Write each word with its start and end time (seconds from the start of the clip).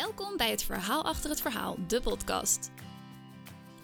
Welkom 0.00 0.36
bij 0.36 0.50
het 0.50 0.62
Verhaal 0.62 1.04
achter 1.04 1.30
het 1.30 1.40
verhaal, 1.40 1.76
de 1.86 2.00
podcast. 2.00 2.70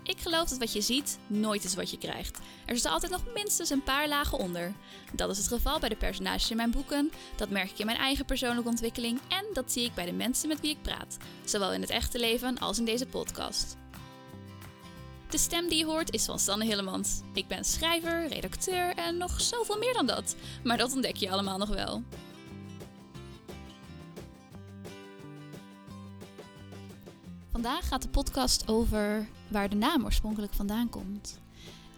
Ik 0.03 0.19
geloof 0.19 0.49
dat 0.49 0.59
wat 0.59 0.73
je 0.73 0.81
ziet 0.81 1.19
nooit 1.27 1.65
is 1.65 1.75
wat 1.75 1.91
je 1.91 1.99
krijgt. 1.99 2.39
Er 2.39 2.75
zitten 2.75 2.91
altijd 2.91 3.13
nog 3.13 3.23
minstens 3.35 3.71
een 3.71 3.83
paar 3.83 4.09
lagen 4.09 4.39
onder. 4.39 4.73
Dat 5.13 5.31
is 5.31 5.37
het 5.39 5.49
geval 5.49 5.79
bij 5.79 5.89
de 5.89 5.97
personages 5.97 6.51
in 6.51 6.57
mijn 6.57 6.71
boeken, 6.71 7.11
dat 7.37 7.51
merk 7.51 7.71
ik 7.71 7.79
in 7.79 7.87
mijn 7.87 7.99
eigen 7.99 8.25
persoonlijke 8.25 8.69
ontwikkeling 8.69 9.21
en 9.29 9.45
dat 9.53 9.73
zie 9.73 9.85
ik 9.85 9.95
bij 9.95 10.05
de 10.05 10.13
mensen 10.13 10.49
met 10.49 10.61
wie 10.61 10.71
ik 10.71 10.83
praat, 10.83 11.17
zowel 11.45 11.73
in 11.73 11.81
het 11.81 11.91
echte 11.91 12.19
leven 12.19 12.59
als 12.59 12.79
in 12.79 12.85
deze 12.85 13.07
podcast. 13.07 13.77
De 15.29 15.39
stem 15.39 15.69
die 15.69 15.79
je 15.79 15.85
hoort 15.85 16.13
is 16.13 16.25
van 16.25 16.39
Sanne 16.39 16.65
Hillemans. 16.65 17.21
Ik 17.33 17.47
ben 17.47 17.65
schrijver, 17.65 18.29
redacteur 18.29 18.95
en 18.95 19.17
nog 19.17 19.41
zoveel 19.41 19.79
meer 19.79 19.93
dan 19.93 20.07
dat. 20.07 20.37
Maar 20.65 20.77
dat 20.77 20.93
ontdek 20.93 21.17
je 21.17 21.31
allemaal 21.31 21.59
nog 21.59 21.69
wel. 21.69 22.03
Vandaag 27.57 27.89
gaat 27.89 28.03
de 28.03 28.09
podcast 28.09 28.69
over 28.69 29.29
waar 29.49 29.69
de 29.69 29.77
naam 29.77 30.05
oorspronkelijk 30.05 30.53
vandaan 30.53 30.89
komt. 30.89 31.41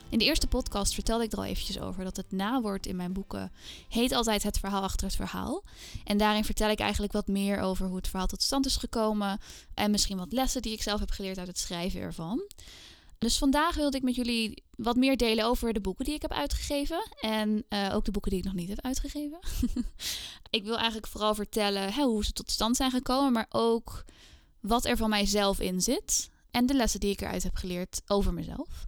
In 0.09 0.19
de 0.19 0.25
eerste 0.25 0.47
podcast 0.47 0.95
vertelde 0.95 1.25
ik 1.25 1.33
er 1.33 1.39
al 1.39 1.45
eventjes 1.45 1.79
over 1.79 2.05
dat 2.05 2.17
het 2.17 2.33
nawoord 2.33 2.87
in 2.87 2.97
mijn 2.97 3.13
boeken 3.13 3.53
heet 3.89 4.13
altijd 4.13 4.43
het 4.43 4.59
verhaal 4.59 4.83
achter 4.83 5.07
het 5.07 5.17
verhaal. 5.17 5.65
En 6.05 6.19
daarin 6.19 6.45
vertel 6.45 6.71
ik 6.71 6.79
eigenlijk 6.79 7.13
wat 7.13 7.27
meer 7.27 7.61
over 7.61 7.87
hoe 7.87 7.97
het 7.97 8.09
verhaal 8.09 8.27
tot 8.27 8.43
stand 8.43 8.67
is 8.67 8.77
gekomen 8.77 9.41
en 9.75 9.91
misschien 9.91 10.19
wat 10.19 10.33
lessen 10.33 10.63
die 10.63 10.73
ik 10.73 10.83
zelf 10.83 11.01
heb 11.01 11.11
geleerd 11.11 11.39
uit 11.39 11.47
het 11.47 11.59
schrijven 11.59 12.01
ervan. 12.01 12.43
Dus 13.19 13.39
vandaag 13.39 13.75
wilde 13.75 13.97
ik 13.97 14.03
met 14.03 14.15
jullie 14.15 14.63
wat 14.77 14.97
meer 14.97 15.17
delen 15.17 15.45
over 15.45 15.73
de 15.73 15.81
boeken 15.81 16.05
die 16.05 16.15
ik 16.15 16.23
heb 16.23 16.33
uitgegeven. 16.33 17.09
En 17.21 17.65
uh, 17.69 17.95
ook 17.95 18.05
de 18.05 18.11
boeken 18.11 18.31
die 18.31 18.41
ik 18.41 18.47
nog 18.47 18.55
niet 18.55 18.69
heb 18.69 18.85
uitgegeven. 18.85 19.39
ik 20.51 20.65
wil 20.65 20.77
eigenlijk 20.77 21.07
vooral 21.07 21.35
vertellen 21.35 21.93
hè, 21.93 22.03
hoe 22.03 22.25
ze 22.25 22.33
tot 22.33 22.51
stand 22.51 22.77
zijn 22.77 22.91
gekomen, 22.91 23.33
maar 23.33 23.47
ook 23.51 24.05
wat 24.61 24.85
er 24.85 24.97
van 24.97 25.11
mijzelf 25.11 25.61
in 25.61 25.81
zit. 25.81 26.29
En 26.51 26.67
de 26.67 26.75
lessen 26.75 27.01
die 27.01 27.11
ik 27.11 27.21
eruit 27.21 27.43
heb 27.43 27.57
geleerd 27.57 28.01
over 28.07 28.33
mezelf. 28.33 28.87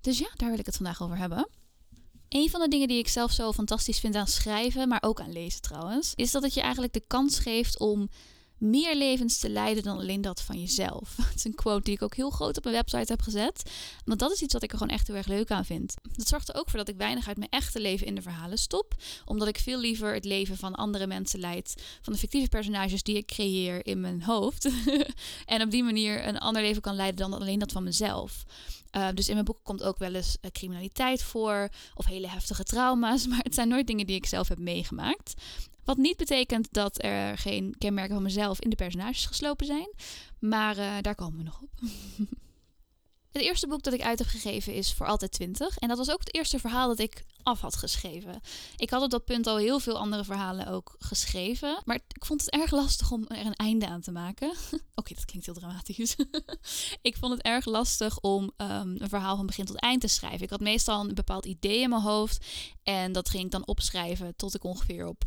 Dus 0.00 0.18
ja, 0.18 0.28
daar 0.36 0.50
wil 0.50 0.58
ik 0.58 0.66
het 0.66 0.76
vandaag 0.76 1.02
over 1.02 1.16
hebben. 1.16 1.48
Een 2.28 2.50
van 2.50 2.60
de 2.60 2.68
dingen 2.68 2.88
die 2.88 2.98
ik 2.98 3.08
zelf 3.08 3.32
zo 3.32 3.52
fantastisch 3.52 3.98
vind 3.98 4.14
aan 4.14 4.26
schrijven, 4.26 4.88
maar 4.88 5.02
ook 5.02 5.20
aan 5.20 5.32
lezen 5.32 5.60
trouwens, 5.60 6.12
is 6.14 6.30
dat 6.30 6.42
het 6.42 6.54
je 6.54 6.60
eigenlijk 6.60 6.92
de 6.92 7.04
kans 7.06 7.38
geeft 7.38 7.78
om 7.78 8.08
meer 8.64 8.96
levens 8.96 9.38
te 9.38 9.50
leiden 9.50 9.82
dan 9.82 9.98
alleen 9.98 10.20
dat 10.20 10.40
van 10.40 10.60
jezelf. 10.60 11.16
Het 11.30 11.34
is 11.34 11.44
een 11.44 11.54
quote 11.54 11.84
die 11.84 11.94
ik 11.94 12.02
ook 12.02 12.14
heel 12.14 12.30
groot 12.30 12.56
op 12.56 12.64
mijn 12.64 12.76
website 12.76 13.12
heb 13.12 13.22
gezet. 13.22 13.70
Want 14.04 14.18
dat 14.18 14.32
is 14.32 14.42
iets 14.42 14.52
wat 14.52 14.62
ik 14.62 14.72
er 14.72 14.78
gewoon 14.78 14.94
echt 14.94 15.06
heel 15.06 15.16
erg 15.16 15.26
leuk 15.26 15.50
aan 15.50 15.64
vind. 15.64 15.94
Dat 16.16 16.28
zorgt 16.28 16.48
er 16.48 16.54
ook 16.54 16.70
voor 16.70 16.78
dat 16.78 16.88
ik 16.88 16.96
weinig 16.96 17.28
uit 17.28 17.36
mijn 17.36 17.50
echte 17.50 17.80
leven 17.80 18.06
in 18.06 18.14
de 18.14 18.22
verhalen 18.22 18.58
stop. 18.58 18.94
Omdat 19.24 19.48
ik 19.48 19.58
veel 19.58 19.78
liever 19.78 20.14
het 20.14 20.24
leven 20.24 20.56
van 20.56 20.74
andere 20.74 21.06
mensen 21.06 21.40
leid. 21.40 21.74
Van 22.00 22.12
de 22.12 22.18
fictieve 22.18 22.48
personages 22.48 23.02
die 23.02 23.16
ik 23.16 23.26
creëer 23.26 23.86
in 23.86 24.00
mijn 24.00 24.22
hoofd. 24.22 24.68
en 25.46 25.62
op 25.62 25.70
die 25.70 25.82
manier 25.82 26.26
een 26.26 26.38
ander 26.38 26.62
leven 26.62 26.82
kan 26.82 26.96
leiden 26.96 27.30
dan 27.30 27.40
alleen 27.40 27.58
dat 27.58 27.72
van 27.72 27.84
mezelf. 27.84 28.44
Uh, 28.96 29.08
dus 29.14 29.28
in 29.28 29.34
mijn 29.34 29.44
boek 29.44 29.58
komt 29.62 29.82
ook 29.82 29.98
wel 29.98 30.14
eens 30.14 30.36
uh, 30.40 30.50
criminaliteit 30.50 31.22
voor 31.22 31.68
of 31.94 32.04
hele 32.04 32.28
heftige 32.28 32.62
trauma's, 32.62 33.26
maar 33.28 33.42
het 33.42 33.54
zijn 33.54 33.68
nooit 33.68 33.86
dingen 33.86 34.06
die 34.06 34.16
ik 34.16 34.26
zelf 34.26 34.48
heb 34.48 34.58
meegemaakt. 34.58 35.34
Wat 35.84 35.96
niet 35.96 36.16
betekent 36.16 36.68
dat 36.72 37.02
er 37.02 37.38
geen 37.38 37.74
kenmerken 37.78 38.14
van 38.14 38.22
mezelf 38.22 38.60
in 38.60 38.70
de 38.70 38.76
personages 38.76 39.26
geslopen 39.26 39.66
zijn. 39.66 39.88
Maar 40.38 40.78
uh, 40.78 40.92
daar 41.00 41.14
komen 41.14 41.38
we 41.38 41.44
nog 41.44 41.60
op. 41.60 41.70
het 43.34 43.42
eerste 43.42 43.66
boek 43.66 43.82
dat 43.82 43.92
ik 43.92 44.02
uit 44.02 44.18
heb 44.18 44.28
gegeven 44.28 44.74
is 44.74 44.92
Voor 44.92 45.06
Altijd 45.06 45.32
20. 45.32 45.78
En 45.78 45.88
dat 45.88 45.98
was 45.98 46.10
ook 46.10 46.18
het 46.18 46.34
eerste 46.34 46.58
verhaal 46.58 46.88
dat 46.88 46.98
ik 46.98 47.24
af 47.42 47.60
had 47.60 47.76
geschreven. 47.76 48.40
Ik 48.76 48.90
had 48.90 49.02
op 49.02 49.10
dat 49.10 49.24
punt 49.24 49.46
al 49.46 49.56
heel 49.56 49.80
veel 49.80 49.98
andere 49.98 50.24
verhalen 50.24 50.66
ook 50.66 50.94
geschreven. 50.98 51.82
Maar 51.84 51.96
ik 51.96 52.24
vond 52.24 52.40
het 52.40 52.50
erg 52.50 52.70
lastig 52.70 53.10
om 53.10 53.24
er 53.28 53.46
een 53.46 53.54
einde 53.54 53.86
aan 53.86 54.00
te 54.00 54.10
maken. 54.10 54.48
Oké, 54.94 55.14
dat 55.14 55.24
klinkt 55.24 55.46
heel 55.46 55.54
dramatisch. 55.54 56.16
ik 57.02 57.16
vond 57.16 57.32
het 57.32 57.42
erg 57.42 57.64
lastig 57.64 58.20
om 58.20 58.42
um, 58.42 58.96
een 58.98 59.08
verhaal 59.08 59.36
van 59.36 59.46
begin 59.46 59.64
tot 59.64 59.80
eind 59.80 60.00
te 60.00 60.08
schrijven. 60.08 60.42
Ik 60.42 60.50
had 60.50 60.60
meestal 60.60 61.00
een 61.00 61.14
bepaald 61.14 61.44
idee 61.46 61.80
in 61.80 61.88
mijn 61.88 62.02
hoofd. 62.02 62.46
En 62.82 63.12
dat 63.12 63.28
ging 63.28 63.44
ik 63.44 63.50
dan 63.50 63.66
opschrijven 63.66 64.36
tot 64.36 64.54
ik 64.54 64.64
ongeveer 64.64 65.06
op 65.06 65.24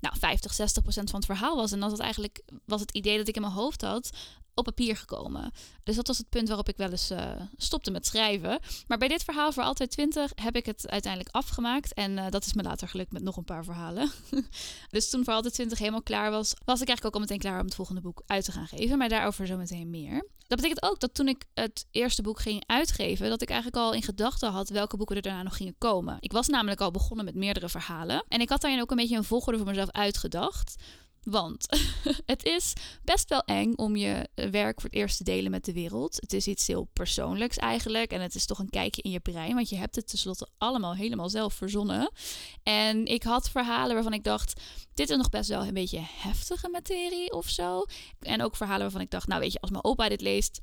nou, 0.00 0.18
50, 0.18 0.54
60 0.54 0.82
procent 0.82 1.10
van 1.10 1.18
het 1.20 1.28
verhaal 1.28 1.56
was. 1.56 1.72
En 1.72 1.80
dat 1.80 1.90
het 1.90 2.00
eigenlijk 2.00 2.42
was 2.64 2.80
het 2.80 2.90
idee 2.90 3.16
dat 3.18 3.28
ik 3.28 3.34
in 3.34 3.42
mijn 3.42 3.52
hoofd 3.52 3.82
had 3.82 4.10
op 4.58 4.64
papier 4.64 4.96
gekomen. 4.96 5.52
Dus 5.82 5.96
dat 5.96 6.06
was 6.06 6.18
het 6.18 6.28
punt 6.28 6.48
waarop 6.48 6.68
ik 6.68 6.76
wel 6.76 6.90
eens 6.90 7.10
uh, 7.10 7.30
stopte 7.56 7.90
met 7.90 8.06
schrijven. 8.06 8.60
Maar 8.86 8.98
bij 8.98 9.08
dit 9.08 9.24
verhaal 9.24 9.52
voor 9.52 9.62
altijd 9.62 9.90
20 9.90 10.32
heb 10.34 10.56
ik 10.56 10.66
het 10.66 10.88
uiteindelijk 10.88 11.34
afgemaakt. 11.34 11.94
En 11.94 12.12
uh, 12.16 12.26
dat 12.30 12.46
is 12.46 12.52
me 12.52 12.62
later 12.62 12.88
gelukt 12.88 13.12
met 13.12 13.22
nog 13.22 13.36
een 13.36 13.44
paar 13.44 13.64
verhalen. 13.64 14.10
dus 14.90 15.10
toen 15.10 15.24
voor 15.24 15.32
altijd 15.32 15.54
20 15.54 15.78
helemaal 15.78 16.02
klaar 16.02 16.30
was, 16.30 16.54
was 16.64 16.80
ik 16.80 16.88
eigenlijk 16.88 17.04
ook 17.04 17.14
al 17.14 17.20
meteen 17.20 17.38
klaar 17.38 17.60
om 17.60 17.66
het 17.66 17.74
volgende 17.74 18.00
boek 18.00 18.22
uit 18.26 18.44
te 18.44 18.52
gaan 18.52 18.66
geven. 18.66 18.98
Maar 18.98 19.08
daarover 19.08 19.46
zo 19.46 19.56
meteen 19.56 19.90
meer. 19.90 20.26
Dat 20.48 20.60
betekent 20.60 20.82
ook 20.82 21.00
dat 21.00 21.14
toen 21.14 21.28
ik 21.28 21.44
het 21.54 21.86
eerste 21.90 22.22
boek 22.22 22.40
ging 22.40 22.62
uitgeven, 22.66 23.28
dat 23.28 23.42
ik 23.42 23.48
eigenlijk 23.48 23.82
al 23.82 23.92
in 23.92 24.02
gedachten 24.02 24.50
had 24.50 24.68
welke 24.68 24.96
boeken 24.96 25.16
er 25.16 25.22
daarna 25.22 25.42
nog 25.42 25.56
gingen 25.56 25.74
komen. 25.78 26.16
Ik 26.20 26.32
was 26.32 26.48
namelijk 26.48 26.80
al 26.80 26.90
begonnen 26.90 27.24
met 27.24 27.34
meerdere 27.34 27.68
verhalen. 27.68 28.24
En 28.28 28.40
ik 28.40 28.48
had 28.48 28.60
daarin 28.60 28.80
ook 28.80 28.90
een 28.90 28.96
beetje 28.96 29.16
een 29.16 29.24
volgorde 29.24 29.58
voor 29.58 29.68
mezelf 29.68 29.90
uitgedacht. 29.90 30.74
Want 31.30 31.66
het 32.32 32.44
is 32.44 32.72
best 33.04 33.28
wel 33.28 33.42
eng 33.42 33.72
om 33.74 33.96
je 33.96 34.28
werk 34.34 34.80
voor 34.80 34.90
het 34.90 34.98
eerst 34.98 35.16
te 35.16 35.24
delen 35.24 35.50
met 35.50 35.64
de 35.64 35.72
wereld. 35.72 36.16
Het 36.16 36.32
is 36.32 36.46
iets 36.46 36.66
heel 36.66 36.88
persoonlijks 36.92 37.56
eigenlijk. 37.56 38.12
En 38.12 38.20
het 38.20 38.34
is 38.34 38.46
toch 38.46 38.58
een 38.58 38.70
kijkje 38.70 39.02
in 39.02 39.10
je 39.10 39.20
brein. 39.20 39.54
Want 39.54 39.68
je 39.68 39.76
hebt 39.76 39.96
het 39.96 40.08
tenslotte 40.08 40.48
allemaal 40.58 40.94
helemaal 40.94 41.28
zelf 41.28 41.54
verzonnen. 41.54 42.12
En 42.62 43.06
ik 43.06 43.22
had 43.22 43.50
verhalen 43.50 43.94
waarvan 43.94 44.12
ik 44.12 44.24
dacht. 44.24 44.60
Dit 44.94 45.10
is 45.10 45.16
nog 45.16 45.28
best 45.28 45.48
wel 45.48 45.64
een 45.64 45.74
beetje 45.74 46.00
heftige 46.02 46.68
materie 46.68 47.32
of 47.32 47.48
zo. 47.48 47.84
En 48.20 48.42
ook 48.42 48.56
verhalen 48.56 48.82
waarvan 48.82 49.00
ik 49.00 49.10
dacht. 49.10 49.26
Nou, 49.26 49.40
weet 49.40 49.52
je, 49.52 49.60
als 49.60 49.70
mijn 49.70 49.84
opa 49.84 50.08
dit 50.08 50.20
leest 50.20 50.60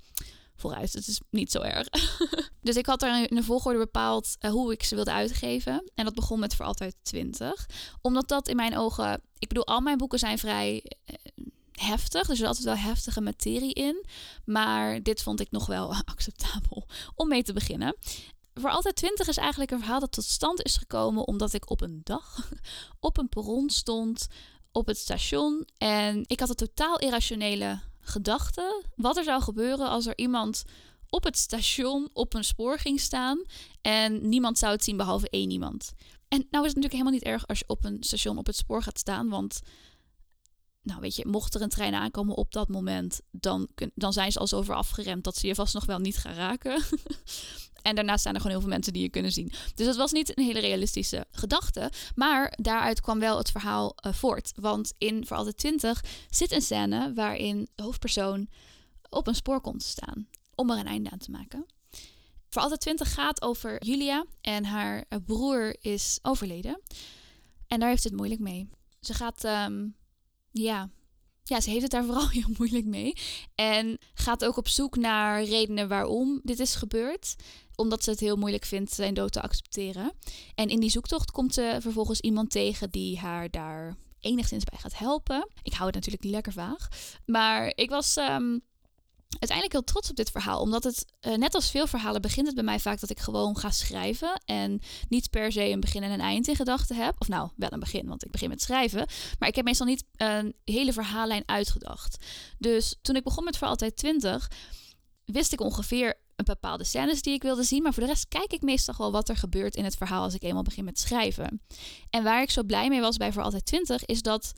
vooruit. 0.55 0.93
Het 0.93 1.07
is 1.07 1.21
niet 1.29 1.51
zo 1.51 1.61
erg. 1.61 1.87
dus 2.61 2.75
ik 2.75 2.85
had 2.85 3.03
in 3.03 3.35
de 3.35 3.43
volgorde 3.43 3.79
bepaald 3.79 4.35
uh, 4.39 4.51
hoe 4.51 4.71
ik 4.71 4.83
ze 4.83 4.95
wilde 4.95 5.11
uitgeven. 5.11 5.91
En 5.95 6.05
dat 6.05 6.15
begon 6.15 6.39
met 6.39 6.55
voor 6.55 6.65
altijd 6.65 6.95
20. 7.01 7.65
Omdat 8.01 8.27
dat 8.27 8.47
in 8.47 8.55
mijn 8.55 8.77
ogen. 8.77 9.21
Ik 9.39 9.47
bedoel, 9.47 9.67
al 9.67 9.81
mijn 9.81 9.97
boeken 9.97 10.19
zijn 10.19 10.37
vrij. 10.37 10.83
Uh, 11.05 11.45
heftig. 11.71 12.21
Dus 12.21 12.29
er 12.29 12.35
zit 12.35 12.47
altijd 12.47 12.65
wel 12.65 12.75
heftige 12.75 13.21
materie 13.21 13.73
in. 13.73 14.05
Maar 14.45 15.03
dit 15.03 15.23
vond 15.23 15.39
ik 15.39 15.51
nog 15.51 15.65
wel 15.65 15.93
acceptabel 16.13 16.87
om 17.15 17.27
mee 17.27 17.43
te 17.43 17.53
beginnen. 17.53 17.95
Voor 18.53 18.69
altijd 18.69 18.95
20 18.95 19.27
is 19.27 19.37
eigenlijk 19.37 19.71
een 19.71 19.79
verhaal 19.79 19.99
dat 19.99 20.11
tot 20.11 20.23
stand 20.23 20.63
is 20.63 20.77
gekomen 20.77 21.27
omdat 21.27 21.53
ik 21.53 21.69
op 21.69 21.81
een 21.81 22.01
dag 22.03 22.49
op 22.99 23.17
een 23.17 23.29
perron 23.29 23.69
stond 23.69 24.27
op 24.71 24.87
het 24.87 24.97
station. 24.97 25.67
En 25.77 26.23
ik 26.27 26.39
had 26.39 26.49
een 26.49 26.55
totaal 26.55 26.99
irrationele 26.99 27.79
gedachte 28.05 28.83
wat 28.95 29.17
er 29.17 29.23
zou 29.23 29.41
gebeuren 29.41 29.89
als 29.89 30.05
er 30.05 30.17
iemand 30.17 30.63
op 31.09 31.23
het 31.23 31.37
station 31.37 32.09
op 32.13 32.33
een 32.33 32.43
spoor 32.43 32.79
ging 32.79 32.99
staan 32.99 33.41
en 33.81 34.29
niemand 34.29 34.57
zou 34.57 34.71
het 34.73 34.83
zien 34.83 34.97
behalve 34.97 35.29
één 35.29 35.51
iemand. 35.51 35.93
En 36.27 36.47
nou 36.49 36.65
is 36.65 36.73
het 36.73 36.83
natuurlijk 36.83 36.91
helemaal 36.91 37.11
niet 37.11 37.23
erg 37.23 37.47
als 37.47 37.59
je 37.59 37.65
op 37.67 37.85
een 37.85 38.03
station 38.03 38.37
op 38.37 38.45
het 38.45 38.55
spoor 38.55 38.83
gaat 38.83 38.99
staan, 38.99 39.29
want 39.29 39.61
nou 40.85 40.99
weet 40.99 41.15
je, 41.15 41.27
mocht 41.27 41.55
er 41.55 41.61
een 41.61 41.69
trein 41.69 41.93
aankomen 41.93 42.35
op 42.35 42.51
dat 42.51 42.67
moment, 42.67 43.21
dan, 43.31 43.67
dan 43.93 44.13
zijn 44.13 44.31
ze 44.31 44.39
al 44.39 44.47
zo 44.47 44.61
ver 44.61 44.75
afgeremd 44.75 45.23
dat 45.23 45.37
ze 45.37 45.47
je 45.47 45.55
vast 45.55 45.73
nog 45.73 45.85
wel 45.85 45.99
niet 45.99 46.17
gaan 46.17 46.33
raken. 46.33 46.81
En 47.85 47.95
daarnaast 47.95 48.21
zijn 48.21 48.35
er 48.35 48.41
gewoon 48.41 48.55
heel 48.55 48.65
veel 48.65 48.75
mensen 48.75 48.93
die 48.93 49.01
je 49.01 49.09
kunnen 49.09 49.31
zien. 49.31 49.51
Dus 49.75 49.85
dat 49.85 49.95
was 49.95 50.11
niet 50.11 50.37
een 50.37 50.43
hele 50.43 50.59
realistische 50.59 51.25
gedachte. 51.31 51.91
Maar 52.15 52.53
daaruit 52.61 53.01
kwam 53.01 53.19
wel 53.19 53.37
het 53.37 53.51
verhaal 53.51 53.95
uh, 54.05 54.13
voort. 54.13 54.51
Want 54.55 54.93
in 54.97 55.25
Voor 55.25 55.37
Altijd 55.37 55.57
20 55.57 56.03
zit 56.29 56.51
een 56.51 56.61
scène 56.61 57.13
waarin 57.13 57.67
de 57.75 57.83
hoofdpersoon 57.83 58.49
op 59.09 59.27
een 59.27 59.35
spoor 59.35 59.61
komt 59.61 59.79
te 59.79 59.87
staan. 59.87 60.27
Om 60.55 60.69
er 60.69 60.77
een 60.77 60.87
einde 60.87 61.11
aan 61.11 61.17
te 61.17 61.31
maken. 61.31 61.65
Voor 62.49 62.61
Altijd 62.61 62.81
20 62.81 63.13
gaat 63.13 63.41
over 63.41 63.83
Julia 63.85 64.25
en 64.41 64.65
haar 64.65 65.05
eh, 65.09 65.19
broer 65.25 65.75
is 65.79 66.19
overleden. 66.21 66.81
En 67.67 67.79
daar 67.79 67.89
heeft 67.89 68.03
het 68.03 68.15
moeilijk 68.15 68.41
mee. 68.41 68.69
Ze 68.99 69.13
gaat, 69.13 69.43
um, 69.43 69.95
ja, 70.59 70.89
ja, 71.43 71.61
ze 71.61 71.69
heeft 71.69 71.81
het 71.81 71.91
daar 71.91 72.05
vooral 72.09 72.29
heel 72.29 72.49
moeilijk 72.57 72.85
mee. 72.85 73.13
En 73.55 73.97
gaat 74.13 74.45
ook 74.45 74.57
op 74.57 74.67
zoek 74.67 74.95
naar 74.95 75.43
redenen 75.43 75.87
waarom 75.87 76.39
dit 76.43 76.59
is 76.59 76.75
gebeurd 76.75 77.35
omdat 77.75 78.03
ze 78.03 78.09
het 78.09 78.19
heel 78.19 78.35
moeilijk 78.35 78.65
vindt 78.65 78.93
zijn 78.93 79.13
dood 79.13 79.31
te 79.31 79.41
accepteren. 79.41 80.13
En 80.55 80.69
in 80.69 80.79
die 80.79 80.89
zoektocht 80.89 81.31
komt 81.31 81.53
ze 81.53 81.77
vervolgens 81.79 82.19
iemand 82.19 82.51
tegen 82.51 82.89
die 82.89 83.19
haar 83.19 83.49
daar 83.49 83.95
enigszins 84.19 84.63
bij 84.63 84.79
gaat 84.79 84.97
helpen. 84.97 85.49
Ik 85.61 85.73
hou 85.73 85.85
het 85.85 85.95
natuurlijk 85.95 86.23
niet 86.23 86.33
lekker 86.33 86.53
vaag. 86.53 86.87
Maar 87.25 87.71
ik 87.75 87.89
was 87.89 88.17
um, 88.17 88.61
uiteindelijk 89.29 89.71
heel 89.71 89.83
trots 89.83 90.09
op 90.09 90.15
dit 90.15 90.31
verhaal. 90.31 90.59
Omdat 90.59 90.83
het, 90.83 91.05
uh, 91.21 91.35
net 91.35 91.55
als 91.55 91.71
veel 91.71 91.87
verhalen, 91.87 92.21
begint 92.21 92.45
het 92.45 92.55
bij 92.55 92.63
mij 92.63 92.79
vaak 92.79 92.99
dat 92.99 93.09
ik 93.09 93.19
gewoon 93.19 93.57
ga 93.57 93.71
schrijven. 93.71 94.41
En 94.45 94.81
niet 95.09 95.29
per 95.29 95.51
se 95.51 95.69
een 95.69 95.79
begin 95.79 96.03
en 96.03 96.11
een 96.11 96.19
eind 96.19 96.47
in 96.47 96.55
gedachten 96.55 96.95
heb. 96.95 97.15
Of 97.17 97.27
nou, 97.27 97.49
wel 97.55 97.71
een 97.71 97.79
begin, 97.79 98.07
want 98.07 98.25
ik 98.25 98.31
begin 98.31 98.49
met 98.49 98.61
schrijven. 98.61 99.07
Maar 99.39 99.49
ik 99.49 99.55
heb 99.55 99.65
meestal 99.65 99.85
niet 99.85 100.03
een 100.15 100.55
hele 100.63 100.93
verhaallijn 100.93 101.43
uitgedacht. 101.45 102.23
Dus 102.57 102.95
toen 103.01 103.15
ik 103.15 103.23
begon 103.23 103.43
met 103.43 103.57
Voor 103.57 103.67
Altijd 103.67 103.95
20, 103.95 104.51
wist 105.25 105.53
ik 105.53 105.61
ongeveer 105.61 106.23
een 106.35 106.45
bepaalde 106.45 106.83
scènes 106.83 107.21
die 107.21 107.33
ik 107.33 107.41
wilde 107.41 107.63
zien. 107.63 107.83
Maar 107.83 107.93
voor 107.93 108.03
de 108.03 108.09
rest 108.09 108.27
kijk 108.27 108.53
ik 108.53 108.61
meestal 108.61 108.95
wel 108.97 109.11
wat 109.11 109.29
er 109.29 109.37
gebeurt 109.37 109.75
in 109.75 109.83
het 109.83 109.95
verhaal 109.95 110.23
als 110.23 110.33
ik 110.33 110.43
eenmaal 110.43 110.63
begin 110.63 110.85
met 110.85 110.99
schrijven. 110.99 111.61
En 112.09 112.23
waar 112.23 112.41
ik 112.41 112.51
zo 112.51 112.63
blij 112.63 112.89
mee 112.89 113.01
was 113.01 113.17
bij 113.17 113.31
Voor 113.31 113.43
Altijd 113.43 113.65
20 113.65 114.05
is 114.05 114.21
dat 114.21 114.51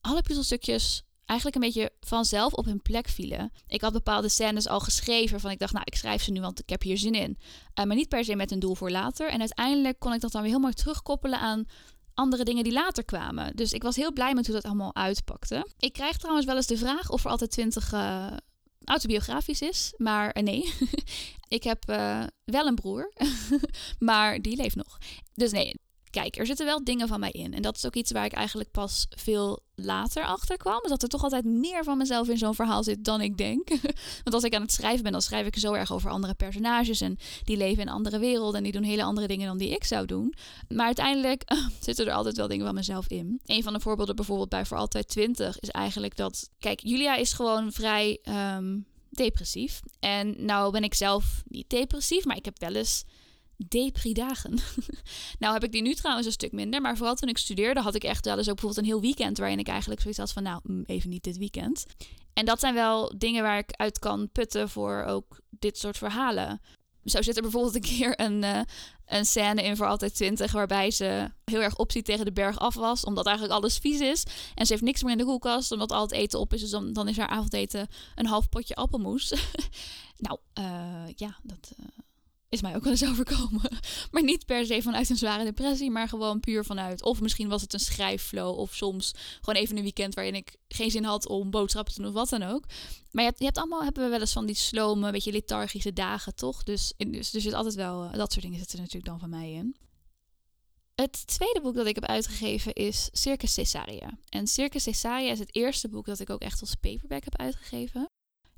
alle 0.00 0.22
puzzelstukjes 0.22 1.02
eigenlijk 1.30 1.54
een 1.54 1.62
beetje 1.62 1.92
vanzelf 2.00 2.52
op 2.52 2.64
hun 2.64 2.82
plek 2.82 3.08
vielen. 3.08 3.52
Ik 3.66 3.80
had 3.80 3.92
bepaalde 3.92 4.28
scènes 4.28 4.68
al 4.68 4.80
geschreven 4.80 5.40
van 5.40 5.50
ik 5.50 5.58
dacht, 5.58 5.72
nou, 5.72 5.84
ik 5.84 5.96
schrijf 5.96 6.22
ze 6.22 6.30
nu, 6.30 6.40
want 6.40 6.58
ik 6.58 6.68
heb 6.68 6.82
hier 6.82 6.98
zin 6.98 7.14
in. 7.14 7.38
Uh, 7.40 7.84
maar 7.84 7.96
niet 7.96 8.08
per 8.08 8.24
se 8.24 8.36
met 8.36 8.50
een 8.50 8.58
doel 8.58 8.74
voor 8.74 8.90
later. 8.90 9.28
En 9.28 9.38
uiteindelijk 9.38 9.98
kon 9.98 10.12
ik 10.12 10.20
dat 10.20 10.32
dan 10.32 10.42
weer 10.42 10.60
mooi 10.60 10.74
terugkoppelen 10.74 11.38
aan 11.38 11.64
andere 12.14 12.44
dingen 12.44 12.64
die 12.64 12.72
later 12.72 13.04
kwamen. 13.04 13.56
Dus 13.56 13.72
ik 13.72 13.82
was 13.82 13.96
heel 13.96 14.12
blij 14.12 14.34
met 14.34 14.46
hoe 14.46 14.54
dat 14.54 14.64
allemaal 14.64 14.94
uitpakte. 14.94 15.66
Ik 15.78 15.92
krijg 15.92 16.16
trouwens 16.16 16.46
wel 16.46 16.56
eens 16.56 16.66
de 16.66 16.76
vraag 16.76 17.10
of 17.10 17.24
er 17.24 17.30
altijd 17.30 17.50
twintig 17.50 17.92
uh, 17.92 18.26
autobiografisch 18.84 19.60
is. 19.60 19.94
Maar 19.96 20.36
uh, 20.36 20.42
nee, 20.42 20.72
ik 21.48 21.62
heb 21.62 21.84
wel 22.44 22.66
een 22.66 22.74
broer, 22.74 23.12
maar 23.98 24.42
die 24.42 24.56
leeft 24.56 24.76
nog. 24.76 24.98
Dus 25.34 25.52
nee, 25.52 25.74
kijk, 26.10 26.36
er 26.36 26.46
zitten 26.46 26.66
wel 26.66 26.84
dingen 26.84 27.08
van 27.08 27.20
mij 27.20 27.30
in. 27.30 27.54
En 27.54 27.62
dat 27.62 27.76
is 27.76 27.86
ook 27.86 27.94
iets 27.94 28.12
waar 28.12 28.24
ik 28.24 28.32
eigenlijk 28.32 28.70
pas 28.70 29.06
veel 29.10 29.62
later 29.74 30.24
achter 30.24 30.56
kwam. 30.56 30.80
Dat 30.82 31.02
er 31.02 31.08
toch 31.08 31.22
altijd 31.22 31.44
meer 31.44 31.84
van 31.84 31.98
mezelf 31.98 32.28
in 32.28 32.38
zo'n 32.38 32.54
verhaal 32.54 32.82
zit 32.82 33.04
dan 33.04 33.20
ik 33.20 33.36
denk. 33.36 33.68
Want 34.24 34.34
als 34.34 34.44
ik 34.44 34.54
aan 34.54 34.62
het 34.62 34.72
schrijven 34.72 35.02
ben, 35.02 35.12
dan 35.12 35.22
schrijf 35.22 35.46
ik 35.46 35.58
zo 35.58 35.72
erg 35.72 35.92
over 35.92 36.10
andere 36.10 36.34
personages. 36.34 37.00
En 37.00 37.18
die 37.44 37.56
leven 37.56 37.82
in 37.82 37.88
andere 37.88 38.18
werelden. 38.18 38.56
En 38.56 38.62
die 38.62 38.72
doen 38.72 38.82
hele 38.82 39.02
andere 39.02 39.26
dingen 39.26 39.46
dan 39.46 39.58
die 39.58 39.70
ik 39.70 39.84
zou 39.84 40.06
doen. 40.06 40.34
Maar 40.68 40.86
uiteindelijk 40.86 41.42
zitten 41.80 42.06
er 42.06 42.12
altijd 42.12 42.36
wel 42.36 42.48
dingen 42.48 42.66
van 42.66 42.74
mezelf 42.74 43.08
in. 43.08 43.40
Een 43.44 43.62
van 43.62 43.72
de 43.72 43.80
voorbeelden 43.80 44.16
bijvoorbeeld 44.16 44.48
bij 44.48 44.66
Voor 44.66 44.76
Altijd 44.76 45.08
20 45.08 45.60
is 45.60 45.68
eigenlijk 45.68 46.16
dat... 46.16 46.50
Kijk, 46.58 46.80
Julia 46.80 47.16
is 47.16 47.32
gewoon 47.32 47.72
vrij... 47.72 48.18
Um, 48.56 48.88
depressief. 49.10 49.80
En 50.00 50.44
nou 50.44 50.72
ben 50.72 50.84
ik 50.84 50.94
zelf 50.94 51.42
niet 51.48 51.70
depressief, 51.70 52.24
maar 52.24 52.36
ik 52.36 52.44
heb 52.44 52.58
wel 52.58 52.74
eens 52.74 53.04
depri-dagen. 53.68 54.58
nou 55.38 55.52
heb 55.52 55.64
ik 55.64 55.72
die 55.72 55.82
nu 55.82 55.94
trouwens 55.94 56.26
een 56.26 56.32
stuk 56.32 56.52
minder. 56.52 56.80
Maar 56.80 56.96
vooral 56.96 57.14
toen 57.14 57.28
ik 57.28 57.38
studeerde 57.38 57.80
had 57.80 57.94
ik 57.94 58.04
echt 58.04 58.24
wel 58.24 58.38
eens 58.38 58.48
ook 58.48 58.54
bijvoorbeeld 58.54 58.86
een 58.86 58.92
heel 58.92 59.00
weekend... 59.00 59.38
waarin 59.38 59.58
ik 59.58 59.68
eigenlijk 59.68 60.00
zoiets 60.00 60.18
had 60.18 60.32
van 60.32 60.42
nou, 60.42 60.60
mm, 60.62 60.82
even 60.86 61.10
niet 61.10 61.24
dit 61.24 61.38
weekend. 61.38 61.86
En 62.32 62.44
dat 62.44 62.60
zijn 62.60 62.74
wel 62.74 63.18
dingen 63.18 63.42
waar 63.42 63.58
ik 63.58 63.72
uit 63.72 63.98
kan 63.98 64.28
putten 64.32 64.68
voor 64.68 65.04
ook 65.04 65.40
dit 65.50 65.78
soort 65.78 65.98
verhalen. 65.98 66.60
Zo 67.04 67.22
zit 67.22 67.36
er 67.36 67.42
bijvoorbeeld 67.42 67.74
een 67.74 67.80
keer 67.80 68.20
een, 68.20 68.42
uh, 68.42 68.60
een 69.06 69.24
scène 69.24 69.62
in 69.62 69.76
voor 69.76 69.86
altijd 69.86 70.14
20 70.14 70.52
waarbij 70.52 70.90
ze 70.90 71.30
heel 71.44 71.60
erg 71.60 71.76
opziet 71.76 72.04
tegen 72.04 72.24
de 72.24 72.32
berg 72.32 72.58
af 72.58 72.74
was, 72.74 73.04
omdat 73.04 73.26
eigenlijk 73.26 73.56
alles 73.56 73.78
vies 73.78 74.00
is. 74.00 74.24
En 74.54 74.66
ze 74.66 74.72
heeft 74.72 74.84
niks 74.84 75.02
meer 75.02 75.12
in 75.12 75.18
de 75.18 75.24
koelkast, 75.24 75.72
omdat 75.72 75.92
al 75.92 76.02
het 76.02 76.12
eten 76.12 76.40
op 76.40 76.52
is. 76.52 76.60
Dus 76.60 76.70
dan, 76.70 76.92
dan 76.92 77.08
is 77.08 77.16
haar 77.16 77.28
avondeten 77.28 77.88
een 78.14 78.26
half 78.26 78.48
potje 78.48 78.74
appelmoes. 78.74 79.34
nou, 80.26 80.38
uh, 80.58 81.12
ja, 81.16 81.38
dat... 81.42 81.72
Uh, 81.80 81.86
is 82.50 82.60
mij 82.60 82.76
ook 82.76 82.82
wel 82.82 82.92
eens 82.92 83.08
overkomen. 83.12 83.78
Maar 84.10 84.22
niet 84.22 84.46
per 84.46 84.66
se 84.66 84.82
vanuit 84.82 85.10
een 85.10 85.16
zware 85.16 85.44
depressie, 85.44 85.90
maar 85.90 86.08
gewoon 86.08 86.40
puur 86.40 86.64
vanuit. 86.64 87.02
Of 87.02 87.20
misschien 87.20 87.48
was 87.48 87.62
het 87.62 87.72
een 87.72 87.80
schrijfflow. 87.80 88.58
Of 88.58 88.74
soms 88.74 89.14
gewoon 89.40 89.60
even 89.60 89.76
een 89.76 89.82
weekend 89.82 90.14
waarin 90.14 90.34
ik 90.34 90.56
geen 90.68 90.90
zin 90.90 91.04
had 91.04 91.28
om 91.28 91.50
boodschappen 91.50 91.94
te 91.94 92.00
doen 92.00 92.08
of 92.08 92.14
wat 92.14 92.28
dan 92.28 92.42
ook. 92.42 92.64
Maar 93.10 93.22
je 93.22 93.28
hebt, 93.28 93.38
je 93.38 93.44
hebt 93.44 93.58
allemaal, 93.58 93.82
hebben 93.82 94.02
we 94.02 94.10
wel 94.10 94.20
eens 94.20 94.32
van 94.32 94.46
die 94.46 94.54
slome, 94.54 95.10
beetje 95.10 95.32
lethargische 95.32 95.92
dagen, 95.92 96.34
toch? 96.34 96.62
Dus, 96.62 96.92
dus 96.96 97.34
er 97.34 97.40
zit 97.40 97.52
altijd 97.52 97.74
wel, 97.74 98.04
eh, 98.04 98.12
dat 98.12 98.32
soort 98.32 98.44
dingen 98.44 98.58
zitten 98.58 98.76
er 98.76 98.84
natuurlijk 98.84 99.10
dan 99.10 99.18
van 99.20 99.30
mij 99.30 99.52
in. 99.52 99.76
Het 100.94 101.26
tweede 101.26 101.60
boek 101.60 101.74
dat 101.74 101.86
ik 101.86 101.94
heb 101.94 102.04
uitgegeven 102.04 102.72
is 102.72 103.08
Circus 103.12 103.54
Caesarea. 103.54 104.18
En 104.28 104.46
Circus 104.46 104.84
Caesarea 104.84 105.30
is 105.30 105.38
het 105.38 105.54
eerste 105.54 105.88
boek 105.88 106.06
dat 106.06 106.20
ik 106.20 106.30
ook 106.30 106.40
echt 106.40 106.60
als 106.60 106.74
paperback 106.74 107.24
heb 107.24 107.36
uitgegeven. 107.36 108.08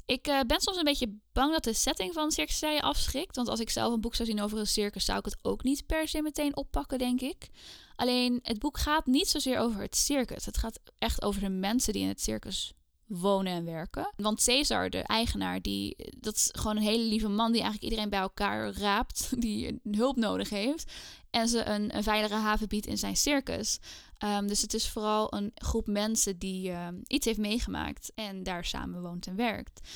Ik 0.06 0.28
uh, 0.28 0.40
ben 0.40 0.60
soms 0.60 0.76
een 0.76 0.84
beetje 0.84 1.18
bang 1.32 1.52
dat 1.52 1.64
de 1.64 1.72
setting 1.72 2.12
van 2.12 2.30
Circus 2.30 2.60
je 2.60 2.82
afschrikt. 2.82 3.36
Want 3.36 3.48
als 3.48 3.60
ik 3.60 3.70
zelf 3.70 3.92
een 3.92 4.00
boek 4.00 4.14
zou 4.14 4.28
zien 4.28 4.40
over 4.40 4.58
een 4.58 4.66
circus, 4.66 5.04
zou 5.04 5.18
ik 5.18 5.24
het 5.24 5.38
ook 5.42 5.62
niet 5.62 5.86
per 5.86 6.08
se 6.08 6.22
meteen 6.22 6.56
oppakken, 6.56 6.98
denk 6.98 7.20
ik. 7.20 7.48
Alleen 7.96 8.38
het 8.42 8.58
boek 8.58 8.78
gaat 8.78 9.06
niet 9.06 9.28
zozeer 9.28 9.58
over 9.58 9.80
het 9.80 9.96
circus. 9.96 10.46
Het 10.46 10.56
gaat 10.56 10.80
echt 10.98 11.22
over 11.22 11.40
de 11.40 11.48
mensen 11.48 11.92
die 11.92 12.02
in 12.02 12.08
het 12.08 12.20
circus 12.20 12.72
wonen 13.18 13.52
en 13.52 13.64
werken. 13.64 14.12
Want 14.16 14.40
Cesar, 14.40 14.90
de 14.90 15.02
eigenaar, 15.02 15.62
die, 15.62 15.96
dat 16.18 16.34
is 16.34 16.48
gewoon 16.52 16.76
een 16.76 16.82
hele 16.82 17.04
lieve 17.04 17.28
man 17.28 17.52
die 17.52 17.60
eigenlijk 17.60 17.90
iedereen 17.90 18.10
bij 18.10 18.20
elkaar 18.20 18.72
raapt 18.72 19.28
die 19.42 19.80
hulp 19.90 20.16
nodig 20.16 20.50
heeft. 20.50 20.92
En 21.30 21.48
ze 21.48 21.64
een, 21.64 21.96
een 21.96 22.02
veilige 22.02 22.34
haven 22.34 22.68
biedt 22.68 22.86
in 22.86 22.98
zijn 22.98 23.16
circus. 23.16 23.78
Um, 24.18 24.46
dus 24.46 24.62
het 24.62 24.74
is 24.74 24.88
vooral 24.88 25.34
een 25.34 25.50
groep 25.54 25.86
mensen 25.86 26.38
die 26.38 26.70
uh, 26.70 26.88
iets 27.06 27.26
heeft 27.26 27.38
meegemaakt 27.38 28.12
en 28.14 28.42
daar 28.42 28.64
samen 28.64 29.02
woont 29.02 29.26
en 29.26 29.36
werkt. 29.36 29.88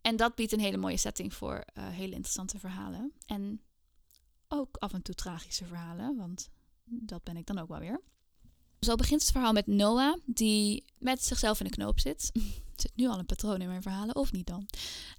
En 0.00 0.16
dat 0.16 0.34
biedt 0.34 0.52
een 0.52 0.60
hele 0.60 0.76
mooie 0.76 0.96
setting 0.96 1.34
voor 1.34 1.54
uh, 1.54 1.88
hele 1.88 2.14
interessante 2.14 2.58
verhalen. 2.58 3.12
En 3.26 3.60
ook 4.48 4.76
af 4.76 4.92
en 4.92 5.02
toe 5.02 5.14
tragische 5.14 5.64
verhalen, 5.64 6.16
want 6.16 6.50
dat 6.84 7.22
ben 7.24 7.36
ik 7.36 7.46
dan 7.46 7.58
ook 7.58 7.68
wel 7.68 7.78
weer. 7.78 8.00
Zo 8.80 8.94
begint 8.94 9.20
het 9.20 9.30
verhaal 9.30 9.52
met 9.52 9.66
Noah, 9.66 10.16
die 10.24 10.84
met 10.98 11.24
zichzelf 11.24 11.58
in 11.58 11.64
de 11.66 11.72
knoop 11.72 12.00
zit. 12.00 12.30
Er 12.34 12.42
zit 12.82 12.92
nu 12.94 13.08
al 13.08 13.18
een 13.18 13.26
patroon 13.26 13.60
in 13.60 13.68
mijn 13.68 13.82
verhalen, 13.82 14.16
of 14.16 14.32
niet 14.32 14.46
dan? 14.46 14.66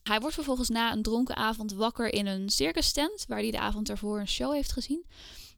Hij 0.03 0.19
wordt 0.19 0.35
vervolgens 0.35 0.69
na 0.69 0.91
een 0.91 1.01
dronken 1.01 1.35
avond 1.35 1.73
wakker 1.73 2.13
in 2.13 2.25
een 2.25 2.49
circus 2.49 2.91
tent, 2.91 3.25
waar 3.27 3.39
hij 3.39 3.51
de 3.51 3.59
avond 3.59 3.89
ervoor 3.89 4.19
een 4.19 4.27
show 4.27 4.53
heeft 4.53 4.71
gezien. 4.71 5.05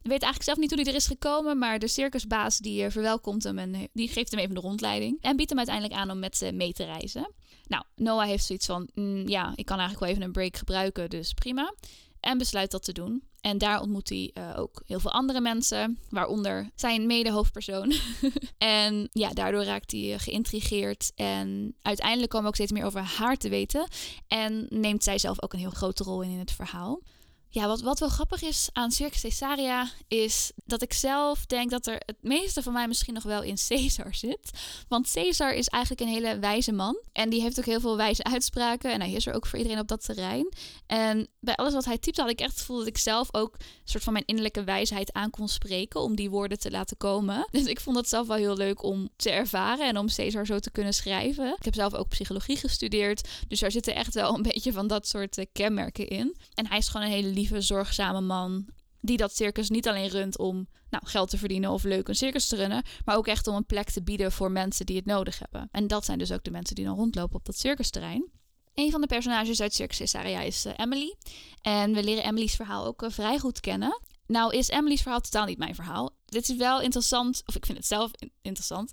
Ik 0.02 0.10
weet 0.10 0.22
eigenlijk 0.22 0.44
zelf 0.44 0.58
niet 0.58 0.70
hoe 0.70 0.80
hij 0.80 0.90
er 0.92 0.98
is 0.98 1.08
gekomen, 1.08 1.58
maar 1.58 1.80
de 1.80 1.88
circusbaas 1.88 2.58
die 2.58 2.84
uh, 2.84 2.90
verwelkomt 2.90 3.44
hem 3.44 3.58
en 3.58 3.74
eh, 3.74 3.82
die 3.94 4.08
geeft 4.08 4.32
hem 4.32 4.40
even 4.40 4.56
de 4.56 4.62
rondleiding. 4.62 5.18
En 5.22 5.36
biedt 5.36 5.50
hem 5.50 5.58
uiteindelijk 5.58 6.00
aan 6.00 6.12
om 6.12 6.20
met 6.20 6.38
ze 6.38 6.52
mee 6.52 6.74
te 6.74 6.84
reizen. 6.84 7.34
Nou, 7.68 7.84
Noah 7.96 8.28
heeft 8.28 8.46
zoiets 8.46 8.66
van, 8.66 8.90
mm, 8.94 9.28
ja, 9.28 9.54
ik 9.56 9.66
kan 9.66 9.80
eigenlijk 9.80 10.00
wel 10.00 10.10
even 10.10 10.22
een 10.22 10.32
break 10.32 10.58
gebruiken, 10.58 11.10
dus 11.10 11.34
prima. 11.34 11.74
En 12.20 12.38
besluit 12.38 12.72
dat 12.72 12.84
te 12.84 12.92
doen. 12.92 13.24
En 13.42 13.58
daar 13.58 13.82
ontmoet 13.82 14.10
hij 14.10 14.32
uh, 14.34 14.60
ook 14.60 14.84
heel 14.86 15.00
veel 15.00 15.12
andere 15.12 15.42
mensen, 15.42 16.00
waaronder 16.10 16.70
zijn 16.76 17.06
mede-hoofdpersoon. 17.06 17.94
en 18.58 19.10
ja, 19.12 19.30
daardoor 19.30 19.64
raakt 19.64 19.92
hij 19.92 20.20
geïntrigeerd. 20.20 21.12
En 21.16 21.76
uiteindelijk 21.82 22.30
komen 22.30 22.44
we 22.44 22.50
ook 22.50 22.56
steeds 22.56 22.72
meer 22.72 22.86
over 22.86 23.02
haar 23.02 23.38
te 23.38 23.50
weten. 23.50 23.88
En 24.28 24.66
neemt 24.70 25.04
zij 25.04 25.18
zelf 25.18 25.44
ook 25.44 25.54
een 25.54 25.60
heel 25.60 25.70
grote 25.70 26.04
rol 26.04 26.22
in 26.22 26.32
in 26.32 26.40
het 26.40 26.52
verhaal. 26.52 27.02
Ja, 27.52 27.68
wat, 27.68 27.82
wat 27.82 28.00
wel 28.00 28.10
grappig 28.10 28.42
is 28.42 28.70
aan 28.74 28.92
Circus 28.92 29.22
Caesarea 29.22 29.90
is 30.08 30.52
dat 30.66 30.82
ik 30.82 30.94
zelf 30.94 31.46
denk 31.46 31.70
dat 31.70 31.88
er 31.88 32.02
het 32.06 32.18
meeste 32.22 32.64
van 32.64 32.74
mij 32.74 32.88
misschien 32.88 33.14
nog 33.14 33.24
wel 33.24 33.44
in 33.44 33.58
Caesar 33.68 34.16
zit. 34.16 34.50
Want 34.88 35.12
Caesar 35.12 35.54
is 35.54 35.68
eigenlijk 35.68 36.02
een 36.04 36.14
hele 36.14 36.40
wijze 36.40 36.72
man. 36.72 37.00
En 37.12 37.30
die 37.30 37.42
heeft 37.42 37.60
ook 37.60 37.66
heel 37.66 37.80
veel 37.80 37.98
wijze 37.98 38.24
uitspraken. 38.24 38.92
En 38.92 39.02
hij 39.02 39.12
is 39.12 39.28
er 39.28 39.34
ook 39.34 39.46
voor 39.46 39.58
iedereen 39.58 39.80
op 39.80 39.88
dat 39.88 40.06
terrein. 40.06 40.54
En 40.86 41.28
bij 41.40 41.56
alles 41.56 41.74
wat 41.74 41.86
hij 41.86 41.98
typte 41.98 42.22
had 42.22 42.30
ik 42.30 42.40
echt 42.40 42.52
het 42.52 42.60
gevoel 42.60 42.78
dat 42.78 42.88
ik 42.88 42.98
zelf 42.98 43.28
ook 43.32 43.54
een 43.54 43.66
soort 43.84 44.04
van 44.04 44.14
mijn 44.14 44.26
innerlijke 44.26 44.64
wijsheid 44.64 45.14
aan 45.14 45.30
kon 45.30 45.48
spreken. 45.48 46.02
Om 46.02 46.16
die 46.16 46.30
woorden 46.30 46.60
te 46.60 46.72
laten 46.72 46.98
komen. 46.98 47.48
Dus 47.60 47.66
ik 47.66 47.80
vond 47.80 47.98
het 47.98 48.10
zelf 48.10 48.28
wel 48.28 48.38
heel 48.38 48.58
leuk 48.58 48.84
om 48.84 49.10
te 49.16 49.30
ervaren 49.30 49.88
en 49.88 49.98
om 49.98 50.08
Caesar 50.08 50.46
zo 50.46 50.60
te 50.60 50.72
kunnen 50.72 50.94
schrijven. 50.94 51.56
Ik 51.58 51.66
heb 51.66 51.76
zelf 51.76 51.94
ook 51.94 52.08
psychologie 52.08 52.58
gestudeerd. 52.58 53.28
Dus 53.48 53.60
daar 53.60 53.72
zitten 53.72 53.96
echt 53.96 54.14
wel 54.14 54.36
een 54.36 54.42
beetje 54.52 54.72
van 54.72 54.88
dat 54.88 55.08
soort 55.08 55.38
eh, 55.38 55.46
kenmerken 55.52 56.08
in. 56.08 56.36
En 56.54 56.68
hij 56.68 56.78
is 56.78 56.88
gewoon 56.88 57.06
een 57.06 57.14
hele 57.14 57.39
lieve, 57.40 57.62
zorgzame 57.62 58.22
man. 58.22 58.68
Die 59.02 59.18
dat 59.18 59.36
circus 59.36 59.70
niet 59.70 59.88
alleen 59.88 60.08
runt 60.08 60.38
om 60.38 60.68
nou, 60.90 61.06
geld 61.06 61.30
te 61.30 61.38
verdienen 61.38 61.72
of 61.72 61.84
leuk 61.84 62.08
een 62.08 62.16
circus 62.16 62.48
te 62.48 62.56
runnen. 62.56 62.84
Maar 63.06 63.16
ook 63.16 63.28
echt 63.28 63.48
om 63.48 63.56
een 63.56 63.66
plek 63.66 63.90
te 63.90 64.04
bieden 64.04 64.32
voor 64.32 64.52
mensen 64.52 64.86
die 64.86 64.96
het 64.96 65.06
nodig 65.06 65.40
hebben. 65.40 65.70
En 65.72 65.88
dat 65.88 66.06
zijn 66.06 66.18
dus 66.18 66.32
ook 66.32 66.44
de 66.44 66.52
mensen 66.52 66.76
die 66.76 66.86
dan 66.86 66.96
rondlopen 66.96 67.36
op 67.36 67.46
dat 67.46 67.58
circusterrein. 67.58 68.30
Een 68.74 68.92
van 68.92 69.02
de 69.02 69.08
personages 69.08 69.62
uit 69.62 69.74
Circus 69.74 69.98
Caesarea 69.98 70.42
is 70.42 70.66
uh, 70.66 70.74
Emily. 70.76 71.16
En 71.62 71.94
we 71.94 72.04
leren 72.04 72.24
Emily's 72.24 72.56
verhaal 72.56 72.86
ook 72.86 73.02
uh, 73.02 73.10
vrij 73.10 73.40
goed 73.40 73.60
kennen. 73.60 74.02
Nou 74.28 74.56
is 74.58 74.68
Emily's 74.68 75.02
verhaal 75.02 75.22
totaal 75.22 75.46
niet 75.46 75.58
mijn 75.58 75.76
verhaal. 75.76 76.12
Dit 76.26 76.50
is 76.50 76.56
wel 76.56 76.82
interessant, 76.82 77.42
of 77.46 77.56
ik 77.56 77.66
vind 77.66 77.78
het 77.78 77.88
zelf 77.88 78.12
interessant. 78.42 78.92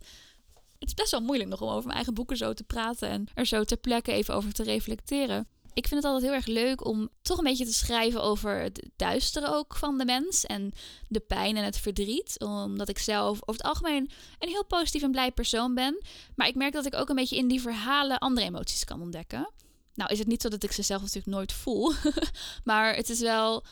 Het 0.79 0.89
is 0.89 0.95
best 0.95 1.11
wel 1.11 1.21
moeilijk 1.21 1.51
nog 1.51 1.61
om 1.61 1.69
over 1.69 1.85
mijn 1.85 1.97
eigen 1.97 2.15
boeken 2.15 2.37
zo 2.37 2.53
te 2.53 2.65
praten 2.65 3.09
en 3.09 3.29
er 3.35 3.47
zo 3.47 3.65
ter 3.65 3.77
plekke 3.77 4.13
even 4.13 4.35
over 4.35 4.53
te 4.53 4.63
reflecteren 4.63 5.49
ik 5.77 5.89
vind 5.89 6.03
het 6.03 6.13
altijd 6.13 6.23
heel 6.23 6.41
erg 6.41 6.47
leuk 6.47 6.87
om 6.87 7.09
toch 7.23 7.39
een 7.39 7.45
beetje 7.45 7.65
te 7.65 7.75
schrijven 7.75 8.23
over 8.23 8.61
het 8.61 8.89
duistere 8.97 9.47
ook 9.47 9.77
van 9.77 9.99
de 9.99 10.05
mens. 10.05 10.45
En 10.45 10.73
de 11.09 11.21
pijn 11.21 11.57
en 11.57 11.65
het 11.65 11.79
verdriet. 11.79 12.41
Omdat 12.41 12.89
ik 12.89 12.99
zelf 12.99 13.39
over 13.41 13.63
het 13.63 13.63
algemeen 13.63 14.11
een 14.39 14.49
heel 14.49 14.65
positief 14.65 15.03
en 15.03 15.11
blij 15.11 15.33
persoon 15.33 15.75
ben. 15.75 16.03
Maar 16.35 16.47
ik 16.47 16.55
merk 16.55 16.73
dat 16.73 16.87
ik 16.87 16.95
ook 16.95 17.09
een 17.09 17.17
beetje 17.17 17.37
in 17.37 17.49
die 17.49 17.61
verhalen 17.61 18.19
andere 18.19 18.47
emoties 18.47 18.85
kan 18.85 19.01
ontdekken. 19.01 19.51
Nou 19.95 20.13
is 20.13 20.19
het 20.19 20.29
niet 20.29 20.43
zo 20.43 20.49
dat 20.49 20.63
ik 20.63 20.73
ze 20.73 20.83
zelf 20.83 21.01
natuurlijk 21.01 21.37
nooit 21.37 21.53
voel. 21.53 21.93
maar 22.65 22.95
het 22.95 23.11
is 23.11 23.21
wel 23.21 23.65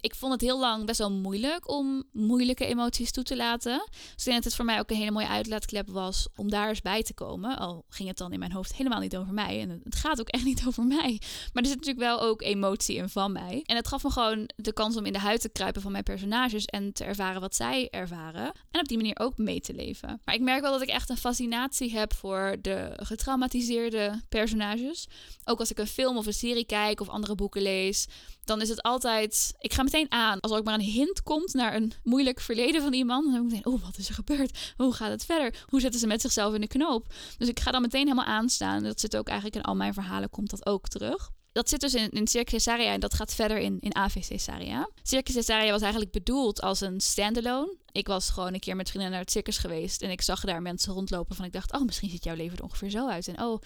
ik 0.00 0.14
vond 0.14 0.32
het 0.32 0.40
heel 0.40 0.58
lang 0.58 0.86
best 0.86 0.98
wel 0.98 1.12
moeilijk 1.12 1.68
om 1.68 2.04
moeilijke 2.12 2.66
emoties 2.66 3.10
toe 3.10 3.24
te 3.24 3.36
laten. 3.36 3.82
Dus 3.90 4.00
ik 4.16 4.24
denk 4.24 4.36
dat 4.36 4.44
het 4.44 4.54
voor 4.54 4.64
mij 4.64 4.78
ook 4.78 4.90
een 4.90 4.96
hele 4.96 5.10
mooie 5.10 5.28
uitlaatklep 5.28 5.88
was 5.88 6.28
om 6.36 6.50
daar 6.50 6.68
eens 6.68 6.80
bij 6.80 7.02
te 7.02 7.14
komen. 7.14 7.58
Al 7.58 7.84
ging 7.88 8.08
het 8.08 8.18
dan 8.18 8.32
in 8.32 8.38
mijn 8.38 8.52
hoofd 8.52 8.74
helemaal 8.74 9.00
niet 9.00 9.16
over 9.16 9.32
mij. 9.32 9.60
En 9.60 9.80
het 9.84 9.94
gaat 9.94 10.20
ook 10.20 10.28
echt 10.28 10.44
niet 10.44 10.62
over 10.66 10.84
mij. 10.84 11.20
Maar 11.52 11.62
er 11.62 11.68
zit 11.68 11.78
natuurlijk 11.78 12.06
wel 12.06 12.20
ook 12.20 12.42
emotie 12.42 12.96
in 12.96 13.08
van 13.08 13.32
mij. 13.32 13.62
En 13.64 13.76
het 13.76 13.88
gaf 13.88 14.02
me 14.02 14.10
gewoon 14.10 14.50
de 14.56 14.72
kans 14.72 14.96
om 14.96 15.06
in 15.06 15.12
de 15.12 15.18
huid 15.18 15.40
te 15.40 15.48
kruipen 15.48 15.82
van 15.82 15.92
mijn 15.92 16.04
personages 16.04 16.64
en 16.64 16.92
te 16.92 17.04
ervaren 17.04 17.40
wat 17.40 17.54
zij 17.54 17.88
ervaren. 17.90 18.52
En 18.70 18.80
op 18.80 18.88
die 18.88 18.96
manier 18.96 19.18
ook 19.18 19.38
mee 19.38 19.60
te 19.60 19.74
leven. 19.74 20.20
Maar 20.24 20.34
ik 20.34 20.40
merk 20.40 20.60
wel 20.60 20.72
dat 20.72 20.82
ik 20.82 20.88
echt 20.88 21.10
een 21.10 21.16
fascinatie 21.16 21.92
heb 21.92 22.14
voor 22.14 22.56
de 22.60 22.92
getraumatiseerde 22.96 24.22
personages. 24.28 25.08
Ook 25.44 25.58
als 25.58 25.70
ik 25.70 25.78
een 25.78 25.86
film 25.86 26.16
of 26.16 26.26
een 26.26 26.32
serie 26.32 26.66
kijk 26.66 27.00
of 27.00 27.08
andere 27.08 27.34
boeken 27.34 27.62
lees, 27.62 28.06
dan 28.50 28.60
is 28.60 28.68
het 28.68 28.82
altijd. 28.82 29.54
Ik 29.58 29.72
ga 29.72 29.82
meteen 29.82 30.12
aan. 30.12 30.40
Als 30.40 30.52
er 30.52 30.58
ook 30.58 30.64
maar 30.64 30.74
een 30.74 30.80
hint 30.80 31.22
komt 31.22 31.54
naar 31.54 31.74
een 31.74 31.92
moeilijk 32.02 32.40
verleden 32.40 32.82
van 32.82 32.92
iemand, 32.92 33.24
dan 33.24 33.32
denk 33.32 33.44
ik 33.44 33.50
meteen, 33.50 33.72
oh, 33.72 33.84
wat 33.84 33.98
is 33.98 34.08
er 34.08 34.14
gebeurd? 34.14 34.72
Hoe 34.76 34.92
gaat 34.92 35.10
het 35.10 35.24
verder? 35.24 35.64
Hoe 35.66 35.80
zetten 35.80 36.00
ze 36.00 36.06
met 36.06 36.20
zichzelf 36.20 36.54
in 36.54 36.60
de 36.60 36.66
knoop? 36.66 37.06
Dus 37.38 37.48
ik 37.48 37.60
ga 37.60 37.70
dan 37.70 37.82
meteen 37.82 38.02
helemaal 38.02 38.24
aanstaan. 38.24 38.82
Dat 38.82 39.00
zit 39.00 39.16
ook 39.16 39.28
eigenlijk 39.28 39.56
in 39.56 39.62
al 39.62 39.76
mijn 39.76 39.94
verhalen, 39.94 40.30
komt 40.30 40.50
dat 40.50 40.66
ook 40.66 40.88
terug 40.88 41.30
dat 41.52 41.68
zit 41.68 41.80
dus 41.80 41.94
in, 41.94 42.10
in 42.10 42.44
Caesarea 42.44 42.92
en 42.92 43.00
dat 43.00 43.14
gaat 43.14 43.34
verder 43.34 43.58
in, 43.58 43.80
in 43.80 43.94
AV 43.94 44.26
Caesarea. 44.28 44.88
Caesarea 45.22 45.70
was 45.70 45.80
eigenlijk 45.80 46.12
bedoeld 46.12 46.60
als 46.60 46.80
een 46.80 47.00
standalone. 47.00 47.76
Ik 47.92 48.06
was 48.06 48.30
gewoon 48.30 48.54
een 48.54 48.60
keer 48.60 48.76
met 48.76 48.88
vrienden 48.88 49.10
naar 49.10 49.20
het 49.20 49.30
circus 49.30 49.58
geweest 49.58 50.02
en 50.02 50.10
ik 50.10 50.22
zag 50.22 50.44
daar 50.44 50.62
mensen 50.62 50.92
rondlopen 50.92 51.36
van 51.36 51.44
ik 51.44 51.52
dacht, 51.52 51.72
oh, 51.72 51.82
misschien 51.82 52.10
ziet 52.10 52.24
jouw 52.24 52.34
leven 52.34 52.58
er 52.58 52.64
ongeveer 52.64 52.90
zo 52.90 53.08
uit. 53.08 53.28
En 53.28 53.42
oh, 53.42 53.60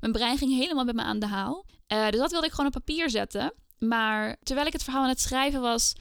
mijn 0.00 0.12
brein 0.12 0.38
ging 0.38 0.54
helemaal 0.54 0.84
met 0.84 0.94
me 0.94 1.02
aan 1.02 1.18
de 1.18 1.26
haal. 1.26 1.64
Uh, 1.92 2.08
dus 2.08 2.20
dat 2.20 2.30
wilde 2.30 2.46
ik 2.46 2.52
gewoon 2.52 2.66
op 2.66 2.72
papier 2.72 3.10
zetten. 3.10 3.52
Maar 3.78 4.36
terwijl 4.42 4.66
ik 4.66 4.72
het 4.72 4.82
verhaal 4.82 5.02
aan 5.02 5.08
het 5.08 5.20
schrijven 5.20 5.60
was, 5.60 5.92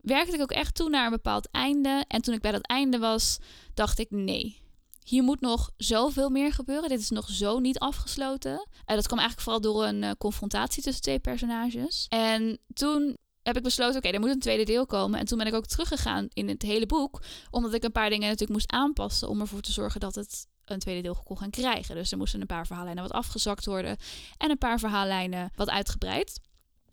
werkte 0.00 0.34
ik 0.34 0.40
ook 0.40 0.50
echt 0.50 0.74
toe 0.74 0.88
naar 0.88 1.04
een 1.04 1.10
bepaald 1.10 1.48
einde. 1.50 2.04
En 2.08 2.22
toen 2.22 2.34
ik 2.34 2.40
bij 2.40 2.52
dat 2.52 2.66
einde 2.66 2.98
was, 2.98 3.38
dacht 3.74 3.98
ik, 3.98 4.10
nee, 4.10 4.60
hier 5.04 5.22
moet 5.22 5.40
nog 5.40 5.70
zoveel 5.76 6.30
meer 6.30 6.52
gebeuren. 6.52 6.88
Dit 6.88 7.00
is 7.00 7.10
nog 7.10 7.28
zo 7.28 7.58
niet 7.58 7.78
afgesloten. 7.78 8.52
Uh, 8.52 8.94
dat 8.94 9.06
kwam 9.06 9.18
eigenlijk 9.18 9.40
vooral 9.40 9.60
door 9.60 9.84
een 9.84 10.02
uh, 10.02 10.10
confrontatie 10.18 10.82
tussen 10.82 11.02
twee 11.02 11.18
personages. 11.18 12.06
En 12.08 12.58
toen 12.74 13.16
heb 13.42 13.56
ik 13.56 13.62
besloten, 13.62 13.96
oké, 13.96 14.08
er 14.08 14.20
moet 14.20 14.30
een 14.30 14.38
tweede 14.38 14.64
deel 14.64 14.86
komen. 14.86 15.20
En 15.20 15.26
toen 15.26 15.38
ben 15.38 15.46
ik 15.46 15.54
ook 15.54 15.66
teruggegaan 15.66 16.26
in 16.32 16.48
het 16.48 16.62
hele 16.62 16.86
boek. 16.86 17.22
Omdat 17.50 17.74
ik 17.74 17.84
een 17.84 17.92
paar 17.92 18.10
dingen 18.10 18.28
natuurlijk 18.28 18.52
moest 18.52 18.72
aanpassen 18.72 19.28
om 19.28 19.40
ervoor 19.40 19.60
te 19.60 19.72
zorgen 19.72 20.00
dat 20.00 20.14
het 20.14 20.46
een 20.64 20.78
tweede 20.78 21.02
deel 21.02 21.20
kon 21.24 21.38
gaan 21.38 21.50
krijgen. 21.50 21.94
Dus 21.94 22.12
er 22.12 22.18
moesten 22.18 22.40
een 22.40 22.46
paar 22.46 22.66
verhaallijnen 22.66 23.02
wat 23.02 23.12
afgezakt 23.12 23.66
worden. 23.66 23.96
En 24.36 24.50
een 24.50 24.58
paar 24.58 24.78
verhaallijnen 24.78 25.50
wat 25.54 25.70
uitgebreid. 25.70 26.40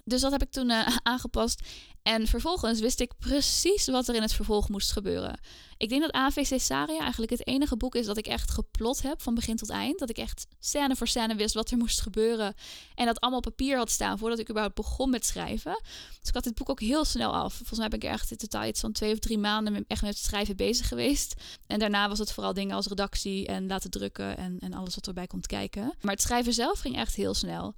Dus 0.03 0.22
dat 0.22 0.32
heb 0.32 0.41
ik 0.41 0.51
toen 0.51 0.70
uh, 0.70 0.98
aangepast. 1.03 1.62
En 2.03 2.27
vervolgens 2.27 2.79
wist 2.79 3.00
ik 3.00 3.12
precies 3.18 3.88
wat 3.88 4.08
er 4.08 4.15
in 4.15 4.22
het 4.22 4.34
vervolg 4.34 4.70
moest 4.70 4.91
gebeuren. 4.91 5.39
Ik 5.77 5.89
denk 5.89 6.01
dat 6.01 6.12
AV 6.12 6.46
Cesaria 6.46 7.00
eigenlijk 7.00 7.32
het 7.32 7.48
enige 7.48 7.77
boek 7.77 7.96
is 7.96 8.06
dat 8.06 8.18
ik 8.18 8.27
echt 8.27 8.51
geplot 8.51 9.01
heb 9.01 9.22
van 9.22 9.36
begin 9.36 9.56
tot 9.56 9.70
eind. 9.70 10.00
Dat 10.00 10.10
ik 10.10 10.18
echt 10.18 10.48
scène 10.60 10.96
voor 10.96 11.08
scène 11.08 11.36
wist 11.36 11.53
wat 11.53 11.72
er 11.72 11.77
moest 11.77 12.01
gebeuren. 12.01 12.53
En 12.96 13.06
dat 13.06 13.20
allemaal 13.20 13.39
op 13.39 13.46
papier 13.46 13.77
had 13.77 13.91
staan 13.91 14.18
voordat 14.18 14.39
ik 14.39 14.50
überhaupt 14.50 14.75
begon 14.75 15.10
met 15.10 15.25
schrijven. 15.25 15.82
Dus 16.20 16.27
ik 16.27 16.34
had 16.34 16.44
dit 16.44 16.56
boek 16.56 16.70
ook 16.70 16.79
heel 16.79 17.06
snel 17.06 17.34
af. 17.34 17.53
Volgens 17.53 17.79
mij 17.79 17.88
ben 17.88 18.00
ik 18.00 18.10
echt 18.10 18.32
in 18.32 18.38
totaal 18.38 18.65
iets 18.65 18.79
van 18.79 18.91
twee 18.91 19.13
of 19.13 19.20
drie 19.20 19.38
maanden 19.38 19.86
echt 19.88 20.01
met 20.01 20.18
schrijven 20.18 20.56
bezig 20.56 20.88
geweest. 20.88 21.34
En 21.68 21.79
daarna 21.79 22.10
was 22.10 22.20
het 22.20 22.32
vooral 22.32 22.53
dingen 22.53 22.75
als 22.75 22.88
redactie 22.88 23.48
en 23.48 23.68
laten 23.68 23.89
drukken 23.89 24.38
en, 24.38 24.60
en 24.60 24.74
alles 24.74 24.96
wat 24.96 25.08
erbij 25.08 25.27
komt 25.27 25.48
kijken. 25.48 25.94
Maar 26.01 26.13
het 26.13 26.22
schrijven 26.22 26.53
zelf 26.53 26.79
ging 26.79 26.96
echt 26.96 27.15
heel 27.15 27.34
snel. 27.34 27.75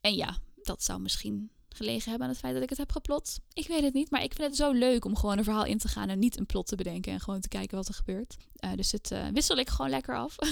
En 0.00 0.14
ja, 0.14 0.36
dat 0.62 0.82
zou 0.82 1.00
misschien 1.00 1.50
gelegen 1.76 2.08
hebben 2.10 2.26
aan 2.26 2.32
het 2.32 2.42
feit 2.42 2.54
dat 2.54 2.62
ik 2.62 2.68
het 2.68 2.78
heb 2.78 2.92
geplot. 2.92 3.38
Ik 3.52 3.66
weet 3.66 3.82
het 3.82 3.94
niet, 3.94 4.10
maar 4.10 4.22
ik 4.22 4.34
vind 4.34 4.48
het 4.48 4.56
zo 4.56 4.72
leuk 4.72 5.04
om 5.04 5.16
gewoon 5.16 5.38
een 5.38 5.44
verhaal 5.44 5.64
in 5.64 5.78
te 5.78 5.88
gaan 5.88 6.08
en 6.08 6.18
niet 6.18 6.38
een 6.38 6.46
plot 6.46 6.66
te 6.66 6.76
bedenken 6.76 7.12
en 7.12 7.20
gewoon 7.20 7.40
te 7.40 7.48
kijken 7.48 7.76
wat 7.76 7.88
er 7.88 7.94
gebeurt. 7.94 8.36
Uh, 8.64 8.70
dus 8.74 8.92
het 8.92 9.10
uh, 9.10 9.26
wissel 9.32 9.56
ik 9.56 9.68
gewoon 9.68 9.90
lekker 9.90 10.16
af. 10.16 10.36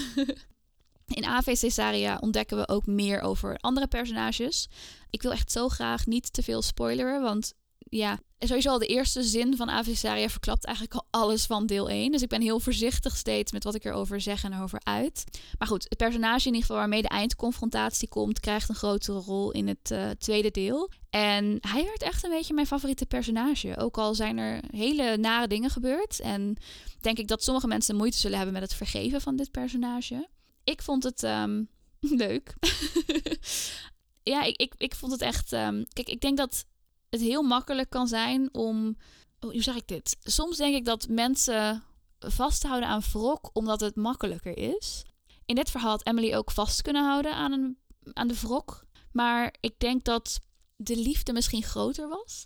In 1.06 1.24
AV 1.24 1.56
Cesaria 1.56 2.18
ontdekken 2.20 2.56
we 2.56 2.68
ook 2.68 2.86
meer 2.86 3.20
over 3.20 3.56
andere 3.56 3.86
personages. 3.86 4.68
Ik 5.10 5.22
wil 5.22 5.32
echt 5.32 5.52
zo 5.52 5.68
graag 5.68 6.06
niet 6.06 6.32
te 6.32 6.42
veel 6.42 6.62
spoileren, 6.62 7.22
want 7.22 7.54
ja, 7.96 8.18
sowieso 8.38 8.70
al 8.70 8.78
de 8.78 8.86
eerste 8.86 9.22
zin 9.22 9.56
van 9.56 9.70
Avisaria 9.70 10.28
verklapt 10.28 10.64
eigenlijk 10.64 10.96
al 10.96 11.06
alles 11.10 11.46
van 11.46 11.66
deel 11.66 11.88
1. 11.88 12.12
Dus 12.12 12.22
ik 12.22 12.28
ben 12.28 12.40
heel 12.40 12.60
voorzichtig 12.60 13.16
steeds 13.16 13.52
met 13.52 13.64
wat 13.64 13.74
ik 13.74 13.84
erover 13.84 14.20
zeg 14.20 14.44
en 14.44 14.52
erover 14.52 14.80
uit. 14.82 15.24
Maar 15.58 15.68
goed, 15.68 15.86
het 15.88 15.98
personage 15.98 16.46
in 16.46 16.54
ieder 16.54 16.60
geval 16.60 16.76
waarmee 16.76 17.02
de 17.02 17.08
eindconfrontatie 17.08 18.08
komt, 18.08 18.40
krijgt 18.40 18.68
een 18.68 18.74
grotere 18.74 19.18
rol 19.18 19.50
in 19.50 19.68
het 19.68 19.90
uh, 19.90 20.10
tweede 20.10 20.50
deel. 20.50 20.90
En 21.10 21.58
hij 21.60 21.84
werd 21.84 22.02
echt 22.02 22.24
een 22.24 22.30
beetje 22.30 22.54
mijn 22.54 22.66
favoriete 22.66 23.06
personage. 23.06 23.76
Ook 23.76 23.98
al 23.98 24.14
zijn 24.14 24.38
er 24.38 24.60
hele 24.70 25.16
nare 25.16 25.48
dingen 25.48 25.70
gebeurd. 25.70 26.20
En 26.20 26.56
denk 27.00 27.18
ik 27.18 27.28
dat 27.28 27.44
sommige 27.44 27.66
mensen 27.66 27.96
moeite 27.96 28.18
zullen 28.18 28.36
hebben 28.36 28.54
met 28.54 28.62
het 28.62 28.74
vergeven 28.74 29.20
van 29.20 29.36
dit 29.36 29.50
personage. 29.50 30.28
Ik 30.64 30.82
vond 30.82 31.02
het 31.02 31.22
um, 31.22 31.68
leuk. 32.24 32.54
ja, 34.22 34.42
ik, 34.42 34.56
ik, 34.56 34.74
ik 34.76 34.94
vond 34.94 35.12
het 35.12 35.20
echt. 35.20 35.52
Um, 35.52 35.84
kijk, 35.92 36.08
ik 36.08 36.20
denk 36.20 36.36
dat 36.36 36.64
het 37.14 37.28
heel 37.28 37.42
makkelijk 37.42 37.90
kan 37.90 38.09
zijn 38.09 38.49
om. 38.54 38.97
Oh, 39.40 39.50
hoe 39.50 39.62
zeg 39.62 39.76
ik 39.76 39.88
dit? 39.88 40.16
Soms 40.21 40.56
denk 40.56 40.75
ik 40.75 40.85
dat 40.85 41.09
mensen 41.09 41.83
vasthouden 42.18 42.88
aan 42.88 43.02
wrok 43.12 43.50
omdat 43.52 43.80
het 43.80 43.97
makkelijker 43.97 44.56
is. 44.56 45.04
In 45.47 45.54
dit 45.54 45.71
verhaal 45.71 45.90
had 45.90 46.06
Emily 46.06 46.35
ook 46.35 46.50
vast 46.50 46.83
kunnen 46.83 47.04
houden 47.04 47.35
aan, 47.35 47.52
een, 47.52 47.78
aan 48.12 48.28
de 48.28 48.40
wrok. 48.40 48.85
Maar 49.12 49.54
ik 49.61 49.78
denk 49.78 50.04
dat 50.04 50.40
de 50.76 50.97
liefde 50.97 51.33
misschien 51.33 51.62
groter 51.62 52.09
was. 52.09 52.44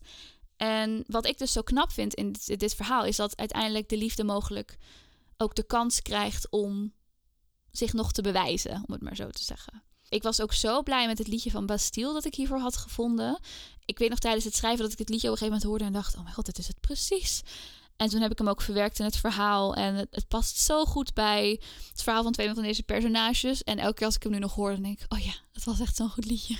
En 0.57 1.05
wat 1.07 1.27
ik 1.27 1.39
dus 1.39 1.53
zo 1.53 1.63
knap 1.63 1.93
vind 1.93 2.15
in 2.15 2.33
dit, 2.33 2.61
dit 2.61 2.75
verhaal 2.75 3.05
is 3.05 3.17
dat 3.17 3.37
uiteindelijk 3.37 3.89
de 3.89 3.97
liefde 3.97 4.25
mogelijk 4.25 4.77
ook 5.37 5.55
de 5.55 5.67
kans 5.67 6.03
krijgt 6.03 6.51
om 6.51 6.93
zich 7.71 7.93
nog 7.93 8.13
te 8.13 8.23
bewijzen, 8.23 8.83
om 8.87 8.93
het 8.93 9.03
maar 9.03 9.17
zo 9.17 9.31
te 9.31 9.43
zeggen. 9.43 9.83
Ik 10.09 10.23
was 10.23 10.41
ook 10.41 10.53
zo 10.53 10.83
blij 10.83 11.07
met 11.07 11.19
het 11.19 11.27
liedje 11.27 11.51
van 11.51 11.67
Bastille 11.67 12.13
dat 12.13 12.25
ik 12.25 12.35
hiervoor 12.35 12.59
had 12.59 12.77
gevonden. 12.77 13.41
Ik 13.85 13.99
weet 13.99 14.11
nog 14.11 14.19
tijdens 14.19 14.45
het 14.45 14.55
schrijven 14.55 14.83
dat 14.83 14.93
ik 14.93 14.99
het 14.99 15.09
liedje 15.09 15.29
op 15.29 15.33
een 15.33 15.39
gegeven 15.39 15.61
moment 15.61 15.81
hoorde 15.81 15.85
en 15.85 16.03
dacht: 16.03 16.17
oh 16.17 16.23
mijn 16.23 16.35
god, 16.35 16.47
dit 16.47 16.59
is 16.59 16.69
het 16.69 16.81
precies. 16.81 17.43
En 17.99 18.09
toen 18.09 18.21
heb 18.21 18.31
ik 18.31 18.39
hem 18.39 18.49
ook 18.49 18.63
verwerkt 18.63 18.99
in 18.99 19.05
het 19.05 19.17
verhaal. 19.17 19.75
En 19.75 19.95
het, 19.95 20.29
past 20.29 20.57
zo 20.57 20.85
goed 20.85 21.15
bij 21.15 21.61
het 21.91 22.03
verhaal 22.03 22.23
van 22.23 22.33
twee 22.33 22.55
van 22.55 22.63
deze 22.63 22.83
personages. 22.83 23.63
En 23.63 23.79
elke 23.79 23.95
keer 23.95 24.07
als 24.07 24.15
ik 24.15 24.23
hem 24.23 24.33
nu 24.33 24.39
nog 24.39 24.55
hoor, 24.55 24.71
dan 24.71 24.83
denk 24.83 25.01
ik: 25.01 25.13
oh 25.13 25.19
ja, 25.19 25.33
dat 25.53 25.65
was 25.65 25.81
echt 25.81 25.97
zo'n 25.97 26.11
goed 26.11 26.25
liedje. 26.25 26.57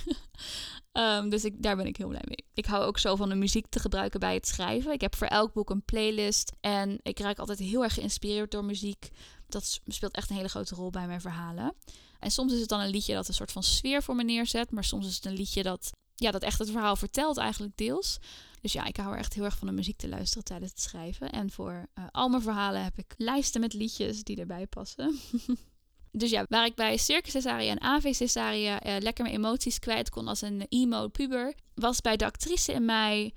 um, 0.93 1.29
dus 1.33 1.43
ik, 1.43 1.63
daar 1.63 1.75
ben 1.75 1.85
ik 1.85 1.97
heel 1.97 2.07
blij 2.07 2.23
mee. 2.25 2.45
Ik 2.53 2.65
hou 2.65 2.83
ook 2.83 2.97
zo 2.97 3.15
van 3.15 3.29
de 3.29 3.35
muziek 3.35 3.65
te 3.69 3.79
gebruiken 3.79 4.19
bij 4.19 4.33
het 4.33 4.47
schrijven. 4.47 4.91
Ik 4.91 5.01
heb 5.01 5.15
voor 5.15 5.27
elk 5.27 5.53
boek 5.53 5.69
een 5.69 5.85
playlist. 5.85 6.51
En 6.59 6.99
ik 7.01 7.19
raak 7.19 7.39
altijd 7.39 7.59
heel 7.59 7.83
erg 7.83 7.93
geïnspireerd 7.93 8.51
door 8.51 8.65
muziek. 8.65 9.09
Dat 9.51 9.79
speelt 9.87 10.15
echt 10.15 10.29
een 10.29 10.35
hele 10.35 10.49
grote 10.49 10.75
rol 10.75 10.89
bij 10.89 11.07
mijn 11.07 11.21
verhalen. 11.21 11.75
En 12.19 12.31
soms 12.31 12.53
is 12.53 12.59
het 12.59 12.69
dan 12.69 12.79
een 12.79 12.89
liedje 12.89 13.13
dat 13.13 13.27
een 13.27 13.33
soort 13.33 13.51
van 13.51 13.63
sfeer 13.63 14.03
voor 14.03 14.15
me 14.15 14.23
neerzet. 14.23 14.71
Maar 14.71 14.83
soms 14.83 15.07
is 15.07 15.15
het 15.15 15.25
een 15.25 15.33
liedje 15.33 15.63
dat, 15.63 15.91
ja, 16.15 16.31
dat 16.31 16.43
echt 16.43 16.59
het 16.59 16.71
verhaal 16.71 16.95
vertelt 16.95 17.37
eigenlijk 17.37 17.77
deels. 17.77 18.17
Dus 18.61 18.73
ja, 18.73 18.85
ik 18.85 18.97
hou 18.97 19.13
er 19.13 19.19
echt 19.19 19.33
heel 19.33 19.43
erg 19.43 19.57
van 19.57 19.67
de 19.67 19.73
muziek 19.73 19.97
te 19.97 20.07
luisteren 20.07 20.43
tijdens 20.43 20.71
het 20.71 20.81
schrijven. 20.81 21.31
En 21.31 21.51
voor 21.51 21.87
uh, 21.95 22.03
al 22.11 22.29
mijn 22.29 22.41
verhalen 22.41 22.83
heb 22.83 22.97
ik 22.97 23.13
lijsten 23.17 23.61
met 23.61 23.73
liedjes 23.73 24.23
die 24.23 24.37
erbij 24.37 24.67
passen. 24.67 25.19
dus 26.11 26.29
ja, 26.29 26.45
waar 26.49 26.65
ik 26.65 26.75
bij 26.75 26.97
Circus 26.97 27.31
Cesaria 27.31 27.71
en 27.71 27.81
AV 27.81 28.13
Cesaria 28.13 28.85
uh, 28.85 29.01
lekker 29.01 29.23
mijn 29.23 29.35
emoties 29.35 29.79
kwijt 29.79 30.09
kon 30.09 30.27
als 30.27 30.41
een 30.41 30.65
emo 30.69 31.07
puber, 31.07 31.53
was 31.73 32.01
bij 32.01 32.17
de 32.17 32.25
actrice 32.25 32.73
in 32.73 32.85
mij 32.85 33.33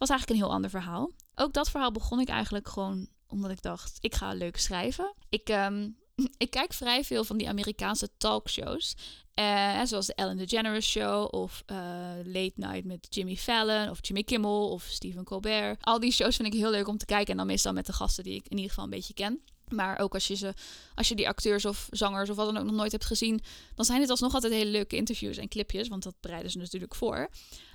was 0.00 0.08
eigenlijk 0.08 0.40
een 0.40 0.46
heel 0.46 0.54
ander 0.54 0.70
verhaal. 0.70 1.10
Ook 1.34 1.52
dat 1.52 1.70
verhaal 1.70 1.92
begon 1.92 2.20
ik 2.20 2.28
eigenlijk 2.28 2.68
gewoon 2.68 3.08
omdat 3.30 3.50
ik 3.50 3.62
dacht, 3.62 3.98
ik 4.00 4.14
ga 4.14 4.32
leuk 4.32 4.56
schrijven. 4.56 5.14
Ik 5.28 5.48
um, 5.48 5.96
ik 6.44 6.50
kijk 6.50 6.72
vrij 6.72 7.04
veel 7.04 7.24
van 7.24 7.36
die 7.36 7.48
Amerikaanse 7.48 8.08
talkshows. 8.16 8.94
Uh, 9.34 9.84
zoals 9.84 10.06
de 10.06 10.14
Ellen 10.14 10.36
DeGeneres 10.36 10.90
Show 10.90 11.34
of 11.34 11.62
uh, 11.66 11.76
Late 12.24 12.52
Night 12.54 12.84
met 12.84 13.06
Jimmy 13.10 13.36
Fallon 13.36 13.90
of 13.90 13.98
Jimmy 14.00 14.22
Kimmel 14.22 14.70
of 14.70 14.82
Stephen 14.82 15.24
Colbert. 15.24 15.84
Al 15.84 16.00
die 16.00 16.12
shows 16.12 16.36
vind 16.36 16.54
ik 16.54 16.60
heel 16.60 16.70
leuk 16.70 16.88
om 16.88 16.98
te 16.98 17.04
kijken 17.04 17.30
en 17.30 17.36
dan 17.36 17.46
meestal 17.46 17.72
met 17.72 17.86
de 17.86 17.92
gasten 17.92 18.24
die 18.24 18.34
ik 18.34 18.44
in 18.44 18.56
ieder 18.56 18.68
geval 18.68 18.84
een 18.84 18.90
beetje 18.90 19.14
ken. 19.14 19.40
Maar 19.68 19.98
ook 19.98 20.14
als 20.14 20.26
je, 20.26 20.34
ze, 20.34 20.54
als 20.94 21.08
je 21.08 21.14
die 21.14 21.28
acteurs 21.28 21.64
of 21.64 21.88
zangers 21.90 22.30
of 22.30 22.36
wat 22.36 22.46
dan 22.46 22.56
ook 22.56 22.64
nog 22.64 22.74
nooit 22.74 22.92
hebt 22.92 23.04
gezien, 23.04 23.40
dan 23.74 23.84
zijn 23.84 24.00
dit 24.00 24.10
alsnog 24.10 24.34
altijd 24.34 24.52
hele 24.52 24.70
leuke 24.70 24.96
interviews 24.96 25.36
en 25.36 25.48
clipjes, 25.48 25.88
want 25.88 26.02
dat 26.02 26.14
bereiden 26.20 26.50
ze 26.50 26.58
natuurlijk 26.58 26.94
voor. 26.94 27.28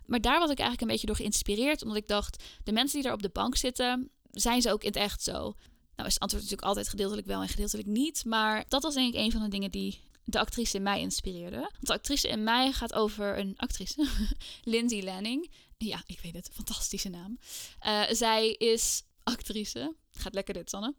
Maar 0.06 0.22
daar 0.22 0.40
was 0.40 0.50
ik 0.50 0.60
eigenlijk 0.60 0.82
een 0.82 0.88
beetje 0.88 1.08
door 1.08 1.16
geïnspireerd, 1.16 1.82
omdat 1.82 1.98
ik 1.98 2.08
dacht, 2.08 2.44
de 2.64 2.72
mensen 2.72 2.94
die 2.94 3.04
daar 3.04 3.14
op 3.14 3.22
de 3.22 3.30
bank 3.30 3.56
zitten, 3.56 4.10
zijn 4.36 4.62
ze 4.62 4.72
ook 4.72 4.82
in 4.82 4.88
het 4.88 4.98
echt 4.98 5.24
zo? 5.24 5.56
Nou 5.96 6.08
is 6.08 6.14
het 6.14 6.22
antwoord 6.22 6.44
natuurlijk 6.44 6.68
altijd 6.68 6.88
gedeeltelijk 6.90 7.28
wel 7.28 7.42
en 7.42 7.48
gedeeltelijk 7.48 7.88
niet. 7.88 8.26
Maar 8.26 8.66
dat 8.68 8.84
was 8.84 8.94
denk 8.94 9.14
ik 9.14 9.20
een 9.20 9.32
van 9.32 9.42
de 9.42 9.48
dingen 9.48 9.72
die 9.72 10.00
de 10.24 10.40
actrice 10.40 10.76
in 10.76 10.84
mij 10.84 11.00
inspireerde. 11.00 11.60
Want 11.60 11.88
de 11.88 11.94
actrice 11.94 12.28
in 12.28 12.44
mij 12.44 12.72
gaat 12.72 12.94
over 12.94 13.38
een 13.38 13.54
actrice, 13.58 14.08
Lindsay 14.64 15.04
Lanning. 15.04 15.52
Ja, 15.78 16.04
ik 16.06 16.20
weet 16.20 16.34
het, 16.34 16.50
fantastische 16.54 17.10
naam. 17.10 17.40
Uh, 17.86 18.04
zij 18.10 18.52
is 18.52 19.04
actrice. 19.24 19.96
Gaat 20.12 20.34
lekker 20.34 20.54
dit, 20.54 20.70
Sanne. 20.70 20.94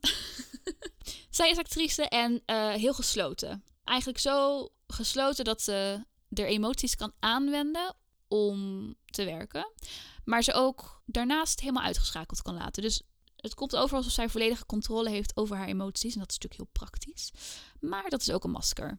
zij 1.31 1.51
is 1.51 1.59
actrice 1.59 2.09
en 2.09 2.43
uh, 2.47 2.73
heel 2.73 2.95
gesloten. 2.95 3.65
Eigenlijk 3.85 4.19
zo 4.19 4.69
gesloten 4.87 5.45
dat 5.45 5.63
ze 5.63 6.05
er 6.31 6.47
emoties 6.47 6.97
kan 6.97 7.13
aanwenden 7.19 7.95
om 8.29 8.95
te 9.05 9.25
werken. 9.25 9.73
Maar 10.25 10.43
ze 10.43 10.53
ook 10.53 11.03
daarnaast 11.07 11.61
helemaal 11.61 11.83
uitgeschakeld 11.83 12.43
kan 12.43 12.55
laten. 12.55 12.83
Dus 12.83 13.03
het 13.47 13.59
komt 13.59 13.77
over 13.77 13.97
alsof 13.97 14.13
zij 14.13 14.29
volledige 14.29 14.67
controle 14.67 15.11
heeft 15.11 15.37
over 15.37 15.57
haar 15.57 15.69
emoties. 15.69 16.13
En 16.15 16.21
dat 16.21 16.31
is 16.31 16.39
natuurlijk 16.39 16.63
heel 16.63 16.87
praktisch. 16.87 17.31
Maar 17.81 18.09
dat 18.09 18.21
is 18.21 18.31
ook 18.31 18.45
een 18.45 18.51
masker. 18.51 18.99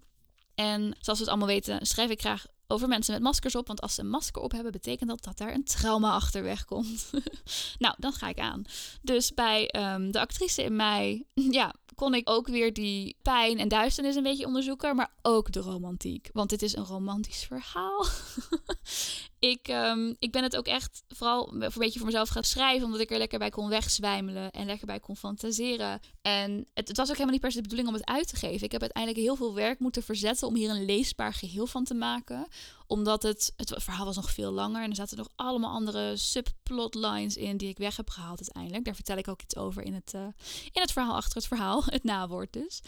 En 0.56 0.82
zoals 1.00 1.20
we 1.20 1.26
het 1.26 1.28
allemaal 1.28 1.48
weten, 1.48 1.86
schrijf 1.86 2.10
ik 2.10 2.20
graag 2.20 2.46
over 2.68 2.88
mensen 2.88 3.14
met 3.14 3.24
maskers 3.24 3.56
op. 3.56 3.68
Want 3.68 3.82
als 3.82 3.96
ze 3.96 4.02
een 4.02 4.10
masker 4.10 4.42
op 4.42 4.52
hebben, 4.52 4.72
betekent 4.72 5.10
dat 5.10 5.24
dat 5.24 5.38
daar 5.38 5.54
een 5.54 5.64
trauma 5.64 6.12
achterweg 6.12 6.66
komt. 6.66 7.10
nou, 7.78 7.96
dan 7.98 8.14
ga 8.14 8.30
ik 8.30 8.40
aan. 8.40 8.64
Dus 9.02 9.34
bij 9.34 9.68
ehm, 9.68 10.12
de 10.12 10.20
actrice 10.20 10.64
in 10.64 10.76
mij, 10.76 11.26
ja, 11.60 11.74
kon 11.98 12.14
ik 12.14 12.30
ook 12.30 12.48
weer 12.48 12.74
die 12.74 13.16
pijn 13.22 13.60
en 13.60 13.68
duisternis 13.68 14.16
een 14.16 14.24
beetje 14.24 14.46
onderzoeken, 14.46 14.96
maar 14.96 15.12
ook 15.22 15.52
de 15.52 15.60
romantiek. 15.60 16.30
Want 16.34 16.50
dit 16.50 16.62
is 16.62 16.76
een 16.76 16.86
romantisch 16.86 17.44
verhaal. 17.44 18.06
ik, 19.54 19.68
um, 19.68 20.16
ik 20.20 20.32
ben 20.32 20.44
het 20.44 20.58
ook 20.58 20.66
echt 20.66 21.04
vooral 21.08 21.54
een 21.54 21.72
beetje 21.78 22.00
voor 22.00 22.08
mezelf 22.08 22.30
gaan 22.30 22.44
schrijven, 22.44 22.86
omdat 22.86 23.02
ik 23.02 23.12
er 23.12 23.18
lekker 23.18 23.40
bij 23.40 23.50
kon 23.50 23.70
wegzwijmelen 23.70 24.52
en 24.52 24.66
lekker 24.66 24.88
bij 24.88 25.00
kon 25.00 25.18
fantaseren. 25.18 26.00
En 26.28 26.68
het, 26.74 26.88
het 26.88 26.98
was 26.98 27.08
ook 27.08 27.14
helemaal 27.14 27.32
niet 27.32 27.42
per 27.42 27.52
se 27.52 27.56
de 27.56 27.62
bedoeling 27.62 27.88
om 27.88 27.94
het 27.94 28.06
uit 28.06 28.28
te 28.28 28.36
geven. 28.36 28.66
Ik 28.66 28.72
heb 28.72 28.82
uiteindelijk 28.82 29.24
heel 29.24 29.36
veel 29.36 29.54
werk 29.54 29.80
moeten 29.80 30.04
verzetten 30.04 30.48
om 30.48 30.56
hier 30.56 30.70
een 30.70 30.86
leesbaar 30.86 31.34
geheel 31.34 31.68
van 31.68 31.84
te 31.84 31.94
maken 31.94 32.48
omdat 32.88 33.24
het, 33.24 33.54
het 33.56 33.74
verhaal 33.78 34.06
was 34.06 34.16
nog 34.16 34.32
veel 34.32 34.52
langer 34.52 34.84
en 34.84 34.90
er 34.90 34.96
zaten 34.96 35.18
nog 35.18 35.30
allemaal 35.36 35.72
andere 35.72 36.18
subplotlines 36.18 37.38
in 37.38 37.58
die 37.58 37.70
ik 37.70 37.78
weg 37.78 37.98
heb 37.98 38.10
gehaald 38.10 38.40
uiteindelijk. 38.42 38.86
Daar 38.86 38.96
vertel 38.96 39.18
ik 39.18 39.28
ook 39.28 39.42
iets 39.42 39.56
over 39.56 39.84
in 39.84 39.94
het, 39.94 40.14
uh, 40.16 40.22
in 40.72 40.82
het 40.82 40.92
verhaal 40.92 41.16
achter 41.16 41.36
het 41.36 41.48
verhaal, 41.48 41.84
het 41.98 42.04
nawoord 42.04 42.54
dus. 42.54 42.82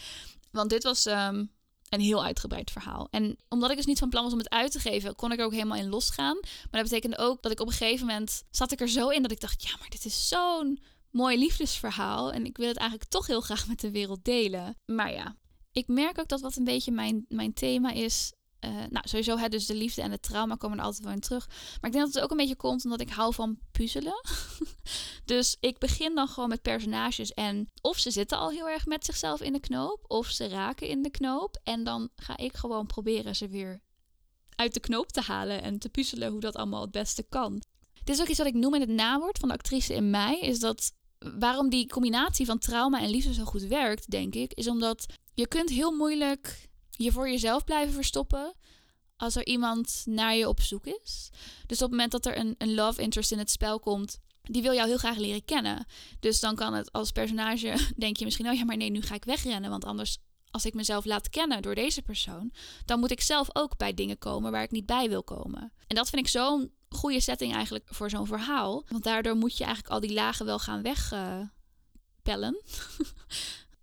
Want 0.50 0.70
dit 0.70 0.82
was 0.82 1.06
um, 1.06 1.50
een 1.88 2.00
heel 2.00 2.24
uitgebreid 2.24 2.70
verhaal. 2.70 3.08
En 3.10 3.36
omdat 3.48 3.70
ik 3.70 3.76
dus 3.76 3.86
niet 3.86 3.98
van 3.98 4.08
plan 4.08 4.22
was 4.22 4.32
om 4.32 4.38
het 4.38 4.50
uit 4.50 4.72
te 4.72 4.80
geven, 4.80 5.14
kon 5.14 5.32
ik 5.32 5.38
er 5.38 5.44
ook 5.44 5.52
helemaal 5.52 5.78
in 5.78 5.88
losgaan. 5.88 6.38
Maar 6.40 6.80
dat 6.80 6.82
betekende 6.82 7.18
ook 7.18 7.42
dat 7.42 7.52
ik 7.52 7.60
op 7.60 7.66
een 7.66 7.72
gegeven 7.72 8.06
moment 8.06 8.42
zat 8.50 8.72
ik 8.72 8.80
er 8.80 8.88
zo 8.88 9.08
in 9.08 9.22
dat 9.22 9.30
ik 9.30 9.40
dacht, 9.40 9.62
ja, 9.62 9.76
maar 9.78 9.90
dit 9.90 10.04
is 10.04 10.28
zo'n 10.28 10.78
mooi 11.10 11.38
liefdesverhaal 11.38 12.32
en 12.32 12.44
ik 12.44 12.56
wil 12.56 12.68
het 12.68 12.76
eigenlijk 12.76 13.10
toch 13.10 13.26
heel 13.26 13.40
graag 13.40 13.66
met 13.66 13.80
de 13.80 13.90
wereld 13.90 14.24
delen. 14.24 14.76
Maar 14.86 15.12
ja, 15.12 15.36
ik 15.72 15.88
merk 15.88 16.18
ook 16.18 16.28
dat 16.28 16.40
wat 16.40 16.56
een 16.56 16.64
beetje 16.64 16.92
mijn, 16.92 17.24
mijn 17.28 17.52
thema 17.52 17.90
is, 17.90 18.32
uh, 18.64 18.70
nou, 18.70 19.08
sowieso 19.08 19.36
hè, 19.36 19.48
dus 19.48 19.66
de 19.66 19.74
liefde 19.74 20.02
en 20.02 20.10
het 20.10 20.22
trauma 20.22 20.54
komen 20.54 20.78
er 20.78 20.84
altijd 20.84 21.04
wel 21.04 21.12
in 21.12 21.20
terug. 21.20 21.46
Maar 21.48 21.90
ik 21.90 21.92
denk 21.92 22.04
dat 22.04 22.14
het 22.14 22.22
ook 22.22 22.30
een 22.30 22.36
beetje 22.36 22.56
komt 22.56 22.84
omdat 22.84 23.00
ik 23.00 23.10
hou 23.10 23.34
van 23.34 23.58
puzzelen. 23.70 24.20
dus 25.24 25.56
ik 25.60 25.78
begin 25.78 26.14
dan 26.14 26.28
gewoon 26.28 26.48
met 26.48 26.62
personages 26.62 27.32
en 27.32 27.68
of 27.80 27.98
ze 27.98 28.10
zitten 28.10 28.38
al 28.38 28.50
heel 28.50 28.68
erg 28.68 28.86
met 28.86 29.04
zichzelf 29.04 29.40
in 29.40 29.52
de 29.52 29.60
knoop, 29.60 30.04
of 30.06 30.26
ze 30.26 30.48
raken 30.48 30.88
in 30.88 31.02
de 31.02 31.10
knoop. 31.10 31.60
En 31.62 31.84
dan 31.84 32.08
ga 32.16 32.36
ik 32.36 32.56
gewoon 32.56 32.86
proberen 32.86 33.36
ze 33.36 33.48
weer 33.48 33.80
uit 34.54 34.74
de 34.74 34.80
knoop 34.80 35.12
te 35.12 35.20
halen 35.20 35.62
en 35.62 35.78
te 35.78 35.88
puzzelen 35.88 36.30
hoe 36.30 36.40
dat 36.40 36.56
allemaal 36.56 36.80
het 36.80 36.90
beste 36.90 37.22
kan. 37.22 37.62
Dit 38.04 38.14
is 38.14 38.20
ook 38.20 38.28
iets 38.28 38.38
wat 38.38 38.46
ik 38.46 38.54
noem 38.54 38.74
in 38.74 38.80
het 38.80 38.90
nawoord 38.90 39.38
van 39.38 39.48
de 39.48 39.54
actrice 39.54 39.94
in 39.94 40.10
mij, 40.10 40.40
is 40.40 40.58
dat 40.58 40.92
waarom 41.38 41.68
die 41.68 41.88
combinatie 41.88 42.46
van 42.46 42.58
trauma 42.58 43.00
en 43.00 43.10
liefde 43.10 43.34
zo 43.34 43.44
goed 43.44 43.62
werkt, 43.62 44.10
denk 44.10 44.34
ik, 44.34 44.52
is 44.52 44.68
omdat 44.68 45.06
je 45.34 45.48
kunt 45.48 45.68
heel 45.68 45.90
moeilijk 45.90 46.68
je 46.90 47.12
voor 47.12 47.30
jezelf 47.30 47.64
blijven 47.64 47.94
verstoppen 47.94 48.54
als 49.16 49.36
er 49.36 49.46
iemand 49.46 50.02
naar 50.04 50.34
je 50.34 50.48
op 50.48 50.60
zoek 50.60 50.86
is. 50.86 51.30
Dus 51.66 51.76
op 51.76 51.82
het 51.82 51.90
moment 51.90 52.12
dat 52.12 52.26
er 52.26 52.38
een, 52.38 52.54
een 52.58 52.74
love 52.74 53.02
interest 53.02 53.32
in 53.32 53.38
het 53.38 53.50
spel 53.50 53.80
komt, 53.80 54.18
die 54.42 54.62
wil 54.62 54.72
jou 54.72 54.88
heel 54.88 54.98
graag 54.98 55.16
leren 55.16 55.44
kennen. 55.44 55.86
Dus 56.20 56.40
dan 56.40 56.54
kan 56.54 56.74
het 56.74 56.92
als 56.92 57.10
personage, 57.10 57.76
denk 57.96 58.16
je 58.16 58.24
misschien, 58.24 58.48
oh 58.48 58.54
ja, 58.54 58.64
maar 58.64 58.76
nee, 58.76 58.90
nu 58.90 59.02
ga 59.02 59.14
ik 59.14 59.24
wegrennen, 59.24 59.70
want 59.70 59.84
anders 59.84 60.18
als 60.50 60.64
ik 60.64 60.74
mezelf 60.74 61.04
laat 61.04 61.30
kennen 61.30 61.62
door 61.62 61.74
deze 61.74 62.02
persoon, 62.02 62.52
dan 62.84 63.00
moet 63.00 63.10
ik 63.10 63.20
zelf 63.20 63.48
ook 63.52 63.76
bij 63.76 63.94
dingen 63.94 64.18
komen 64.18 64.52
waar 64.52 64.62
ik 64.62 64.70
niet 64.70 64.86
bij 64.86 65.08
wil 65.08 65.22
komen. 65.22 65.72
En 65.86 65.96
dat 65.96 66.10
vind 66.10 66.22
ik 66.22 66.28
zo'n 66.28 66.72
goede 66.94 67.20
setting 67.20 67.54
eigenlijk 67.54 67.84
voor 67.88 68.10
zo'n 68.10 68.26
verhaal. 68.26 68.84
Want 68.88 69.04
daardoor 69.04 69.36
moet 69.36 69.56
je 69.56 69.64
eigenlijk 69.64 69.94
al 69.94 70.00
die 70.00 70.12
lagen 70.12 70.46
wel 70.46 70.58
gaan 70.58 70.82
wegpellen. 70.82 72.62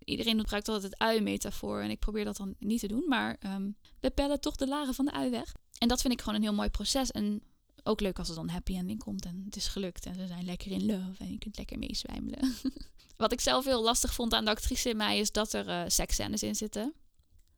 iedereen 0.07 0.39
gebruikt 0.39 0.67
altijd 0.67 0.91
het 0.91 1.01
ui-metafoor 1.01 1.81
en 1.81 1.89
ik 1.89 1.99
probeer 1.99 2.25
dat 2.25 2.37
dan 2.37 2.55
niet 2.59 2.79
te 2.79 2.87
doen, 2.87 3.03
maar 3.07 3.37
um, 3.45 3.75
we 3.99 4.09
pellen 4.09 4.39
toch 4.39 4.55
de 4.55 4.67
lagen 4.67 4.93
van 4.93 5.05
de 5.05 5.11
ui 5.11 5.29
weg. 5.29 5.55
En 5.77 5.87
dat 5.87 6.01
vind 6.01 6.13
ik 6.13 6.19
gewoon 6.19 6.35
een 6.35 6.41
heel 6.41 6.53
mooi 6.53 6.69
proces 6.69 7.11
en 7.11 7.41
ook 7.83 7.99
leuk 7.99 8.19
als 8.19 8.29
er 8.29 8.35
dan 8.35 8.49
happy 8.49 8.75
ending 8.75 8.99
komt 8.99 9.25
en 9.25 9.41
het 9.45 9.55
is 9.55 9.67
gelukt 9.67 10.05
en 10.05 10.15
ze 10.15 10.27
zijn 10.27 10.45
lekker 10.45 10.71
in 10.71 10.85
love 10.85 11.23
en 11.23 11.31
je 11.31 11.37
kunt 11.37 11.57
lekker 11.57 11.77
meezwijmelen. 11.77 12.55
Wat 13.17 13.31
ik 13.31 13.41
zelf 13.41 13.65
heel 13.65 13.83
lastig 13.83 14.13
vond 14.13 14.33
aan 14.33 14.45
de 14.45 14.51
actrice 14.51 14.89
in 14.89 14.97
mij 14.97 15.19
is 15.19 15.31
dat 15.31 15.53
er 15.53 15.67
uh, 15.67 16.39
in 16.41 16.55
zitten. 16.55 16.93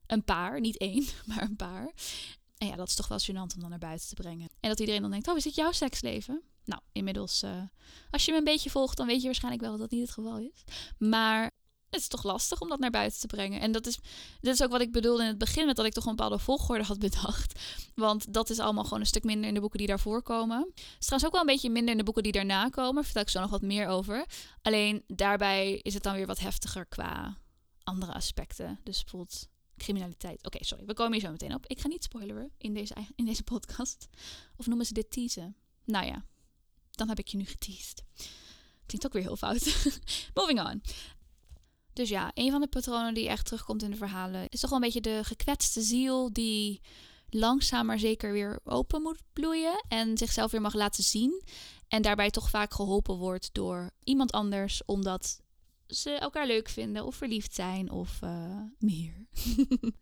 Een 0.07 0.23
paar, 0.23 0.59
niet 0.59 0.77
één, 0.77 1.05
maar 1.27 1.41
een 1.41 1.55
paar. 1.55 1.91
En 2.59 2.67
ja, 2.67 2.75
dat 2.75 2.87
is 2.87 2.95
toch 2.95 3.07
wel 3.07 3.19
gênant 3.19 3.53
om 3.55 3.59
dan 3.59 3.69
naar 3.69 3.79
buiten 3.79 4.07
te 4.07 4.15
brengen. 4.15 4.49
En 4.59 4.69
dat 4.69 4.79
iedereen 4.79 5.01
dan 5.01 5.11
denkt, 5.11 5.27
oh, 5.27 5.37
is 5.37 5.43
dit 5.43 5.55
jouw 5.55 5.71
seksleven? 5.71 6.41
Nou, 6.65 6.81
inmiddels, 6.91 7.43
uh, 7.43 7.61
als 8.11 8.25
je 8.25 8.31
me 8.31 8.37
een 8.37 8.43
beetje 8.43 8.69
volgt, 8.69 8.97
dan 8.97 9.07
weet 9.07 9.19
je 9.19 9.25
waarschijnlijk 9.25 9.63
wel 9.63 9.71
dat 9.71 9.79
dat 9.79 9.91
niet 9.91 10.01
het 10.01 10.11
geval 10.11 10.37
is. 10.37 10.63
Maar 10.97 11.51
het 11.89 11.99
is 11.99 12.07
toch 12.07 12.23
lastig 12.23 12.61
om 12.61 12.69
dat 12.69 12.79
naar 12.79 12.89
buiten 12.89 13.19
te 13.19 13.27
brengen. 13.27 13.61
En 13.61 13.71
dat 13.71 13.87
is, 13.87 13.99
dit 14.39 14.53
is 14.53 14.63
ook 14.63 14.71
wat 14.71 14.81
ik 14.81 14.91
bedoelde 14.91 15.21
in 15.21 15.27
het 15.27 15.37
begin, 15.37 15.65
met 15.65 15.75
dat 15.75 15.85
ik 15.85 15.93
toch 15.93 16.05
een 16.05 16.15
bepaalde 16.15 16.39
volgorde 16.39 16.83
had 16.83 16.99
bedacht. 17.09 17.59
Want 17.95 18.33
dat 18.33 18.49
is 18.49 18.59
allemaal 18.59 18.83
gewoon 18.83 18.99
een 18.99 19.05
stuk 19.05 19.23
minder 19.23 19.47
in 19.47 19.53
de 19.53 19.59
boeken 19.59 19.79
die 19.79 19.87
daarvoor 19.87 20.21
komen. 20.21 20.59
Het 20.59 20.95
is 20.99 21.05
trouwens 21.05 21.25
ook 21.25 21.31
wel 21.31 21.41
een 21.41 21.55
beetje 21.55 21.69
minder 21.69 21.91
in 21.91 21.97
de 21.97 22.03
boeken 22.03 22.23
die 22.23 22.31
daarna 22.31 22.69
komen. 22.69 23.03
Vertel 23.03 23.21
ik 23.21 23.29
zo 23.29 23.39
nog 23.39 23.49
wat 23.49 23.61
meer 23.61 23.87
over. 23.87 24.25
Alleen 24.61 25.03
daarbij 25.07 25.79
is 25.81 25.93
het 25.93 26.03
dan 26.03 26.13
weer 26.13 26.27
wat 26.27 26.39
heftiger 26.39 26.85
qua 26.85 27.37
andere 27.83 28.13
aspecten. 28.13 28.79
Dus 28.83 29.01
bijvoorbeeld 29.01 29.47
criminaliteit. 29.79 30.45
Oké, 30.45 30.63
sorry, 30.63 30.85
we 30.85 30.93
komen 30.93 31.13
hier 31.13 31.21
zo 31.21 31.31
meteen 31.31 31.53
op. 31.53 31.67
Ik 31.67 31.79
ga 31.79 31.87
niet 31.87 32.03
spoileren 32.03 32.51
in 32.57 32.73
deze, 32.73 32.95
in 33.15 33.25
deze 33.25 33.43
podcast. 33.43 34.07
Of 34.55 34.67
noemen 34.67 34.85
ze 34.85 34.93
dit 34.93 35.11
teasen? 35.11 35.55
Nou 35.85 36.05
ja, 36.05 36.25
dan 36.91 37.07
heb 37.07 37.19
ik 37.19 37.27
je 37.27 37.37
nu 37.37 37.45
geteased. 37.45 38.03
Klinkt 38.85 39.05
ook 39.05 39.13
weer 39.13 39.21
heel 39.21 39.35
fout. 39.35 39.91
Moving 40.33 40.61
on. 40.61 40.81
Dus 41.93 42.09
ja, 42.09 42.31
een 42.33 42.51
van 42.51 42.61
de 42.61 42.67
patronen 42.67 43.13
die 43.13 43.27
echt 43.27 43.45
terugkomt 43.45 43.83
in 43.83 43.91
de 43.91 43.97
verhalen 43.97 44.49
is 44.49 44.59
toch 44.59 44.69
wel 44.69 44.79
een 44.79 44.85
beetje 44.85 45.01
de 45.01 45.19
gekwetste 45.23 45.81
ziel 45.81 46.33
die 46.33 46.81
langzaam 47.29 47.85
maar 47.85 47.99
zeker 47.99 48.31
weer 48.31 48.59
open 48.63 49.01
moet 49.01 49.21
bloeien 49.33 49.85
en 49.87 50.17
zichzelf 50.17 50.51
weer 50.51 50.61
mag 50.61 50.73
laten 50.73 51.03
zien. 51.03 51.43
En 51.87 52.01
daarbij 52.01 52.29
toch 52.29 52.49
vaak 52.49 52.73
geholpen 52.73 53.17
wordt 53.17 53.49
door 53.51 53.91
iemand 54.03 54.31
anders, 54.31 54.81
omdat 54.85 55.41
ze 55.89 56.11
elkaar 56.11 56.47
leuk 56.47 56.69
vinden 56.69 57.05
of 57.05 57.15
verliefd 57.15 57.53
zijn 57.53 57.91
of 57.91 58.19
uh, 58.23 58.61
meer. 58.79 59.27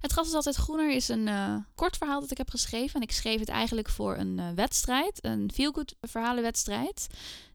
Het 0.00 0.12
gras 0.12 0.26
is 0.26 0.34
altijd 0.34 0.56
groener 0.56 0.90
is 0.90 1.08
een 1.08 1.26
uh, 1.26 1.56
kort 1.74 1.96
verhaal 1.96 2.20
dat 2.20 2.30
ik 2.30 2.36
heb 2.38 2.50
geschreven. 2.50 2.94
En 2.94 3.02
ik 3.02 3.12
schreef 3.12 3.40
het 3.40 3.48
eigenlijk 3.48 3.88
voor 3.88 4.16
een 4.16 4.38
uh, 4.38 4.50
wedstrijd, 4.50 5.24
een 5.24 5.50
feel-good 5.54 5.96
verhalenwedstrijd, 6.00 7.06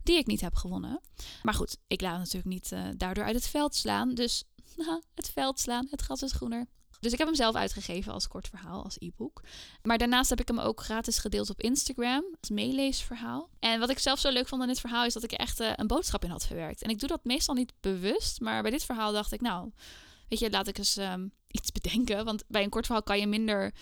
die 0.04 0.18
ik 0.18 0.26
niet 0.26 0.42
heb 0.42 0.56
gewonnen. 0.56 1.02
Maar 1.44 1.54
goed, 1.54 1.78
ik 1.88 2.02
laat 2.02 2.18
natuurlijk 2.18 2.46
niet 2.46 2.74
daardoor 2.98 3.24
uit 3.24 3.36
het 3.36 3.48
veld 3.48 3.76
slaan. 3.76 4.13
Dus 4.13 4.44
het 5.15 5.30
veld 5.30 5.60
slaan, 5.60 5.88
het 5.89 6.02
gras 6.02 6.22
is 6.22 6.32
groener. 6.32 6.68
Dus 6.99 7.12
ik 7.12 7.17
heb 7.17 7.27
hem 7.27 7.35
zelf 7.35 7.55
uitgegeven 7.55 8.13
als 8.13 8.27
kort 8.27 8.47
verhaal, 8.47 8.83
als 8.83 8.95
e-book. 8.99 9.41
Maar 9.83 9.97
daarnaast 9.97 10.29
heb 10.29 10.39
ik 10.39 10.47
hem 10.47 10.59
ook 10.59 10.81
gratis 10.81 11.17
gedeeld 11.17 11.49
op 11.49 11.62
Instagram 11.62 12.23
als 12.39 12.49
meeleesverhaal. 12.49 13.49
En 13.59 13.79
wat 13.79 13.89
ik 13.89 13.99
zelf 13.99 14.19
zo 14.19 14.29
leuk 14.29 14.47
vond 14.47 14.62
aan 14.62 14.67
dit 14.67 14.79
verhaal 14.79 15.05
is 15.05 15.13
dat 15.13 15.23
ik 15.23 15.31
er 15.31 15.38
echt 15.38 15.59
een 15.59 15.88
boodschap 15.88 16.23
in 16.23 16.29
had 16.29 16.45
verwerkt. 16.45 16.81
En 16.81 16.89
ik 16.89 16.99
doe 16.99 17.09
dat 17.09 17.23
meestal 17.23 17.55
niet 17.55 17.73
bewust, 17.79 18.39
maar 18.39 18.62
bij 18.62 18.71
dit 18.71 18.83
verhaal 18.83 19.12
dacht 19.12 19.31
ik, 19.31 19.41
nou, 19.41 19.71
weet 20.29 20.39
je, 20.39 20.49
laat 20.49 20.67
ik 20.67 20.77
eens 20.77 20.97
um, 20.97 21.31
iets 21.47 21.71
bedenken. 21.71 22.25
Want 22.25 22.43
bij 22.47 22.63
een 22.63 22.69
kort 22.69 22.85
verhaal 22.85 23.03
kan 23.03 23.19
je 23.19 23.27
minder 23.27 23.73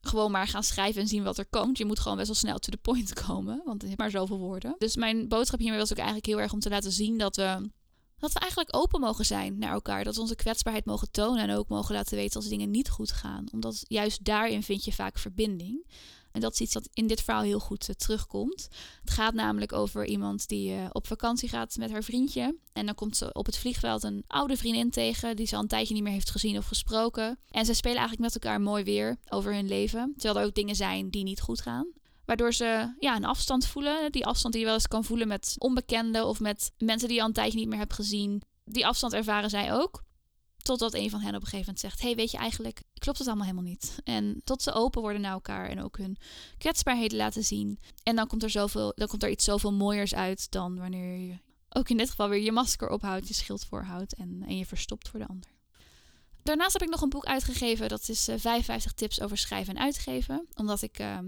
gewoon 0.00 0.30
maar 0.30 0.46
gaan 0.46 0.62
schrijven 0.62 1.00
en 1.00 1.08
zien 1.08 1.22
wat 1.22 1.38
er 1.38 1.46
komt. 1.46 1.78
Je 1.78 1.84
moet 1.84 1.98
gewoon 1.98 2.16
best 2.16 2.28
wel 2.28 2.36
snel 2.36 2.58
to 2.58 2.70
the 2.70 2.78
point 2.78 3.12
komen, 3.26 3.62
want 3.64 3.76
het 3.76 3.82
heeft 3.82 3.98
maar 3.98 4.10
zoveel 4.10 4.38
woorden. 4.38 4.74
Dus 4.78 4.96
mijn 4.96 5.28
boodschap 5.28 5.58
hiermee 5.58 5.78
was 5.78 5.90
ook 5.90 5.96
eigenlijk 5.96 6.26
heel 6.26 6.40
erg 6.40 6.52
om 6.52 6.60
te 6.60 6.68
laten 6.68 6.92
zien 6.92 7.18
dat 7.18 7.36
we, 7.36 7.70
dat 8.20 8.32
we 8.32 8.38
eigenlijk 8.38 8.76
open 8.76 9.00
mogen 9.00 9.24
zijn 9.24 9.58
naar 9.58 9.72
elkaar. 9.72 10.04
Dat 10.04 10.14
we 10.14 10.20
onze 10.20 10.34
kwetsbaarheid 10.34 10.84
mogen 10.84 11.10
tonen 11.10 11.48
en 11.48 11.56
ook 11.56 11.68
mogen 11.68 11.94
laten 11.94 12.16
weten 12.16 12.36
als 12.36 12.48
dingen 12.48 12.70
niet 12.70 12.90
goed 12.90 13.12
gaan. 13.12 13.44
Omdat 13.52 13.84
juist 13.88 14.24
daarin 14.24 14.62
vind 14.62 14.84
je 14.84 14.92
vaak 14.92 15.18
verbinding. 15.18 15.84
En 16.32 16.40
dat 16.40 16.52
is 16.52 16.60
iets 16.60 16.72
dat 16.72 16.88
in 16.92 17.06
dit 17.06 17.22
verhaal 17.22 17.42
heel 17.42 17.58
goed 17.58 17.88
uh, 17.88 17.94
terugkomt. 17.94 18.68
Het 19.00 19.10
gaat 19.10 19.34
namelijk 19.34 19.72
over 19.72 20.06
iemand 20.06 20.48
die 20.48 20.72
uh, 20.72 20.84
op 20.92 21.06
vakantie 21.06 21.48
gaat 21.48 21.76
met 21.76 21.90
haar 21.90 22.02
vriendje. 22.02 22.56
En 22.72 22.86
dan 22.86 22.94
komt 22.94 23.16
ze 23.16 23.32
op 23.32 23.46
het 23.46 23.56
vliegveld 23.56 24.02
een 24.02 24.24
oude 24.26 24.56
vriendin 24.56 24.90
tegen 24.90 25.36
die 25.36 25.46
ze 25.46 25.56
al 25.56 25.62
een 25.62 25.68
tijdje 25.68 25.94
niet 25.94 26.02
meer 26.02 26.12
heeft 26.12 26.30
gezien 26.30 26.56
of 26.56 26.66
gesproken. 26.66 27.38
En 27.48 27.64
ze 27.64 27.74
spelen 27.74 27.98
eigenlijk 27.98 28.32
met 28.32 28.42
elkaar 28.42 28.60
mooi 28.60 28.84
weer 28.84 29.16
over 29.28 29.54
hun 29.54 29.68
leven. 29.68 30.12
Terwijl 30.16 30.40
er 30.40 30.46
ook 30.46 30.54
dingen 30.54 30.76
zijn 30.76 31.10
die 31.10 31.24
niet 31.24 31.40
goed 31.40 31.60
gaan. 31.60 31.86
Waardoor 32.30 32.52
ze 32.52 32.94
ja, 32.98 33.16
een 33.16 33.24
afstand 33.24 33.66
voelen. 33.66 34.12
Die 34.12 34.26
afstand 34.26 34.52
die 34.52 34.62
je 34.62 34.68
wel 34.68 34.76
eens 34.76 34.88
kan 34.88 35.04
voelen 35.04 35.28
met 35.28 35.54
onbekenden 35.58 36.26
of 36.26 36.40
met 36.40 36.72
mensen 36.78 37.08
die 37.08 37.16
je 37.16 37.22
al 37.22 37.28
een 37.28 37.34
tijdje 37.34 37.58
niet 37.58 37.68
meer 37.68 37.78
hebt 37.78 37.92
gezien. 37.92 38.42
Die 38.64 38.86
afstand 38.86 39.12
ervaren 39.12 39.50
zij 39.50 39.72
ook. 39.72 40.04
Totdat 40.62 40.94
een 40.94 41.10
van 41.10 41.20
hen 41.20 41.34
op 41.34 41.40
een 41.40 41.46
gegeven 41.46 41.58
moment 41.58 41.80
zegt: 41.80 42.00
Hey, 42.00 42.14
weet 42.14 42.30
je 42.30 42.38
eigenlijk, 42.38 42.82
klopt 42.94 43.18
het 43.18 43.26
allemaal 43.26 43.46
helemaal 43.46 43.70
niet. 43.70 43.98
En 44.04 44.40
tot 44.44 44.62
ze 44.62 44.72
open 44.72 45.00
worden 45.00 45.20
naar 45.20 45.32
elkaar 45.32 45.68
en 45.68 45.82
ook 45.82 45.96
hun 45.96 46.16
kwetsbaarheden 46.58 47.16
laten 47.16 47.44
zien. 47.44 47.78
En 48.02 48.16
dan 48.16 48.26
komt 48.26 48.42
er, 48.42 48.50
zoveel, 48.50 48.92
dan 48.94 49.08
komt 49.08 49.22
er 49.22 49.30
iets 49.30 49.44
zoveel 49.44 49.72
mooiers 49.72 50.14
uit 50.14 50.50
dan 50.50 50.78
wanneer 50.78 51.18
je 51.18 51.38
ook 51.68 51.88
in 51.88 51.96
dit 51.96 52.10
geval 52.10 52.28
weer 52.28 52.42
je 52.42 52.52
masker 52.52 52.88
ophoudt, 52.88 53.28
je 53.28 53.34
schild 53.34 53.64
voorhoudt 53.64 54.14
en, 54.14 54.42
en 54.46 54.56
je 54.56 54.66
verstopt 54.66 55.08
voor 55.08 55.20
de 55.20 55.26
ander. 55.26 55.50
Daarnaast 56.42 56.72
heb 56.72 56.82
ik 56.82 56.90
nog 56.90 57.00
een 57.00 57.08
boek 57.08 57.24
uitgegeven. 57.24 57.88
Dat 57.88 58.08
is 58.08 58.28
uh, 58.28 58.34
eh, 58.34 58.40
55 58.40 58.92
tips 58.92 59.20
over 59.20 59.38
schrijven 59.38 59.76
en 59.76 59.82
uitgeven. 59.82 60.46
Omdat 60.54 60.82
ik 60.82 61.00
uh, 61.00 61.18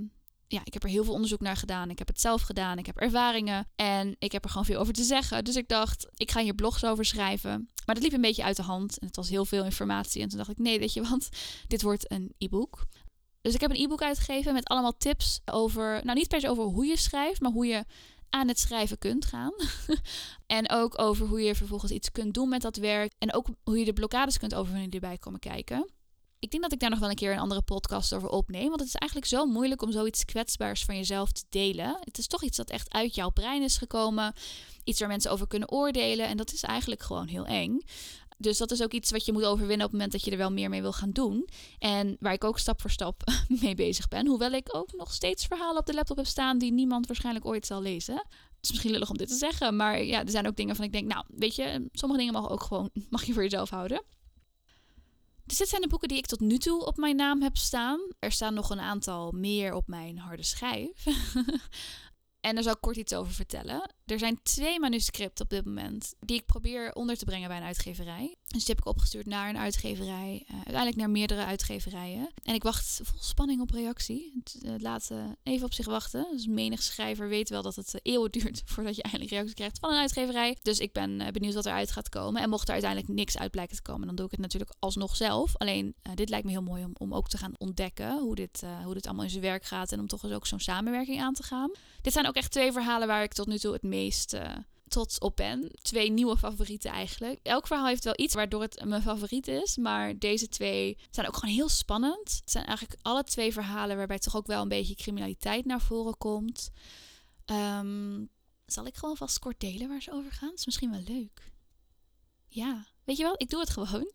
ja, 0.52 0.60
ik 0.64 0.72
heb 0.72 0.82
er 0.82 0.88
heel 0.88 1.04
veel 1.04 1.12
onderzoek 1.12 1.40
naar 1.40 1.56
gedaan. 1.56 1.90
Ik 1.90 1.98
heb 1.98 2.08
het 2.08 2.20
zelf 2.20 2.42
gedaan. 2.42 2.78
Ik 2.78 2.86
heb 2.86 2.96
ervaringen. 2.96 3.68
En 3.76 4.16
ik 4.18 4.32
heb 4.32 4.44
er 4.44 4.50
gewoon 4.50 4.64
veel 4.64 4.80
over 4.80 4.92
te 4.92 5.02
zeggen. 5.02 5.44
Dus 5.44 5.56
ik 5.56 5.68
dacht, 5.68 6.06
ik 6.16 6.30
ga 6.30 6.40
hier 6.40 6.54
blogs 6.54 6.84
over 6.84 7.04
schrijven. 7.04 7.70
Maar 7.86 7.94
dat 7.94 8.04
liep 8.04 8.12
een 8.12 8.20
beetje 8.20 8.44
uit 8.44 8.56
de 8.56 8.62
hand. 8.62 8.98
En 8.98 9.06
het 9.06 9.16
was 9.16 9.28
heel 9.28 9.44
veel 9.44 9.64
informatie. 9.64 10.22
En 10.22 10.28
toen 10.28 10.38
dacht 10.38 10.50
ik, 10.50 10.58
nee, 10.58 10.78
weet 10.78 10.92
je, 10.92 11.02
want 11.02 11.28
dit 11.68 11.82
wordt 11.82 12.10
een 12.10 12.34
e-book. 12.38 12.86
Dus 13.40 13.54
ik 13.54 13.60
heb 13.60 13.70
een 13.70 13.82
e-book 13.82 14.02
uitgegeven 14.02 14.52
met 14.52 14.68
allemaal 14.68 14.96
tips 14.96 15.40
over, 15.44 16.00
nou 16.04 16.18
niet 16.18 16.28
per 16.28 16.40
se 16.40 16.48
over 16.48 16.64
hoe 16.64 16.86
je 16.86 16.96
schrijft, 16.96 17.40
maar 17.40 17.50
hoe 17.50 17.66
je 17.66 17.84
aan 18.30 18.48
het 18.48 18.58
schrijven 18.58 18.98
kunt 18.98 19.24
gaan. 19.24 19.52
en 20.46 20.70
ook 20.70 21.00
over 21.00 21.26
hoe 21.26 21.42
je 21.42 21.54
vervolgens 21.54 21.92
iets 21.92 22.12
kunt 22.12 22.34
doen 22.34 22.48
met 22.48 22.62
dat 22.62 22.76
werk. 22.76 23.12
En 23.18 23.32
ook 23.34 23.46
hoe 23.62 23.78
je 23.78 23.84
de 23.84 23.92
blokkades 23.92 24.38
kunt 24.38 24.54
overwinnen 24.54 24.90
die 24.90 25.00
erbij 25.00 25.18
komen 25.18 25.40
kijken. 25.40 25.90
Ik 26.42 26.50
denk 26.50 26.62
dat 26.62 26.72
ik 26.72 26.78
daar 26.80 26.90
nog 26.90 26.98
wel 26.98 27.08
een 27.08 27.14
keer 27.14 27.32
een 27.32 27.38
andere 27.38 27.62
podcast 27.62 28.14
over 28.14 28.28
opneem. 28.28 28.68
Want 28.68 28.80
het 28.80 28.88
is 28.88 28.94
eigenlijk 28.94 29.30
zo 29.30 29.46
moeilijk 29.46 29.82
om 29.82 29.92
zoiets 29.92 30.24
kwetsbaars 30.24 30.84
van 30.84 30.96
jezelf 30.96 31.32
te 31.32 31.44
delen. 31.48 31.98
Het 32.00 32.18
is 32.18 32.26
toch 32.26 32.42
iets 32.42 32.56
dat 32.56 32.70
echt 32.70 32.92
uit 32.92 33.14
jouw 33.14 33.30
brein 33.30 33.62
is 33.62 33.76
gekomen. 33.76 34.34
Iets 34.84 35.00
waar 35.00 35.08
mensen 35.08 35.30
over 35.30 35.46
kunnen 35.46 35.70
oordelen. 35.70 36.28
En 36.28 36.36
dat 36.36 36.52
is 36.52 36.62
eigenlijk 36.62 37.02
gewoon 37.02 37.26
heel 37.26 37.46
eng. 37.46 37.80
Dus 38.38 38.58
dat 38.58 38.70
is 38.70 38.82
ook 38.82 38.92
iets 38.92 39.10
wat 39.10 39.24
je 39.24 39.32
moet 39.32 39.44
overwinnen 39.44 39.86
op 39.86 39.92
het 39.92 39.92
moment 39.92 40.12
dat 40.12 40.24
je 40.24 40.30
er 40.30 40.36
wel 40.36 40.52
meer 40.52 40.68
mee 40.68 40.80
wil 40.80 40.92
gaan 40.92 41.10
doen. 41.10 41.48
En 41.78 42.16
waar 42.20 42.32
ik 42.32 42.44
ook 42.44 42.58
stap 42.58 42.80
voor 42.80 42.90
stap 42.90 43.22
mee 43.62 43.74
bezig 43.74 44.08
ben. 44.08 44.26
Hoewel 44.26 44.52
ik 44.52 44.76
ook 44.76 44.92
nog 44.92 45.12
steeds 45.12 45.46
verhalen 45.46 45.78
op 45.78 45.86
de 45.86 45.94
laptop 45.94 46.16
heb 46.16 46.26
staan 46.26 46.58
die 46.58 46.72
niemand 46.72 47.06
waarschijnlijk 47.06 47.46
ooit 47.46 47.66
zal 47.66 47.82
lezen. 47.82 48.14
Het 48.16 48.60
is 48.60 48.70
misschien 48.70 48.92
lullig 48.92 49.10
om 49.10 49.16
dit 49.16 49.28
te 49.28 49.34
zeggen, 49.34 49.76
maar 49.76 50.02
ja, 50.02 50.20
er 50.20 50.30
zijn 50.30 50.46
ook 50.46 50.56
dingen 50.56 50.76
van 50.76 50.84
ik 50.84 50.92
denk, 50.92 51.12
nou, 51.12 51.24
weet 51.28 51.54
je, 51.54 51.88
sommige 51.92 52.20
dingen 52.20 52.34
mag 52.34 52.50
ook 52.50 52.62
gewoon, 52.62 52.90
mag 53.10 53.24
je 53.24 53.32
voor 53.32 53.42
jezelf 53.42 53.70
houden. 53.70 54.02
Dus 55.44 55.58
dit 55.58 55.68
zijn 55.68 55.80
de 55.80 55.88
boeken 55.88 56.08
die 56.08 56.18
ik 56.18 56.26
tot 56.26 56.40
nu 56.40 56.58
toe 56.58 56.84
op 56.84 56.96
mijn 56.96 57.16
naam 57.16 57.42
heb 57.42 57.56
staan. 57.56 58.00
Er 58.18 58.32
staan 58.32 58.54
nog 58.54 58.70
een 58.70 58.80
aantal 58.80 59.32
meer 59.32 59.74
op 59.74 59.88
mijn 59.88 60.18
harde 60.18 60.44
schijf. 60.44 61.04
En 62.42 62.54
daar 62.54 62.62
zal 62.62 62.72
ik 62.72 62.80
kort 62.80 62.96
iets 62.96 63.14
over 63.14 63.32
vertellen. 63.32 63.94
Er 64.06 64.18
zijn 64.18 64.40
twee 64.42 64.80
manuscripten 64.80 65.44
op 65.44 65.50
dit 65.50 65.64
moment 65.64 66.14
die 66.20 66.36
ik 66.36 66.46
probeer 66.46 66.92
onder 66.92 67.16
te 67.16 67.24
brengen 67.24 67.48
bij 67.48 67.56
een 67.56 67.62
uitgeverij. 67.62 68.36
Dus 68.52 68.64
die 68.64 68.74
heb 68.74 68.78
ik 68.78 68.86
opgestuurd 68.86 69.26
naar 69.26 69.48
een 69.48 69.58
uitgeverij, 69.58 70.46
uh, 70.48 70.54
uiteindelijk 70.54 70.96
naar 70.96 71.10
meerdere 71.10 71.44
uitgeverijen. 71.44 72.30
En 72.42 72.54
ik 72.54 72.62
wacht 72.62 73.00
vol 73.02 73.22
spanning 73.22 73.60
op 73.60 73.70
reactie. 73.70 74.32
Het, 74.34 74.62
uh, 74.64 74.72
laat 74.78 75.08
uh, 75.12 75.24
even 75.42 75.66
op 75.66 75.72
zich 75.72 75.86
wachten. 75.86 76.26
Dus 76.30 76.46
menig 76.46 76.82
schrijver 76.82 77.28
weet 77.28 77.48
wel 77.48 77.62
dat 77.62 77.76
het 77.76 78.00
eeuwen 78.02 78.30
duurt 78.30 78.62
voordat 78.72 78.96
je 78.96 79.02
eindelijk 79.02 79.30
reactie 79.30 79.54
krijgt 79.54 79.78
van 79.78 79.90
een 79.90 79.98
uitgeverij. 79.98 80.56
Dus 80.62 80.78
ik 80.78 80.92
ben 80.92 81.32
benieuwd 81.32 81.54
wat 81.54 81.66
eruit 81.66 81.90
gaat 81.90 82.08
komen. 82.08 82.42
En 82.42 82.48
mocht 82.48 82.66
er 82.66 82.72
uiteindelijk 82.72 83.12
niks 83.12 83.38
uit 83.38 83.50
blijken 83.50 83.76
te 83.76 83.82
komen, 83.82 84.06
dan 84.06 84.16
doe 84.16 84.24
ik 84.24 84.30
het 84.30 84.40
natuurlijk 84.40 84.74
alsnog 84.78 85.16
zelf. 85.16 85.56
Alleen 85.56 85.94
dit 86.14 86.28
lijkt 86.28 86.44
me 86.44 86.50
heel 86.50 86.62
mooi 86.62 86.84
om, 86.84 86.92
om 86.98 87.14
ook 87.14 87.28
te 87.28 87.38
gaan 87.38 87.54
ontdekken 87.58 88.18
hoe 88.18 88.34
dit, 88.34 88.62
hoe 88.84 88.94
dit 88.94 89.06
allemaal 89.06 89.24
in 89.24 89.30
zijn 89.30 89.42
werk 89.42 89.64
gaat. 89.64 89.92
En 89.92 90.00
om 90.00 90.06
toch 90.06 90.22
eens 90.22 90.32
ook 90.32 90.46
zo'n 90.46 90.60
samenwerking 90.60 91.20
aan 91.20 91.34
te 91.34 91.42
gaan. 91.42 91.70
Dit 92.00 92.12
zijn 92.12 92.26
ook 92.26 92.34
echt 92.34 92.50
twee 92.50 92.72
verhalen 92.72 93.08
waar 93.08 93.22
ik 93.22 93.32
tot 93.32 93.46
nu 93.46 93.58
toe 93.58 93.72
het 93.72 93.82
meest 93.82 94.01
uh, 94.34 94.56
trots 94.88 95.18
op 95.18 95.36
ben. 95.36 95.70
Twee 95.82 96.10
nieuwe 96.10 96.36
favorieten 96.36 96.90
eigenlijk. 96.90 97.38
Elk 97.42 97.66
verhaal 97.66 97.86
heeft 97.86 98.04
wel 98.04 98.14
iets 98.16 98.34
waardoor 98.34 98.62
het 98.62 98.84
mijn 98.84 99.02
favoriet 99.02 99.48
is. 99.48 99.76
Maar 99.76 100.18
deze 100.18 100.48
twee 100.48 100.98
zijn 101.10 101.26
ook 101.26 101.36
gewoon 101.36 101.54
heel 101.54 101.68
spannend. 101.68 102.32
Het 102.40 102.50
zijn 102.50 102.64
eigenlijk 102.64 102.98
alle 103.02 103.24
twee 103.24 103.52
verhalen 103.52 103.96
waarbij 103.96 104.18
toch 104.18 104.36
ook 104.36 104.46
wel 104.46 104.62
een 104.62 104.68
beetje 104.68 104.94
criminaliteit 104.94 105.64
naar 105.64 105.80
voren 105.80 106.16
komt. 106.18 106.70
Um, 107.46 108.30
zal 108.66 108.86
ik 108.86 108.96
gewoon 108.96 109.16
vast 109.16 109.38
kort 109.38 109.60
delen 109.60 109.88
waar 109.88 110.02
ze 110.02 110.12
over 110.12 110.32
gaan? 110.32 110.52
Is 110.54 110.66
misschien 110.66 110.90
wel 110.90 111.02
leuk. 111.06 111.50
Ja, 112.48 112.86
weet 113.04 113.16
je 113.16 113.22
wel, 113.22 113.34
ik 113.36 113.50
doe 113.50 113.60
het 113.60 113.70
gewoon. 113.70 114.10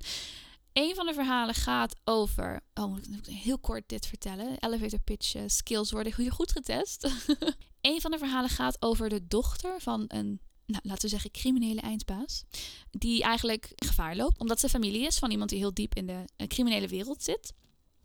Een 0.78 0.96
van 0.96 1.06
de 1.06 1.14
verhalen 1.14 1.56
gaat 1.56 1.96
over. 2.04 2.62
Oh, 2.74 2.92
moet 2.92 3.28
ik 3.28 3.36
heel 3.36 3.60
kort 3.60 3.84
dit 3.90 4.06
vertellen? 4.06 4.58
Elevator 4.60 5.00
pitch 5.00 5.36
uh, 5.36 5.42
skills 5.46 5.92
worden 5.92 6.32
goed 6.32 6.52
getest. 6.52 7.04
een 7.82 8.02
van 8.02 8.12
de 8.12 8.18
verhalen 8.18 8.50
gaat 8.50 8.82
over 8.82 9.10
de 9.10 9.28
dochter 9.28 9.82
van 9.82 10.06
een, 10.08 10.40
nou, 10.66 10.82
laten 10.84 11.02
we 11.02 11.08
zeggen, 11.08 11.32
criminele 11.32 11.82
eindbaas. 11.82 12.44
Die 12.92 13.24
eigenlijk 13.24 13.72
gevaar 13.76 14.16
loopt, 14.16 14.40
omdat 14.40 14.60
ze 14.60 14.70
familie 14.70 15.06
is 15.06 15.18
van 15.18 15.32
iemand 15.32 15.50
die 15.50 15.60
heel 15.60 15.74
diep 15.74 15.96
in 15.96 16.08
de 16.08 16.24
uh, 16.38 16.48
criminele 16.48 16.88
wereld 16.88 17.24
zit. 17.24 17.54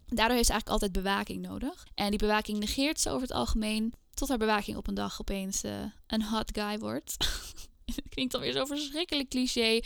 Daardoor 0.06 0.36
heeft 0.36 0.46
ze 0.46 0.52
eigenlijk 0.52 0.68
altijd 0.68 1.04
bewaking 1.04 1.46
nodig. 1.46 1.86
En 1.94 2.10
die 2.10 2.18
bewaking 2.18 2.58
negeert 2.58 3.00
ze 3.00 3.08
over 3.08 3.22
het 3.22 3.36
algemeen. 3.36 3.94
Tot 4.14 4.28
haar 4.28 4.38
bewaking 4.38 4.76
op 4.76 4.86
een 4.88 4.94
dag 4.94 5.20
opeens 5.20 5.64
uh, 5.64 5.84
een 6.06 6.22
hot 6.22 6.50
guy 6.58 6.78
wordt. 6.78 7.16
Klinkt 8.14 8.34
alweer 8.34 8.52
zo 8.52 8.64
verschrikkelijk 8.64 9.28
cliché. 9.28 9.80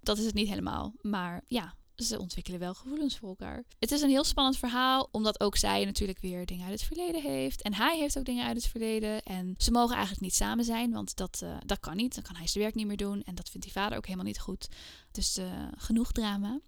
Dat 0.00 0.18
is 0.18 0.24
het 0.24 0.34
niet 0.34 0.48
helemaal. 0.48 0.94
Maar 1.00 1.42
ja, 1.46 1.74
ze 1.96 2.18
ontwikkelen 2.18 2.60
wel 2.60 2.74
gevoelens 2.74 3.18
voor 3.18 3.28
elkaar. 3.28 3.64
Het 3.78 3.92
is 3.92 4.00
een 4.00 4.08
heel 4.08 4.24
spannend 4.24 4.58
verhaal, 4.58 5.08
omdat 5.10 5.40
ook 5.40 5.56
zij 5.56 5.84
natuurlijk 5.84 6.18
weer 6.18 6.46
dingen 6.46 6.64
uit 6.64 6.80
het 6.80 6.88
verleden 6.88 7.22
heeft. 7.22 7.62
En 7.62 7.74
hij 7.74 7.98
heeft 7.98 8.18
ook 8.18 8.24
dingen 8.24 8.46
uit 8.46 8.56
het 8.56 8.66
verleden. 8.66 9.22
En 9.22 9.54
ze 9.58 9.70
mogen 9.70 9.94
eigenlijk 9.94 10.24
niet 10.24 10.34
samen 10.34 10.64
zijn, 10.64 10.92
want 10.92 11.16
dat, 11.16 11.40
uh, 11.44 11.56
dat 11.66 11.80
kan 11.80 11.96
niet. 11.96 12.14
Dan 12.14 12.24
kan 12.24 12.36
hij 12.36 12.46
zijn 12.46 12.64
werk 12.64 12.76
niet 12.76 12.86
meer 12.86 12.96
doen. 12.96 13.22
En 13.22 13.34
dat 13.34 13.48
vindt 13.48 13.66
die 13.66 13.74
vader 13.74 13.96
ook 13.96 14.04
helemaal 14.04 14.26
niet 14.26 14.40
goed. 14.40 14.68
Dus 15.10 15.38
uh, 15.38 15.44
genoeg 15.76 16.12
drama. 16.12 16.60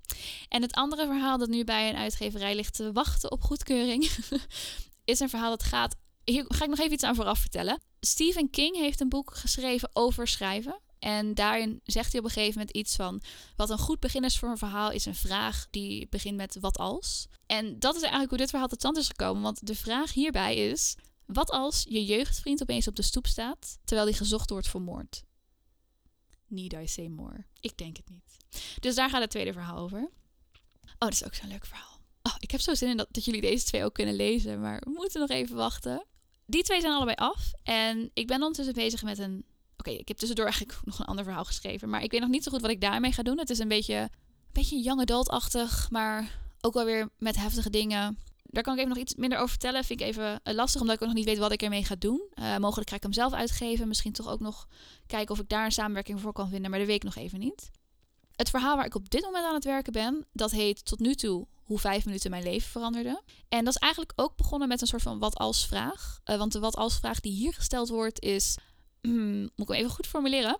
En 0.48 0.62
het 0.62 0.72
andere 0.72 1.06
verhaal 1.06 1.38
dat 1.38 1.48
nu 1.48 1.64
bij 1.64 1.88
een 1.88 1.96
uitgeverij 1.96 2.54
ligt 2.54 2.74
te 2.74 2.92
wachten 2.92 3.32
op 3.32 3.42
goedkeuring, 3.42 4.10
is 5.04 5.20
een 5.20 5.28
verhaal 5.28 5.50
dat 5.50 5.62
gaat. 5.62 5.96
Hier 6.24 6.44
ga 6.48 6.64
ik 6.64 6.70
nog 6.70 6.78
even 6.78 6.92
iets 6.92 7.04
aan 7.04 7.14
vooraf 7.14 7.38
vertellen. 7.38 7.80
Stephen 8.00 8.50
King 8.50 8.76
heeft 8.76 9.00
een 9.00 9.08
boek 9.08 9.34
geschreven 9.34 9.88
over 9.92 10.28
schrijven. 10.28 10.80
En 11.06 11.34
daarin 11.34 11.80
zegt 11.84 12.10
hij 12.10 12.20
op 12.20 12.26
een 12.26 12.32
gegeven 12.32 12.58
moment 12.58 12.76
iets 12.76 12.96
van: 12.96 13.22
wat 13.56 13.70
een 13.70 13.78
goed 13.78 14.00
begin 14.00 14.24
is 14.24 14.38
voor 14.38 14.48
een 14.48 14.58
verhaal 14.58 14.90
is 14.90 15.04
een 15.04 15.14
vraag 15.14 15.66
die 15.70 16.08
begint 16.08 16.36
met 16.36 16.56
wat 16.60 16.78
als. 16.78 17.26
En 17.46 17.78
dat 17.78 17.94
is 17.94 18.00
eigenlijk 18.00 18.30
hoe 18.30 18.38
dit 18.38 18.50
verhaal 18.50 18.68
tot 18.68 18.78
stand 18.78 18.96
is 18.96 19.06
gekomen. 19.06 19.42
Want 19.42 19.66
de 19.66 19.74
vraag 19.74 20.12
hierbij 20.12 20.56
is: 20.56 20.96
wat 21.26 21.50
als 21.50 21.84
je 21.88 22.04
jeugdvriend 22.04 22.62
opeens 22.62 22.88
op 22.88 22.96
de 22.96 23.02
stoep 23.02 23.26
staat 23.26 23.78
terwijl 23.84 24.08
hij 24.08 24.16
gezocht 24.16 24.50
wordt 24.50 24.68
voor 24.68 24.80
moord? 24.80 25.22
Need 26.46 26.72
I 26.72 26.86
say 26.86 27.06
more? 27.06 27.44
Ik 27.60 27.76
denk 27.76 27.96
het 27.96 28.08
niet. 28.08 28.36
Dus 28.80 28.94
daar 28.94 29.10
gaat 29.10 29.20
het 29.20 29.30
tweede 29.30 29.52
verhaal 29.52 29.78
over. 29.78 30.00
Oh, 30.82 30.98
dat 30.98 31.12
is 31.12 31.24
ook 31.24 31.34
zo'n 31.34 31.48
leuk 31.48 31.66
verhaal. 31.66 32.00
Oh, 32.22 32.34
ik 32.38 32.50
heb 32.50 32.60
zo 32.60 32.74
zin 32.74 32.88
in 32.88 32.96
dat, 32.96 33.08
dat 33.10 33.24
jullie 33.24 33.40
deze 33.40 33.64
twee 33.64 33.84
ook 33.84 33.94
kunnen 33.94 34.14
lezen, 34.14 34.60
maar 34.60 34.80
we 34.80 34.90
moeten 34.90 35.20
nog 35.20 35.30
even 35.30 35.56
wachten. 35.56 36.06
Die 36.46 36.62
twee 36.62 36.80
zijn 36.80 36.92
allebei 36.92 37.16
af. 37.16 37.52
En 37.62 38.10
ik 38.14 38.26
ben 38.26 38.40
ondertussen 38.40 38.74
bezig 38.74 39.02
met 39.02 39.18
een 39.18 39.44
Ik 39.92 40.09
heb 40.09 40.16
tussendoor 40.16 40.46
eigenlijk 40.46 40.79
nog 40.85 40.99
een 40.99 41.07
ander 41.07 41.25
verhaal 41.25 41.44
geschreven. 41.44 41.88
Maar 41.88 42.03
ik 42.03 42.11
weet 42.11 42.20
nog 42.20 42.31
niet 42.31 42.42
zo 42.42 42.51
goed 42.51 42.61
wat 42.61 42.70
ik 42.70 42.81
daarmee 42.81 43.12
ga 43.12 43.22
doen. 43.22 43.38
Het 43.38 43.51
is 43.51 43.59
een 43.59 43.68
beetje, 43.68 43.94
een 43.94 44.11
beetje 44.53 44.83
young 44.83 45.01
adult-achtig, 45.01 45.90
maar 45.90 46.40
ook 46.61 46.75
wel 46.75 46.85
weer 46.85 47.09
met 47.18 47.37
heftige 47.37 47.70
dingen. 47.70 48.18
Daar 48.42 48.62
kan 48.62 48.72
ik 48.72 48.79
even 48.79 48.94
nog 48.94 49.03
iets 49.03 49.14
minder 49.14 49.38
over 49.38 49.51
vertellen. 49.51 49.85
Vind 49.85 50.01
ik 50.01 50.07
even 50.07 50.40
eh, 50.42 50.55
lastig, 50.55 50.81
omdat 50.81 50.96
ik 50.96 51.03
ook 51.03 51.09
nog 51.09 51.16
niet 51.16 51.27
weet 51.27 51.38
wat 51.38 51.53
ik 51.53 51.62
ermee 51.62 51.85
ga 51.85 51.94
doen. 51.99 52.22
Uh, 52.35 52.57
mogelijk 52.57 52.90
ga 52.90 52.96
ik 52.96 53.03
hem 53.03 53.12
zelf 53.12 53.33
uitgeven. 53.33 53.88
Misschien 53.88 54.12
toch 54.12 54.29
ook 54.29 54.40
nog 54.40 54.68
kijken 55.07 55.35
of 55.35 55.40
ik 55.40 55.49
daar 55.49 55.64
een 55.64 55.72
samenwerking 55.72 56.20
voor 56.20 56.33
kan 56.33 56.49
vinden. 56.49 56.70
Maar 56.70 56.79
dat 56.79 56.88
weet 56.88 56.96
ik 56.96 57.05
nog 57.05 57.16
even 57.16 57.38
niet. 57.38 57.70
Het 58.37 58.51
verhaal 58.51 58.77
waar 58.77 58.85
ik 58.85 58.94
op 58.94 59.11
dit 59.11 59.22
moment 59.22 59.44
aan 59.44 59.55
het 59.55 59.64
werken 59.64 59.92
ben, 59.92 60.27
dat 60.33 60.51
heet 60.51 60.85
tot 60.85 60.99
nu 60.99 61.14
toe 61.14 61.46
hoe 61.62 61.79
vijf 61.79 62.05
minuten 62.05 62.31
mijn 62.31 62.42
leven 62.42 62.70
veranderde. 62.70 63.22
En 63.49 63.64
dat 63.64 63.75
is 63.75 63.81
eigenlijk 63.81 64.12
ook 64.16 64.37
begonnen 64.37 64.68
met 64.68 64.81
een 64.81 64.87
soort 64.87 65.03
van 65.03 65.18
wat 65.18 65.37
als 65.37 65.66
vraag. 65.66 66.20
Uh, 66.25 66.37
want 66.37 66.53
de 66.53 66.59
wat 66.59 66.77
als 66.77 66.99
vraag 66.99 67.20
die 67.20 67.33
hier 67.33 67.53
gesteld 67.53 67.88
wordt 67.88 68.20
is: 68.20 68.57
Hmm, 69.06 69.40
moet 69.40 69.50
ik 69.56 69.68
hem 69.68 69.76
even 69.76 69.90
goed 69.90 70.06
formuleren. 70.06 70.58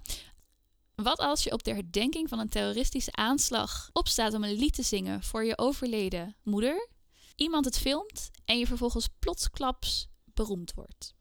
Wat 0.95 1.19
als 1.19 1.45
je 1.45 1.53
op 1.53 1.65
de 1.65 1.75
herdenking 1.75 2.29
van 2.29 2.39
een 2.39 2.49
terroristische 2.49 3.13
aanslag 3.13 3.91
opstaat 3.93 4.35
om 4.35 4.45
een 4.45 4.59
lied 4.59 4.75
te 4.75 4.83
zingen 4.83 5.23
voor 5.23 5.45
je 5.45 5.59
overleden 5.59 6.37
moeder, 6.43 6.89
iemand 7.37 7.65
het 7.65 7.79
filmt 7.79 8.31
en 8.45 8.59
je 8.59 8.67
vervolgens 8.67 9.09
plotsklaps 9.19 10.09
beroemd 10.25 10.75
wordt? 10.75 11.16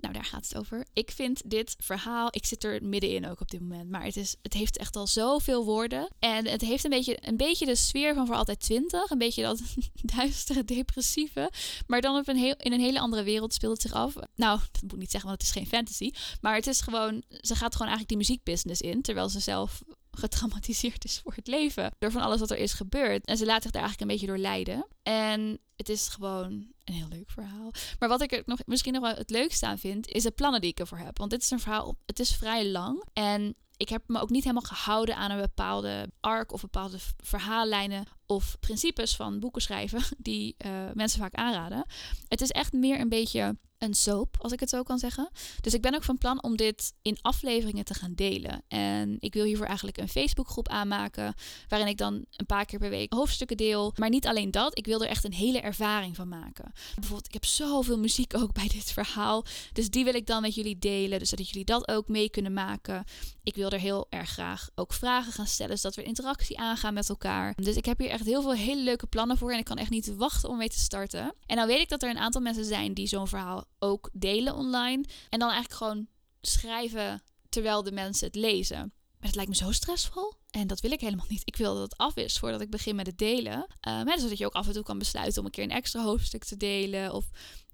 Nou, 0.00 0.14
daar 0.14 0.24
gaat 0.24 0.48
het 0.48 0.58
over. 0.58 0.86
Ik 0.92 1.10
vind 1.10 1.50
dit 1.50 1.76
verhaal, 1.78 2.28
ik 2.30 2.46
zit 2.46 2.64
er 2.64 2.82
middenin 2.82 3.26
ook 3.26 3.40
op 3.40 3.50
dit 3.50 3.60
moment, 3.60 3.90
maar 3.90 4.04
het, 4.04 4.16
is, 4.16 4.36
het 4.42 4.52
heeft 4.52 4.78
echt 4.78 4.96
al 4.96 5.06
zoveel 5.06 5.64
woorden. 5.64 6.08
En 6.18 6.46
het 6.46 6.60
heeft 6.60 6.84
een 6.84 6.90
beetje, 6.90 7.18
een 7.20 7.36
beetje 7.36 7.66
de 7.66 7.74
sfeer 7.74 8.14
van 8.14 8.26
voor 8.26 8.34
altijd 8.34 8.60
twintig. 8.60 9.10
Een 9.10 9.18
beetje 9.18 9.42
dat 9.42 9.60
duistere, 10.16 10.64
depressieve. 10.64 11.50
Maar 11.86 12.00
dan 12.00 12.16
op 12.16 12.28
een 12.28 12.36
heel, 12.36 12.54
in 12.58 12.72
een 12.72 12.80
hele 12.80 13.00
andere 13.00 13.22
wereld 13.22 13.54
speelt 13.54 13.72
het 13.72 13.82
zich 13.82 13.92
af. 13.92 14.14
Nou, 14.34 14.58
dat 14.72 14.82
moet 14.82 14.92
ik 14.92 14.98
niet 14.98 15.10
zeggen, 15.10 15.28
want 15.28 15.42
het 15.42 15.50
is 15.50 15.56
geen 15.56 15.66
fantasy. 15.66 16.10
Maar 16.40 16.54
het 16.54 16.66
is 16.66 16.80
gewoon, 16.80 17.22
ze 17.28 17.54
gaat 17.54 17.72
gewoon 17.72 17.92
eigenlijk 17.92 18.08
die 18.08 18.16
muziekbusiness 18.16 18.80
in, 18.80 19.02
terwijl 19.02 19.28
ze 19.28 19.40
zelf 19.40 19.82
getraumatiseerd 20.10 21.04
is 21.04 21.18
voor 21.18 21.34
het 21.34 21.46
leven. 21.46 21.94
Door 21.98 22.10
van 22.10 22.22
alles 22.22 22.40
wat 22.40 22.50
er 22.50 22.58
is 22.58 22.72
gebeurd. 22.72 23.26
En 23.26 23.36
ze 23.36 23.46
laat 23.46 23.62
zich 23.62 23.70
daar 23.70 23.82
eigenlijk 23.82 24.10
een 24.10 24.16
beetje 24.16 24.32
door 24.32 24.44
leiden. 24.44 24.86
En 25.02 25.58
het 25.76 25.88
is 25.88 26.08
gewoon 26.08 26.72
een 26.88 26.94
heel 26.94 27.08
leuk 27.08 27.30
verhaal. 27.30 27.70
Maar 27.98 28.08
wat 28.08 28.20
ik 28.20 28.32
er 28.32 28.42
nog, 28.46 28.58
misschien 28.66 28.92
nog 28.92 29.02
wel 29.02 29.14
het 29.14 29.30
leukste 29.30 29.66
aan 29.66 29.78
vind, 29.78 30.08
is 30.08 30.22
de 30.22 30.30
plannen 30.30 30.60
die 30.60 30.70
ik 30.70 30.78
ervoor 30.80 30.98
heb. 30.98 31.18
Want 31.18 31.30
dit 31.30 31.42
is 31.42 31.50
een 31.50 31.60
verhaal, 31.60 31.96
het 32.06 32.18
is 32.18 32.36
vrij 32.36 32.66
lang. 32.66 33.04
En 33.12 33.54
ik 33.76 33.88
heb 33.88 34.02
me 34.06 34.20
ook 34.20 34.30
niet 34.30 34.42
helemaal 34.44 34.76
gehouden 34.76 35.16
aan 35.16 35.30
een 35.30 35.40
bepaalde 35.40 36.10
arc 36.20 36.52
of 36.52 36.60
bepaalde 36.60 36.98
verhaallijnen 37.16 38.06
of 38.28 38.56
principes 38.60 39.16
van 39.16 39.40
boeken 39.40 39.62
schrijven 39.62 40.02
die 40.18 40.54
uh, 40.66 40.72
mensen 40.94 41.20
vaak 41.20 41.34
aanraden. 41.34 41.86
Het 42.28 42.40
is 42.40 42.50
echt 42.50 42.72
meer 42.72 43.00
een 43.00 43.08
beetje 43.08 43.56
een 43.78 43.94
soap, 43.94 44.36
als 44.40 44.52
ik 44.52 44.60
het 44.60 44.68
zo 44.68 44.82
kan 44.82 44.98
zeggen. 44.98 45.30
Dus 45.60 45.74
ik 45.74 45.82
ben 45.82 45.94
ook 45.94 46.02
van 46.02 46.18
plan 46.18 46.42
om 46.42 46.56
dit 46.56 46.92
in 47.02 47.18
afleveringen 47.20 47.84
te 47.84 47.94
gaan 47.94 48.14
delen. 48.14 48.62
En 48.68 49.16
ik 49.20 49.34
wil 49.34 49.44
hiervoor 49.44 49.66
eigenlijk 49.66 49.98
een 49.98 50.08
Facebookgroep 50.08 50.68
aanmaken, 50.68 51.34
waarin 51.68 51.88
ik 51.88 51.96
dan 51.96 52.24
een 52.36 52.46
paar 52.46 52.64
keer 52.64 52.78
per 52.78 52.90
week 52.90 53.12
hoofdstukken 53.12 53.56
deel. 53.56 53.92
Maar 53.96 54.08
niet 54.08 54.26
alleen 54.26 54.50
dat, 54.50 54.78
ik 54.78 54.86
wil 54.86 55.02
er 55.02 55.08
echt 55.08 55.24
een 55.24 55.32
hele 55.32 55.60
ervaring 55.60 56.16
van 56.16 56.28
maken. 56.28 56.72
Bijvoorbeeld, 56.94 57.26
ik 57.26 57.32
heb 57.32 57.44
zoveel 57.44 57.98
muziek 57.98 58.36
ook 58.36 58.52
bij 58.52 58.68
dit 58.68 58.92
verhaal, 58.92 59.44
dus 59.72 59.90
die 59.90 60.04
wil 60.04 60.14
ik 60.14 60.26
dan 60.26 60.42
met 60.42 60.54
jullie 60.54 60.78
delen, 60.78 61.18
dus 61.18 61.28
zodat 61.28 61.48
jullie 61.48 61.64
dat 61.64 61.88
ook 61.88 62.08
mee 62.08 62.30
kunnen 62.30 62.52
maken. 62.52 63.04
Ik 63.42 63.54
wil 63.54 63.70
er 63.70 63.80
heel 63.80 64.06
erg 64.10 64.30
graag 64.30 64.68
ook 64.74 64.92
vragen 64.92 65.32
gaan 65.32 65.46
stellen, 65.46 65.78
zodat 65.78 65.96
we 65.96 66.02
interactie 66.02 66.58
aangaan 66.58 66.94
met 66.94 67.08
elkaar. 67.08 67.54
Dus 67.56 67.76
ik 67.76 67.84
heb 67.84 67.98
hier 67.98 68.10
echt 68.10 68.17
heel 68.26 68.42
veel 68.42 68.54
hele 68.54 68.82
leuke 68.82 69.06
plannen 69.06 69.38
voor 69.38 69.52
en 69.52 69.58
ik 69.58 69.64
kan 69.64 69.76
echt 69.76 69.90
niet 69.90 70.16
wachten 70.16 70.48
om 70.48 70.56
mee 70.56 70.68
te 70.68 70.78
starten. 70.78 71.34
En 71.46 71.56
dan 71.56 71.66
weet 71.66 71.80
ik 71.80 71.88
dat 71.88 72.02
er 72.02 72.10
een 72.10 72.18
aantal 72.18 72.40
mensen 72.40 72.64
zijn 72.64 72.94
die 72.94 73.06
zo'n 73.06 73.28
verhaal 73.28 73.64
ook 73.78 74.10
delen 74.12 74.54
online. 74.54 75.04
En 75.28 75.38
dan 75.38 75.50
eigenlijk 75.50 75.78
gewoon 75.82 76.06
schrijven 76.40 77.22
terwijl 77.48 77.82
de 77.82 77.92
mensen 77.92 78.26
het 78.26 78.36
lezen. 78.36 78.78
Maar 79.18 79.26
het 79.26 79.34
lijkt 79.34 79.50
me 79.50 79.56
zo 79.56 79.72
stressvol. 79.72 80.32
En 80.50 80.66
dat 80.66 80.80
wil 80.80 80.92
ik 80.92 81.00
helemaal 81.00 81.26
niet. 81.28 81.42
Ik 81.44 81.56
wil 81.56 81.74
dat 81.74 81.82
het 81.82 81.96
af 81.96 82.16
is 82.16 82.38
voordat 82.38 82.60
ik 82.60 82.70
begin 82.70 82.96
met 82.96 83.06
het 83.06 83.18
delen. 83.18 83.66
Uh, 83.88 84.16
zodat 84.16 84.38
je 84.38 84.46
ook 84.46 84.52
af 84.52 84.66
en 84.66 84.72
toe 84.72 84.82
kan 84.82 84.98
besluiten 84.98 85.40
om 85.40 85.46
een 85.46 85.52
keer 85.52 85.64
een 85.64 85.70
extra 85.70 86.02
hoofdstuk 86.02 86.44
te 86.44 86.56
delen. 86.56 87.12
Of 87.12 87.26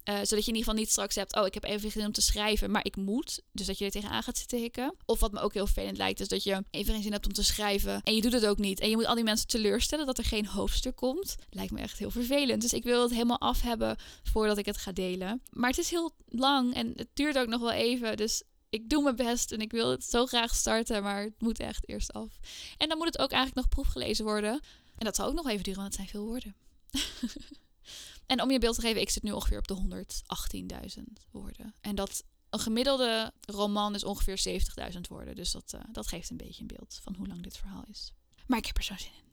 uh, 0.09 0.14
zodat 0.14 0.29
je 0.29 0.37
in 0.37 0.57
ieder 0.57 0.57
geval 0.57 0.75
niet 0.75 0.90
straks 0.90 1.14
hebt, 1.14 1.37
oh, 1.37 1.47
ik 1.47 1.55
heb 1.55 1.64
even 1.64 1.90
zin 1.90 2.07
om 2.07 2.12
te 2.12 2.23
schrijven, 2.23 2.71
maar 2.71 2.85
ik 2.85 2.97
moet. 2.97 3.43
Dus 3.53 3.67
dat 3.67 3.79
je 3.79 3.85
er 3.85 3.90
tegenaan 3.90 4.23
gaat 4.23 4.38
zitten 4.38 4.59
hikken. 4.59 4.95
Of 5.07 5.21
wat 5.21 5.33
me 5.33 5.40
ook 5.40 5.55
heel 5.55 5.67
vervelend 5.67 5.97
lijkt, 5.97 6.21
is 6.21 6.29
dat 6.29 6.43
je 6.43 6.64
even 6.71 6.93
geen 6.93 7.03
zin 7.03 7.12
hebt 7.12 7.27
om 7.27 7.33
te 7.33 7.45
schrijven 7.45 8.01
en 8.03 8.14
je 8.14 8.21
doet 8.21 8.33
het 8.33 8.47
ook 8.47 8.59
niet. 8.59 8.81
En 8.81 8.90
je 8.90 8.97
moet 8.97 9.07
al 9.07 9.14
die 9.14 9.25
mensen 9.25 9.47
teleurstellen 9.47 10.07
dat 10.07 10.19
er 10.19 10.25
geen 10.25 10.47
hoofdstuk 10.47 10.97
komt. 10.97 11.37
Lijkt 11.51 11.73
me 11.73 11.81
echt 11.81 11.99
heel 11.99 12.11
vervelend. 12.11 12.62
Dus 12.62 12.73
ik 12.73 12.85
wil 12.85 13.03
het 13.03 13.11
helemaal 13.11 13.40
af 13.40 13.61
hebben 13.61 13.97
voordat 14.23 14.59
ik 14.59 14.67
het 14.67 14.77
ga 14.77 14.93
delen. 14.93 15.43
Maar 15.51 15.71
het 15.71 15.79
is 15.79 15.90
heel 15.90 16.14
lang 16.29 16.75
en 16.75 16.93
het 16.97 17.09
duurt 17.14 17.38
ook 17.38 17.49
nog 17.49 17.61
wel 17.61 17.73
even. 17.73 18.17
Dus 18.17 18.43
ik 18.69 18.88
doe 18.88 19.03
mijn 19.03 19.17
best 19.17 19.53
en 19.53 19.61
ik 19.61 19.71
wil 19.71 19.90
het 19.90 20.05
zo 20.05 20.27
graag 20.27 20.55
starten, 20.55 21.03
maar 21.03 21.23
het 21.23 21.40
moet 21.40 21.59
echt 21.59 21.88
eerst 21.88 22.12
af. 22.12 22.38
En 22.77 22.88
dan 22.88 22.99
moet 22.99 23.07
het 23.07 23.19
ook 23.19 23.31
eigenlijk 23.31 23.55
nog 23.55 23.69
proefgelezen 23.69 24.25
worden. 24.25 24.61
En 24.97 25.05
dat 25.05 25.17
zal 25.17 25.27
ook 25.27 25.35
nog 25.35 25.49
even 25.49 25.62
duren, 25.62 25.81
want 25.81 25.97
het 25.97 25.97
zijn 25.97 26.09
veel 26.09 26.25
woorden. 26.25 26.55
En 28.26 28.42
om 28.42 28.50
je 28.50 28.58
beeld 28.58 28.74
te 28.74 28.80
geven, 28.80 29.00
ik 29.00 29.10
zit 29.10 29.22
nu 29.22 29.32
ongeveer 29.32 29.58
op 29.58 29.68
de 29.68 30.14
118.000 30.96 31.02
woorden. 31.30 31.74
En 31.80 31.94
dat 31.94 32.24
een 32.50 32.60
gemiddelde 32.60 33.32
roman 33.40 33.94
is 33.94 34.04
ongeveer 34.04 34.62
70.000 34.92 35.00
woorden. 35.08 35.34
Dus 35.34 35.52
dat, 35.52 35.72
uh, 35.74 35.80
dat 35.92 36.06
geeft 36.06 36.30
een 36.30 36.37
beetje 36.37 36.60
een 36.60 36.66
beeld 36.66 37.00
van 37.02 37.14
hoe 37.14 37.26
lang 37.26 37.42
dit 37.42 37.56
verhaal 37.56 37.84
is. 37.90 38.12
Maar 38.46 38.58
ik 38.58 38.66
heb 38.66 38.76
er 38.76 38.82
zo 38.82 38.94
zin 38.96 39.12
in. 39.16 39.32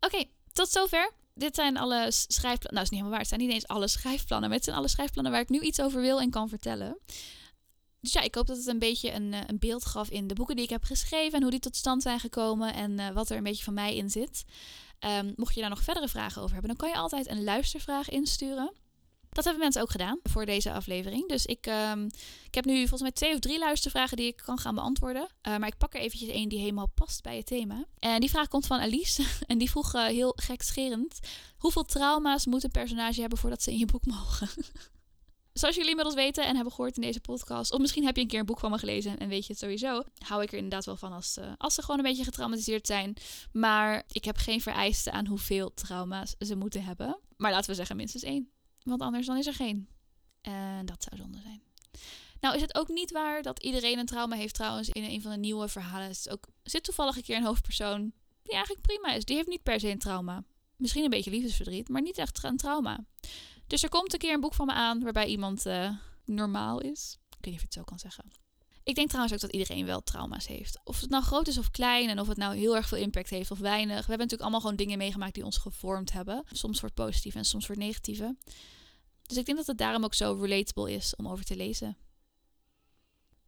Oké, 0.00 0.24
tot 0.52 0.68
zover. 0.68 1.12
Dit 1.34 1.54
zijn 1.54 1.76
alle 1.76 2.06
schrijfplannen. 2.10 2.72
Nou, 2.72 2.84
is 2.84 2.90
niet 2.90 3.00
helemaal 3.00 3.10
waar. 3.10 3.18
Het 3.18 3.28
zijn 3.28 3.40
niet 3.40 3.50
eens 3.50 3.66
alle 3.66 3.88
schrijfplannen. 3.88 4.48
Maar 4.48 4.56
het 4.56 4.66
zijn 4.66 4.76
alle 4.76 4.88
schrijfplannen 4.88 5.32
waar 5.32 5.40
ik 5.40 5.48
nu 5.48 5.60
iets 5.60 5.80
over 5.80 6.00
wil 6.00 6.20
en 6.20 6.30
kan 6.30 6.48
vertellen. 6.48 6.98
Dus 8.00 8.12
ja, 8.12 8.20
ik 8.20 8.34
hoop 8.34 8.46
dat 8.46 8.56
het 8.56 8.66
een 8.66 8.78
beetje 8.78 9.12
een, 9.12 9.34
eh, 9.34 9.40
een 9.46 9.58
beeld 9.58 9.84
gaf 9.84 10.10
in 10.10 10.26
de 10.26 10.34
boeken 10.34 10.56
die 10.56 10.64
ik 10.64 10.70
heb 10.70 10.84
geschreven. 10.84 11.32
En 11.32 11.42
hoe 11.42 11.50
die 11.50 11.60
tot 11.60 11.76
stand 11.76 12.02
zijn 12.02 12.20
gekomen. 12.20 12.74
En 12.74 12.90
uh, 12.98 13.10
wat 13.10 13.30
er 13.30 13.36
een 13.36 13.42
beetje 13.42 13.64
van 13.64 13.74
mij 13.74 13.96
in 13.96 14.10
zit. 14.10 14.44
Um, 15.00 15.32
mocht 15.36 15.54
je 15.54 15.60
daar 15.60 15.70
nog 15.70 15.82
verdere 15.82 16.08
vragen 16.08 16.42
over 16.42 16.52
hebben, 16.52 16.76
dan 16.76 16.86
kan 16.86 16.88
je 16.88 17.02
altijd 17.02 17.28
een 17.28 17.44
luistervraag 17.44 18.08
insturen. 18.08 18.72
Dat 19.30 19.44
hebben 19.44 19.62
mensen 19.62 19.82
ook 19.82 19.90
gedaan 19.90 20.18
voor 20.22 20.46
deze 20.46 20.72
aflevering. 20.72 21.28
Dus 21.28 21.46
ik, 21.46 21.66
um, 21.66 22.04
ik 22.46 22.54
heb 22.54 22.64
nu 22.64 22.78
volgens 22.78 23.00
mij 23.00 23.12
twee 23.12 23.34
of 23.34 23.38
drie 23.38 23.58
luistervragen 23.58 24.16
die 24.16 24.26
ik 24.26 24.36
kan 24.36 24.58
gaan 24.58 24.74
beantwoorden. 24.74 25.22
Uh, 25.22 25.56
maar 25.56 25.68
ik 25.68 25.78
pak 25.78 25.94
er 25.94 26.00
eventjes 26.00 26.30
één 26.30 26.48
die 26.48 26.58
helemaal 26.58 26.90
past 26.94 27.22
bij 27.22 27.36
het 27.36 27.46
thema. 27.46 27.84
En 27.98 28.20
die 28.20 28.30
vraag 28.30 28.48
komt 28.48 28.66
van 28.66 28.80
Alice. 28.80 29.24
En 29.46 29.58
die 29.58 29.70
vroeg 29.70 29.94
uh, 29.94 30.04
heel 30.04 30.32
gekscherend: 30.36 31.18
Hoeveel 31.56 31.84
trauma's 31.84 32.46
moet 32.46 32.64
een 32.64 32.70
personage 32.70 33.20
hebben 33.20 33.38
voordat 33.38 33.62
ze 33.62 33.70
in 33.70 33.78
je 33.78 33.86
boek 33.86 34.06
mogen? 34.06 34.48
Zoals 35.58 35.74
jullie 35.74 35.90
inmiddels 35.90 36.16
weten 36.16 36.46
en 36.46 36.54
hebben 36.54 36.72
gehoord 36.72 36.96
in 36.96 37.02
deze 37.02 37.20
podcast, 37.20 37.72
of 37.72 37.78
misschien 37.78 38.04
heb 38.04 38.16
je 38.16 38.22
een 38.22 38.28
keer 38.28 38.38
een 38.38 38.46
boek 38.46 38.58
van 38.58 38.70
me 38.70 38.78
gelezen 38.78 39.18
en 39.18 39.28
weet 39.28 39.46
je 39.46 39.52
het 39.52 39.60
sowieso, 39.60 40.02
hou 40.18 40.42
ik 40.42 40.48
er 40.48 40.56
inderdaad 40.56 40.84
wel 40.84 40.96
van 40.96 41.12
als, 41.12 41.36
uh, 41.38 41.52
als 41.56 41.74
ze 41.74 41.82
gewoon 41.82 41.98
een 41.98 42.04
beetje 42.04 42.24
getraumatiseerd 42.24 42.86
zijn. 42.86 43.16
Maar 43.52 44.04
ik 44.08 44.24
heb 44.24 44.36
geen 44.36 44.60
vereisten 44.60 45.12
aan 45.12 45.26
hoeveel 45.26 45.74
trauma's 45.74 46.34
ze 46.38 46.56
moeten 46.56 46.84
hebben. 46.84 47.18
Maar 47.36 47.50
laten 47.50 47.70
we 47.70 47.76
zeggen 47.76 47.96
minstens 47.96 48.22
één. 48.22 48.50
Want 48.82 49.02
anders 49.02 49.26
dan 49.26 49.36
is 49.36 49.46
er 49.46 49.54
geen. 49.54 49.88
En 50.40 50.86
dat 50.86 51.02
zou 51.02 51.22
zonde 51.22 51.40
zijn. 51.40 51.62
Nou 52.40 52.54
is 52.54 52.60
het 52.60 52.74
ook 52.74 52.88
niet 52.88 53.10
waar 53.10 53.42
dat 53.42 53.62
iedereen 53.62 53.98
een 53.98 54.06
trauma 54.06 54.36
heeft 54.36 54.54
trouwens 54.54 54.88
in 54.88 55.04
een 55.04 55.22
van 55.22 55.30
de 55.30 55.38
nieuwe 55.38 55.68
verhalen. 55.68 56.10
Ook, 56.30 56.48
zit 56.62 56.84
toevallig 56.84 57.16
een 57.16 57.22
keer 57.22 57.36
een 57.36 57.44
hoofdpersoon 57.44 58.12
die 58.42 58.52
eigenlijk 58.52 58.86
prima 58.86 59.12
is. 59.12 59.24
Die 59.24 59.36
heeft 59.36 59.48
niet 59.48 59.62
per 59.62 59.80
se 59.80 59.88
een 59.88 59.98
trauma. 59.98 60.44
Misschien 60.76 61.04
een 61.04 61.10
beetje 61.10 61.30
liefdesverdriet, 61.30 61.88
maar 61.88 62.02
niet 62.02 62.18
echt 62.18 62.44
een 62.44 62.56
trauma. 62.56 63.04
Dus 63.68 63.82
er 63.82 63.88
komt 63.88 64.12
een 64.12 64.18
keer 64.18 64.34
een 64.34 64.40
boek 64.40 64.54
van 64.54 64.66
me 64.66 64.72
aan 64.72 65.02
waarbij 65.02 65.26
iemand 65.26 65.66
uh, 65.66 65.90
normaal 66.24 66.80
is. 66.80 67.18
Niet 67.40 67.54
of 67.54 67.60
je 67.60 67.64
het 67.64 67.74
zo 67.74 67.82
kan 67.82 67.98
zeggen. 67.98 68.24
Ik 68.82 68.94
denk 68.94 69.08
trouwens 69.08 69.34
ook 69.34 69.40
dat 69.40 69.52
iedereen 69.52 69.86
wel 69.86 70.02
trauma's 70.02 70.46
heeft. 70.46 70.80
Of 70.84 71.00
het 71.00 71.10
nou 71.10 71.24
groot 71.24 71.48
is 71.48 71.58
of 71.58 71.70
klein 71.70 72.08
en 72.08 72.20
of 72.20 72.28
het 72.28 72.36
nou 72.36 72.56
heel 72.56 72.76
erg 72.76 72.88
veel 72.88 72.98
impact 72.98 73.30
heeft 73.30 73.50
of 73.50 73.58
weinig. 73.58 73.88
We 73.88 73.94
hebben 73.94 74.16
natuurlijk 74.16 74.42
allemaal 74.42 74.60
gewoon 74.60 74.76
dingen 74.76 74.98
meegemaakt 74.98 75.34
die 75.34 75.44
ons 75.44 75.58
gevormd 75.58 76.12
hebben. 76.12 76.44
Soms 76.52 76.78
voor 76.78 76.88
het 76.88 77.04
positieve 77.04 77.38
en 77.38 77.44
soms 77.44 77.66
voor 77.66 77.74
het 77.74 77.84
negatieve. 77.84 78.36
Dus 79.22 79.36
ik 79.36 79.44
denk 79.44 79.58
dat 79.58 79.66
het 79.66 79.78
daarom 79.78 80.04
ook 80.04 80.14
zo 80.14 80.38
relatable 80.40 80.92
is 80.92 81.16
om 81.16 81.28
over 81.28 81.44
te 81.44 81.56
lezen. 81.56 81.96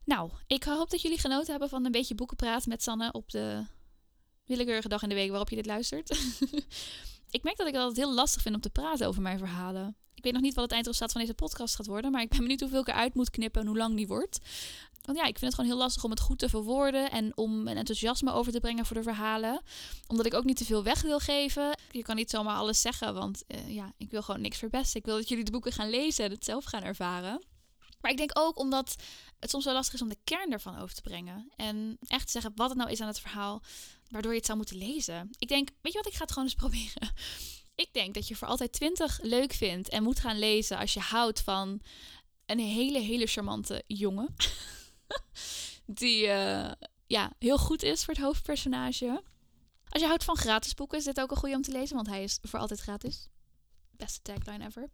Nou, 0.05 0.31
ik 0.47 0.65
hoop 0.65 0.91
dat 0.91 1.03
jullie 1.03 1.19
genoten 1.19 1.51
hebben 1.51 1.69
van 1.69 1.85
een 1.85 1.93
beetje 1.93 2.15
boekenpraat 2.15 2.67
met 2.67 2.83
Sanne 2.83 3.13
op 3.13 3.31
de 3.31 3.65
willekeurige 4.45 4.89
dag 4.89 5.03
in 5.03 5.09
de 5.09 5.15
week 5.15 5.29
waarop 5.29 5.51
je 5.51 5.57
dit 5.57 5.67
luistert. 5.67 6.09
ik 7.31 7.43
merk 7.43 7.57
dat 7.57 7.67
ik 7.67 7.75
altijd 7.75 7.97
heel 7.97 8.15
lastig 8.15 8.43
vind 8.43 8.55
om 8.55 8.61
te 8.61 8.71
praten 8.71 9.07
over 9.07 9.23
mijn 9.23 9.39
verhalen. 9.39 9.97
Ik 10.15 10.27
weet 10.27 10.33
nog 10.33 10.43
niet 10.43 10.55
wat 10.55 10.65
het 10.65 10.73
eindresultaat 10.73 11.13
van 11.13 11.21
deze 11.21 11.35
podcast 11.35 11.75
gaat 11.75 11.87
worden. 11.87 12.11
Maar 12.11 12.23
ik 12.23 12.29
ben 12.29 12.39
benieuwd 12.39 12.61
hoeveel 12.61 12.81
ik 12.81 12.89
eruit 12.89 13.15
moet 13.15 13.31
knippen 13.31 13.61
en 13.61 13.67
hoe 13.67 13.77
lang 13.77 13.97
die 13.97 14.07
wordt. 14.07 14.39
Want 15.05 15.19
ja, 15.19 15.25
ik 15.25 15.39
vind 15.39 15.53
het 15.53 15.55
gewoon 15.55 15.71
heel 15.71 15.81
lastig 15.81 16.05
om 16.05 16.11
het 16.11 16.21
goed 16.21 16.39
te 16.39 16.49
verwoorden. 16.49 17.11
En 17.11 17.37
om 17.37 17.69
een 17.69 17.77
enthousiasme 17.77 18.33
over 18.33 18.53
te 18.53 18.61
brengen 18.61 18.87
voor 18.87 18.97
de 18.97 19.03
verhalen. 19.03 19.63
Omdat 20.07 20.27
ik 20.27 20.35
ook 20.35 20.45
niet 20.45 20.57
te 20.57 20.65
veel 20.65 20.83
weg 20.83 21.03
wil 21.03 21.19
geven. 21.19 21.79
Je 21.91 22.03
kan 22.03 22.17
niet 22.17 22.31
zomaar 22.31 22.57
alles 22.57 22.81
zeggen. 22.81 23.15
Want 23.15 23.43
uh, 23.49 23.75
ja, 23.75 23.93
ik 23.97 24.11
wil 24.11 24.23
gewoon 24.23 24.41
niks 24.41 24.59
verpesten. 24.59 25.01
Ik 25.01 25.07
wil 25.07 25.17
dat 25.17 25.29
jullie 25.29 25.45
de 25.45 25.51
boeken 25.51 25.73
gaan 25.73 25.91
lezen 25.91 26.25
en 26.25 26.31
het 26.31 26.45
zelf 26.45 26.65
gaan 26.65 26.83
ervaren. 26.83 27.43
Maar 28.01 28.11
ik 28.11 28.17
denk 28.17 28.31
ook 28.35 28.59
omdat 28.59 28.97
het 29.39 29.51
soms 29.51 29.65
wel 29.65 29.75
lastig 29.75 29.95
is 29.95 30.03
om 30.03 30.09
de 30.09 30.19
kern 30.25 30.53
ervan 30.53 30.79
over 30.79 30.95
te 30.95 31.03
brengen. 31.03 31.53
En 31.57 31.99
echt 32.07 32.25
te 32.25 32.31
zeggen 32.31 32.53
wat 32.55 32.69
het 32.69 32.79
nou 32.79 32.91
is 32.91 33.01
aan 33.01 33.07
het 33.07 33.21
verhaal. 33.21 33.63
Waardoor 34.09 34.31
je 34.31 34.37
het 34.37 34.47
zou 34.47 34.59
moeten 34.59 34.77
lezen. 34.77 35.31
Ik 35.39 35.49
denk, 35.49 35.69
weet 35.81 35.93
je 35.93 35.99
wat, 35.99 36.07
ik 36.07 36.15
ga 36.15 36.23
het 36.23 36.33
gewoon 36.33 36.45
eens 36.45 36.59
proberen. 36.65 37.13
Ik 37.75 37.93
denk 37.93 38.15
dat 38.15 38.29
je 38.29 38.37
voor 38.37 38.49
altijd 38.49 38.73
20 38.73 39.19
leuk 39.23 39.53
vindt 39.53 39.89
en 39.89 40.03
moet 40.03 40.21
gaan 40.21 40.39
lezen 40.39 40.79
als 40.79 40.95
je 40.95 41.01
houdt 41.01 41.41
van 41.41 41.81
een 42.47 42.59
hele, 42.59 42.99
hele 42.99 43.27
charmante 43.27 43.83
jongen. 43.87 44.35
Die 45.87 46.27
uh, 46.27 46.71
ja, 47.07 47.33
heel 47.39 47.59
goed 47.59 47.83
is 47.83 48.05
voor 48.05 48.15
het 48.15 48.23
hoofdpersonage. 48.23 49.23
Als 49.89 50.03
je 50.03 50.09
houdt 50.09 50.25
van 50.25 50.37
gratis 50.37 50.75
boeken, 50.75 50.99
is 50.99 51.05
dit 51.05 51.21
ook 51.21 51.31
een 51.31 51.37
goede 51.37 51.55
om 51.55 51.63
te 51.63 51.73
lezen, 51.73 51.97
want 51.97 52.09
hij 52.09 52.23
is 52.23 52.39
voor 52.43 52.59
altijd 52.59 52.81
gratis. 52.81 53.29
Beste 54.01 54.23
tagline 54.23 54.67
ever. 54.67 54.89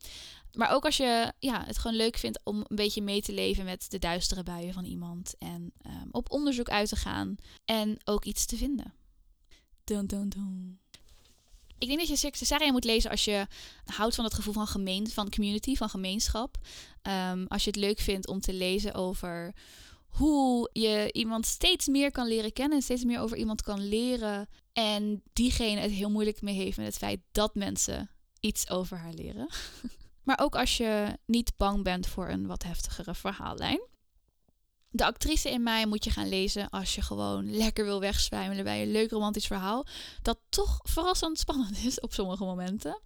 Maar 0.52 0.70
ook 0.70 0.84
als 0.84 0.96
je 0.96 1.32
ja, 1.38 1.64
het 1.64 1.78
gewoon 1.78 1.96
leuk 1.96 2.16
vindt 2.16 2.40
om 2.44 2.56
een 2.56 2.76
beetje 2.76 3.02
mee 3.02 3.22
te 3.22 3.32
leven 3.32 3.64
met 3.64 3.90
de 3.90 3.98
duistere 3.98 4.42
buien 4.42 4.72
van 4.72 4.84
iemand. 4.84 5.34
En 5.38 5.72
um, 5.86 6.08
op 6.10 6.30
onderzoek 6.30 6.68
uit 6.68 6.88
te 6.88 6.96
gaan. 6.96 7.36
En 7.64 7.96
ook 8.04 8.24
iets 8.24 8.46
te 8.46 8.56
vinden. 8.56 8.94
Dun, 9.84 10.06
dun, 10.06 10.28
dun. 10.28 10.80
Ik 11.78 11.86
denk 11.86 11.98
dat 11.98 12.08
je 12.08 12.30
Cirque 12.32 12.72
moet 12.72 12.84
lezen 12.84 13.10
als 13.10 13.24
je 13.24 13.46
houdt 13.84 14.14
van 14.14 14.24
het 14.24 14.34
gevoel 14.34 14.54
van 14.54 14.66
gemeen, 14.66 15.10
van 15.10 15.30
community, 15.30 15.74
van 15.74 15.88
gemeenschap. 15.88 16.56
Um, 17.02 17.46
als 17.46 17.64
je 17.64 17.70
het 17.70 17.78
leuk 17.78 17.98
vindt 17.98 18.28
om 18.28 18.40
te 18.40 18.52
lezen 18.52 18.94
over 18.94 19.54
hoe 20.06 20.70
je 20.72 21.08
iemand 21.12 21.46
steeds 21.46 21.86
meer 21.86 22.10
kan 22.10 22.26
leren 22.26 22.52
kennen 22.52 22.76
en 22.78 22.84
steeds 22.84 23.04
meer 23.04 23.20
over 23.20 23.36
iemand 23.36 23.62
kan 23.62 23.88
leren. 23.88 24.48
En 24.72 25.22
diegene 25.32 25.80
het 25.80 25.90
heel 25.90 26.10
moeilijk 26.10 26.42
mee 26.42 26.54
heeft 26.54 26.76
met 26.76 26.86
het 26.86 26.96
feit 26.96 27.20
dat 27.32 27.54
mensen 27.54 28.10
iets 28.46 28.70
over 28.70 28.98
haar 28.98 29.12
leren. 29.12 29.48
maar 30.26 30.38
ook 30.40 30.56
als 30.56 30.76
je 30.76 31.18
niet 31.26 31.52
bang 31.56 31.82
bent 31.82 32.06
voor 32.06 32.28
een 32.28 32.46
wat 32.46 32.62
heftigere 32.62 33.14
verhaallijn. 33.14 33.80
De 34.90 35.04
actrice 35.04 35.50
in 35.50 35.62
mij 35.62 35.86
moet 35.86 36.04
je 36.04 36.10
gaan 36.10 36.28
lezen 36.28 36.68
als 36.68 36.94
je 36.94 37.02
gewoon 37.02 37.56
lekker 37.56 37.84
wil 37.84 38.00
wegzwijmelen 38.00 38.64
bij 38.64 38.82
een 38.82 38.90
leuk 38.90 39.10
romantisch 39.10 39.46
verhaal. 39.46 39.86
Dat 40.22 40.38
toch 40.48 40.80
verrassend 40.82 41.38
spannend 41.38 41.84
is 41.84 42.00
op 42.00 42.12
sommige 42.12 42.44
momenten. 42.44 43.00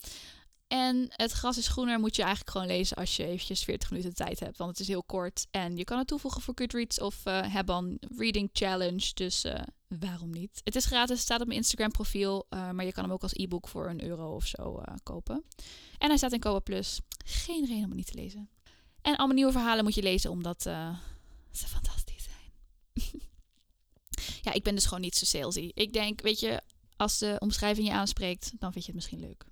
En 0.71 1.07
Het 1.09 1.33
gras 1.33 1.59
is 1.59 1.69
groener 1.69 2.01
moet 2.01 2.17
je 2.17 2.23
eigenlijk 2.23 2.51
gewoon 2.51 2.67
lezen 2.67 2.97
als 2.97 3.17
je 3.17 3.27
eventjes 3.27 3.65
40 3.65 3.91
minuten 3.91 4.15
tijd 4.15 4.41
hebt. 4.41 4.57
Want 4.57 4.71
het 4.71 4.81
is 4.81 4.89
heel 4.89 5.03
kort. 5.03 5.47
En 5.51 5.77
je 5.77 5.85
kan 5.85 5.99
het 5.99 6.07
toevoegen 6.07 6.43
voor 6.43 6.55
Goodreads 6.57 7.01
of 7.01 7.27
uh, 7.27 7.39
eh, 7.39 7.53
Hebban 7.53 7.99
Reading 8.17 8.51
Challenge. 8.53 9.11
Dus 9.15 9.45
uh, 9.45 9.55
waarom 9.89 10.31
niet? 10.31 10.61
Het 10.65 10.77
is 10.77 10.85
gratis, 10.85 11.21
staat 11.21 11.41
op 11.41 11.47
mijn 11.47 11.59
Instagram 11.59 11.91
profiel. 11.91 12.47
Uh, 12.51 12.71
maar 12.71 12.85
je 12.85 12.93
kan 12.93 13.05
hem 13.05 13.13
ook 13.13 13.23
als 13.23 13.33
e-book 13.33 13.69
voor 13.69 13.89
een 13.89 14.05
euro 14.05 14.35
of 14.35 14.47
zo 14.47 14.83
kopen. 15.03 15.45
En 15.99 16.09
hij 16.09 16.17
staat 16.17 16.33
in 16.33 16.41
Koa 16.41 16.59
Plus. 16.59 17.01
Geen 17.25 17.67
reden 17.67 17.85
om 17.85 17.89
het 17.89 17.95
niet 17.95 18.11
te 18.11 18.19
lezen. 18.19 18.49
En 19.03 19.17
allemaal 19.17 19.37
nieuwe 19.37 19.53
verhalen 19.53 19.85
moet 19.85 19.95
je 19.95 20.03
lezen 20.03 20.31
omdat 20.31 20.63
ze 20.63 20.97
fantastisch 21.53 22.25
zijn. 22.25 22.53
ja, 24.47 24.53
ik 24.53 24.63
ben 24.63 24.75
dus 24.75 24.85
gewoon 24.85 25.01
niet 25.01 25.17
zo 25.17 25.25
salesy. 25.25 25.71
Ik 25.75 25.93
denk, 25.93 26.21
weet 26.21 26.41
je, 26.41 26.63
als 26.97 27.19
de 27.19 27.37
omschrijving 27.39 27.87
je 27.87 27.93
aanspreekt, 27.93 28.53
dan 28.59 28.73
vind 28.73 28.85
je 28.85 28.93
het 28.93 29.01
misschien 29.01 29.21
leuk. 29.21 29.50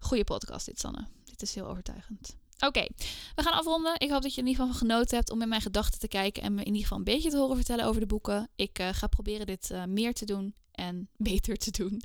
Goeie 0.00 0.24
podcast 0.24 0.66
dit, 0.66 0.80
Sanne. 0.80 1.06
Dit 1.24 1.42
is 1.42 1.54
heel 1.54 1.66
overtuigend. 1.66 2.36
Oké, 2.58 2.86
we 3.34 3.42
gaan 3.42 3.52
afronden. 3.52 3.94
Ik 3.98 4.10
hoop 4.10 4.22
dat 4.22 4.34
je 4.34 4.40
in 4.40 4.46
ieder 4.46 4.64
geval 4.64 4.78
genoten 4.78 5.16
hebt 5.16 5.30
om 5.30 5.38
met 5.38 5.48
mijn 5.48 5.60
gedachten 5.60 6.00
te 6.00 6.08
kijken 6.08 6.42
en 6.42 6.54
me 6.54 6.60
in 6.60 6.66
ieder 6.66 6.82
geval 6.82 6.98
een 6.98 7.04
beetje 7.04 7.30
te 7.30 7.36
horen 7.36 7.56
vertellen 7.56 7.84
over 7.84 8.00
de 8.00 8.06
boeken. 8.06 8.48
Ik 8.56 8.78
uh, 8.78 8.88
ga 8.92 9.06
proberen 9.06 9.46
dit 9.46 9.70
uh, 9.70 9.84
meer 9.84 10.14
te 10.14 10.24
doen 10.24 10.54
en 10.72 11.08
beter 11.16 11.56
te 11.56 11.70
doen. 11.70 12.02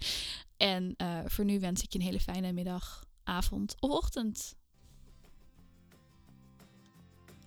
En 0.58 0.93
uh, 0.97 1.19
voor 1.25 1.45
nu 1.45 1.60
wens 1.60 1.84
ik 1.84 1.93
je 1.93 1.99
een 1.99 2.05
hele 2.05 2.19
fijne 2.19 2.51
middag, 2.51 3.05
avond 3.23 3.75
of 3.79 3.89
ochtend. 3.89 4.55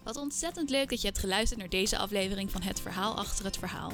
Wat 0.02 0.16
ontzettend 0.16 0.70
leuk 0.70 0.90
dat 0.90 1.00
je 1.00 1.06
hebt 1.06 1.18
geluisterd 1.18 1.60
naar 1.60 1.68
deze 1.68 1.98
aflevering 1.98 2.50
van 2.50 2.62
Het 2.62 2.80
Verhaal 2.80 3.16
achter 3.16 3.44
het 3.44 3.58
verhaal. 3.58 3.92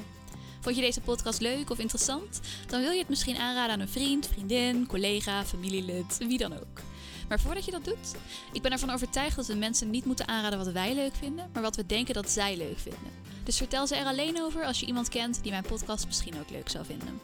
Vond 0.65 0.77
je 0.77 0.83
deze 0.83 1.01
podcast 1.01 1.41
leuk 1.41 1.71
of 1.71 1.79
interessant? 1.79 2.41
Dan 2.67 2.81
wil 2.81 2.91
je 2.91 2.99
het 2.99 3.09
misschien 3.09 3.37
aanraden 3.37 3.73
aan 3.73 3.81
een 3.81 3.89
vriend, 3.89 4.27
vriendin, 4.27 4.87
collega, 4.87 5.45
familielid, 5.45 6.19
wie 6.19 6.39
dan 6.39 6.53
ook. 6.53 6.81
Maar 7.29 7.41
voordat 7.41 7.65
je 7.65 7.71
dat 7.71 7.85
doet, 7.85 8.15
ik 8.53 8.63
ben 8.63 8.73
ervan 8.73 8.91
overtuigd 8.91 9.37
dat 9.37 9.47
we 9.47 9.55
mensen 9.55 9.91
niet 9.91 10.05
moeten 10.05 10.29
aanraden 10.29 10.59
wat 10.59 10.73
wij 10.73 10.95
leuk 10.95 11.15
vinden, 11.15 11.51
maar 11.53 11.63
wat 11.63 11.77
we 11.77 11.87
denken 11.87 12.15
dat 12.15 12.31
zij 12.31 12.57
leuk 12.57 12.79
vinden. 12.79 13.11
Dus 13.43 13.57
vertel 13.57 13.87
ze 13.87 13.97
er 13.97 14.07
alleen 14.07 14.43
over 14.43 14.65
als 14.65 14.81
je 14.81 14.87
iemand 14.87 15.09
kent 15.09 15.43
die 15.43 15.51
mijn 15.51 15.63
podcast 15.63 16.07
misschien 16.07 16.39
ook 16.39 16.51
leuk 16.51 16.69
zou 16.69 16.85
vinden. 16.85 17.21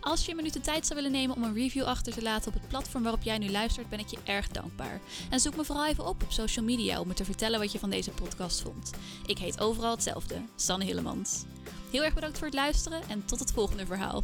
Als 0.00 0.24
je 0.24 0.30
een 0.30 0.36
minuut 0.36 0.52
de 0.52 0.60
tijd 0.60 0.86
zou 0.86 1.00
willen 1.00 1.18
nemen 1.18 1.36
om 1.36 1.42
een 1.42 1.54
review 1.54 1.84
achter 1.84 2.12
te 2.12 2.22
laten 2.22 2.48
op 2.48 2.60
het 2.60 2.68
platform 2.68 3.02
waarop 3.02 3.22
jij 3.22 3.38
nu 3.38 3.50
luistert, 3.50 3.88
ben 3.88 3.98
ik 3.98 4.08
je 4.08 4.18
erg 4.24 4.48
dankbaar. 4.48 5.00
En 5.30 5.40
zoek 5.40 5.56
me 5.56 5.64
vooral 5.64 5.86
even 5.86 6.06
op 6.06 6.22
op 6.22 6.32
social 6.32 6.64
media 6.64 7.00
om 7.00 7.08
me 7.08 7.14
te 7.14 7.24
vertellen 7.24 7.60
wat 7.60 7.72
je 7.72 7.78
van 7.78 7.90
deze 7.90 8.10
podcast 8.10 8.60
vond. 8.60 8.90
Ik 9.26 9.38
heet 9.38 9.60
overal 9.60 9.90
hetzelfde, 9.90 10.42
Sanne 10.56 10.84
Hillemans. 10.84 11.44
Heel 11.94 12.04
erg 12.04 12.14
bedankt 12.14 12.38
voor 12.38 12.46
het 12.46 12.56
luisteren 12.56 13.02
en 13.08 13.24
tot 13.24 13.38
het 13.38 13.52
volgende 13.52 13.86
verhaal. 13.86 14.22